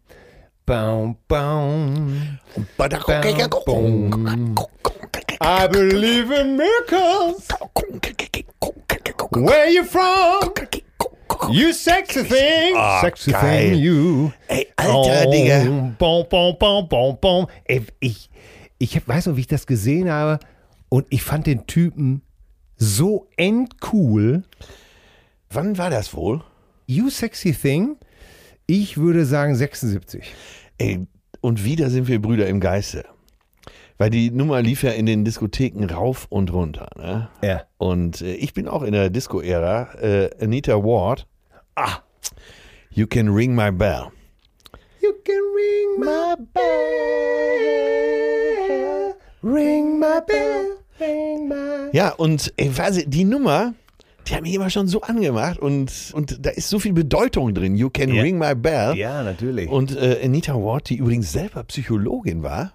[0.66, 2.38] baum, baum.
[5.40, 7.48] I believe in miracles.
[9.30, 10.54] Where you from?
[11.50, 12.74] You sexy thing.
[12.76, 13.40] Ah, sexy geil.
[13.42, 14.32] thing, you.
[14.48, 15.96] Ey, Alter, Digga.
[15.98, 17.46] Bom, bom, bom, bom, bom.
[17.64, 18.30] Ey, ich,
[18.78, 20.38] ich weiß noch, wie ich das gesehen habe.
[20.88, 22.22] Und ich fand den Typen
[22.76, 24.42] so endcool.
[25.50, 26.42] Wann war das wohl?
[26.86, 27.96] You sexy thing.
[28.66, 30.32] Ich würde sagen 76.
[30.78, 31.06] Ey,
[31.40, 33.04] und wieder sind wir Brüder im Geiste.
[33.98, 36.88] Weil die Nummer lief ja in den Diskotheken rauf und runter.
[36.96, 37.28] Ne?
[37.42, 37.62] Ja.
[37.78, 39.94] Und äh, ich bin auch in der Disco-Ära.
[40.00, 41.26] Äh, Anita Ward.
[41.74, 41.98] Ah.
[42.90, 44.08] You can ring my bell.
[45.00, 46.62] You can ring my bell.
[49.42, 50.78] Ring my bell.
[51.00, 52.70] Ring my Ja, und ey,
[53.06, 53.74] die Nummer,
[54.28, 57.76] die hat mich immer schon so angemacht und, und da ist so viel Bedeutung drin.
[57.76, 58.22] You can Ja.
[58.22, 58.94] ring my bell.
[58.96, 59.68] Ja, natürlich.
[59.68, 62.72] Und äh, Anita Ward, die übrigens selber Psychologin war,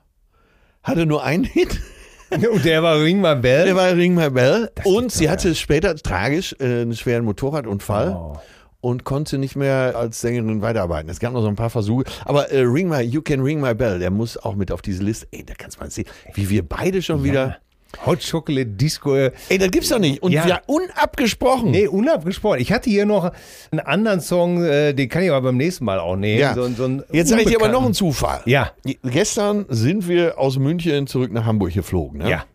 [0.83, 1.79] hatte nur einen Hit.
[2.29, 3.63] Und der war Ring My Bell.
[3.67, 4.69] Der war Ring My Bell.
[4.83, 8.11] Und gibt's sie hatte später tragisch äh, einen schweren Motorradunfall.
[8.17, 8.37] Oh.
[8.81, 11.09] Und konnte nicht mehr als Sängerin weiterarbeiten.
[11.09, 12.03] Es gab noch so ein paar Versuche.
[12.25, 15.03] Aber äh, Ring My, You Can Ring My Bell, der muss auch mit auf diese
[15.03, 15.25] Liste.
[15.31, 17.57] Ey, da kannst du mal sehen, wie wir beide schon wieder.
[18.05, 19.15] Hot Chocolate Disco.
[19.15, 20.21] Ey, das gibt's doch nicht.
[20.21, 20.45] Und Ja.
[20.45, 21.71] wir unabgesprochen.
[21.71, 22.59] Nee, unabgesprochen.
[22.59, 23.31] Ich hatte hier noch
[23.71, 26.39] einen anderen Song, äh, den kann ich aber beim nächsten Mal auch nehmen.
[26.39, 26.53] Ja.
[26.53, 27.93] So, so Jetzt sage ich dir aber noch einen.
[27.93, 28.41] Zufall.
[28.45, 28.71] Ja.
[29.03, 32.19] Gestern sind wir aus München zurück nach Hamburg geflogen.
[32.19, 32.29] Ne?
[32.29, 32.45] Ja.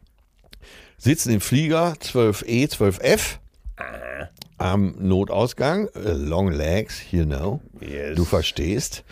[0.98, 3.38] Sitzen im Flieger 12E, 12F.
[4.58, 5.88] Am Notausgang.
[5.96, 7.60] äh, Long legs, you know.
[7.80, 8.14] Yes.
[8.14, 9.02] Du verstehst.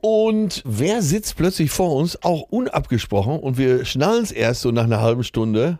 [0.00, 4.84] Und wer sitzt plötzlich vor uns, auch unabgesprochen, und wir schnallen es erst so nach
[4.84, 5.78] einer halben Stunde?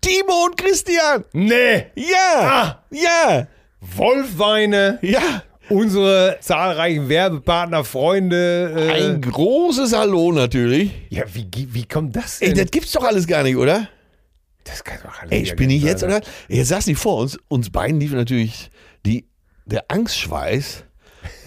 [0.00, 1.24] Timo und Christian!
[1.32, 1.86] Nee.
[1.94, 2.36] Ja!
[2.40, 2.82] Ah.
[2.90, 3.46] Ja!
[3.80, 4.98] Wolfweine.
[5.02, 5.42] Ja!
[5.70, 8.72] Unsere zahlreichen Werbepartner, Freunde.
[8.74, 10.92] Äh, Ein großes Hallo natürlich.
[11.10, 12.64] ja, wie, wie kommt das Ey, denn?
[12.64, 13.88] das gibt's doch alles gar nicht, oder?
[14.64, 16.20] das kann doch alles Ey, nicht spinne ich jetzt, oder?
[16.48, 17.38] Jetzt saß nicht vor uns.
[17.48, 18.70] Uns beiden lief natürlich
[19.06, 19.26] die,
[19.64, 20.84] der Angstschweiß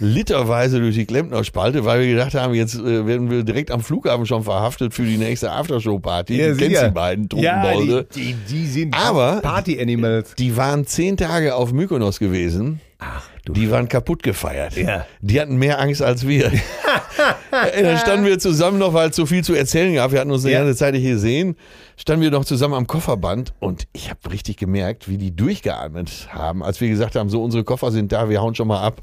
[0.02, 4.26] literweise durch die Klempnerspalte, weil wir gedacht haben, jetzt äh, werden wir direkt am Flughafen
[4.26, 6.36] schon verhaftet für die nächste Aftershow-Party.
[6.38, 8.06] Ja, du kennst die beiden Ja, Trunkenbolde.
[8.14, 10.34] die, die, die sind Aber- Party-Animals.
[10.34, 12.80] Die waren zehn Tage auf Mykonos gewesen.
[12.98, 13.52] Ach, du.
[13.52, 14.76] Die waren kaputt gefeiert.
[14.76, 15.06] Ja.
[15.20, 16.52] Die hatten mehr Angst als wir.
[17.74, 20.12] Ey, Dann standen wir zusammen noch, weil es so viel zu erzählen gab.
[20.12, 20.60] Wir hatten uns eine Ja.
[20.62, 21.56] ganze Zeit nicht gesehen.
[21.96, 26.62] Standen wir noch zusammen am Kofferband und ich habe richtig gemerkt, wie die durchgeatmet haben,
[26.62, 29.02] als wir gesagt haben, so unsere Koffer sind da, wir hauen schon mal ab.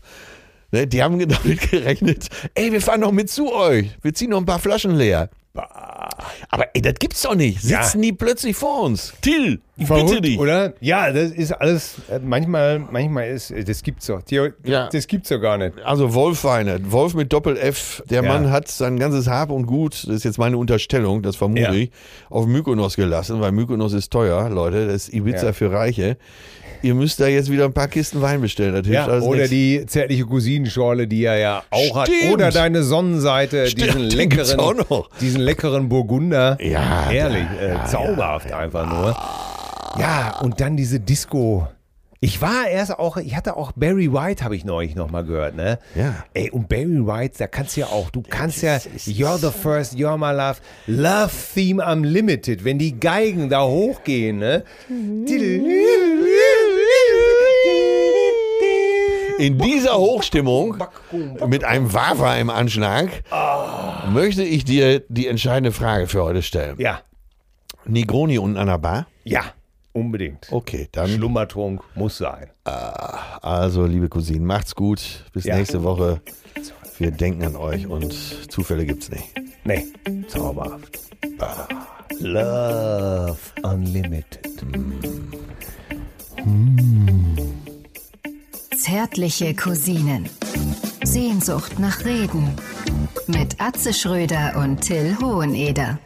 [0.72, 3.90] Ne, die haben damit gerechnet, ey, wir fahren noch mit zu euch.
[4.02, 5.30] Wir ziehen noch ein paar Flaschen leer.
[6.52, 7.64] Aber ey, das gibt's doch nicht.
[7.64, 7.84] Ja.
[7.84, 9.14] Sitzen die plötzlich vor uns?
[9.22, 10.40] Till, ich bitte Verrückt, dich.
[10.40, 10.74] oder?
[10.80, 14.22] Ja, das ist alles, äh, manchmal, manchmal ist, äh, das gibt's doch.
[14.22, 14.90] Theo- Ja.
[14.90, 15.80] Das gibt's doch gar nicht.
[15.84, 18.04] Also Wolfweine, Wolf mit Doppel-F.
[18.10, 18.30] Der Ja.
[18.32, 21.74] Mann hat sein ganzes Hab und Gut, das ist jetzt meine Unterstellung, das vermute Ja.
[21.74, 21.92] ich,
[22.30, 24.86] auf Mykonos gelassen, weil Mykonos ist teuer, Leute.
[24.88, 25.54] Das ist Ibiza Ja.
[25.54, 26.18] für Reiche.
[26.82, 28.74] Ihr müsst da jetzt wieder ein paar Kisten Wein bestellen.
[28.74, 29.50] Das hilft Ja, alles oder nichts.
[29.50, 32.08] die zärtliche Cousinenschorle, die er ja auch hat.
[32.10, 32.34] Stimmt.
[32.34, 34.86] Oder deine Sonnenseite, Stimmt, diesen leckeren,
[35.20, 36.58] diesen leckeren Burgunder.
[36.62, 39.16] Ja, Herrlich, ja, äh, ja, zauberhaft einfach nur.
[40.00, 41.68] Ja, und dann diese Disco.
[42.22, 45.80] Ich war erst auch, ich hatte auch Barry White, habe ich neulich nochmal gehört, ne?
[45.96, 46.16] Ja.
[46.34, 49.94] Ey, und Barry White, da kannst du ja auch, du kannst ja You're the First,
[49.96, 50.58] You're My Love,
[50.88, 54.64] Love Theme Unlimited, wenn die Geigen da hochgehen, ne?
[59.40, 60.76] In dieser Hochstimmung
[61.48, 63.24] mit einem Wawa im Anschlag
[64.12, 66.76] möchte ich dir die entscheidende Frage für heute stellen.
[66.78, 67.00] Ja,
[67.86, 69.08] Negroni unten an der Bar?
[69.24, 69.44] ja,
[69.94, 70.48] unbedingt.
[70.52, 72.50] Okay, dann Schlummertrunk muss sein.
[72.66, 75.24] Also, liebe Cousinen, macht's gut.
[75.32, 75.56] Bis Ja.
[75.56, 76.22] nächste Woche.
[76.98, 78.14] Wir denken an euch und
[78.52, 79.24] Zufälle gibt's nicht.
[79.64, 79.86] Nee,
[80.28, 81.00] zauberhaft.
[81.40, 81.66] Ah,
[82.20, 84.50] Love Unlimited.
[88.80, 90.30] Zärtliche Cousinen.
[91.04, 92.56] Sehnsucht nach Reden.
[93.28, 96.00] Mit Atze Schröder und Till Hoheneder.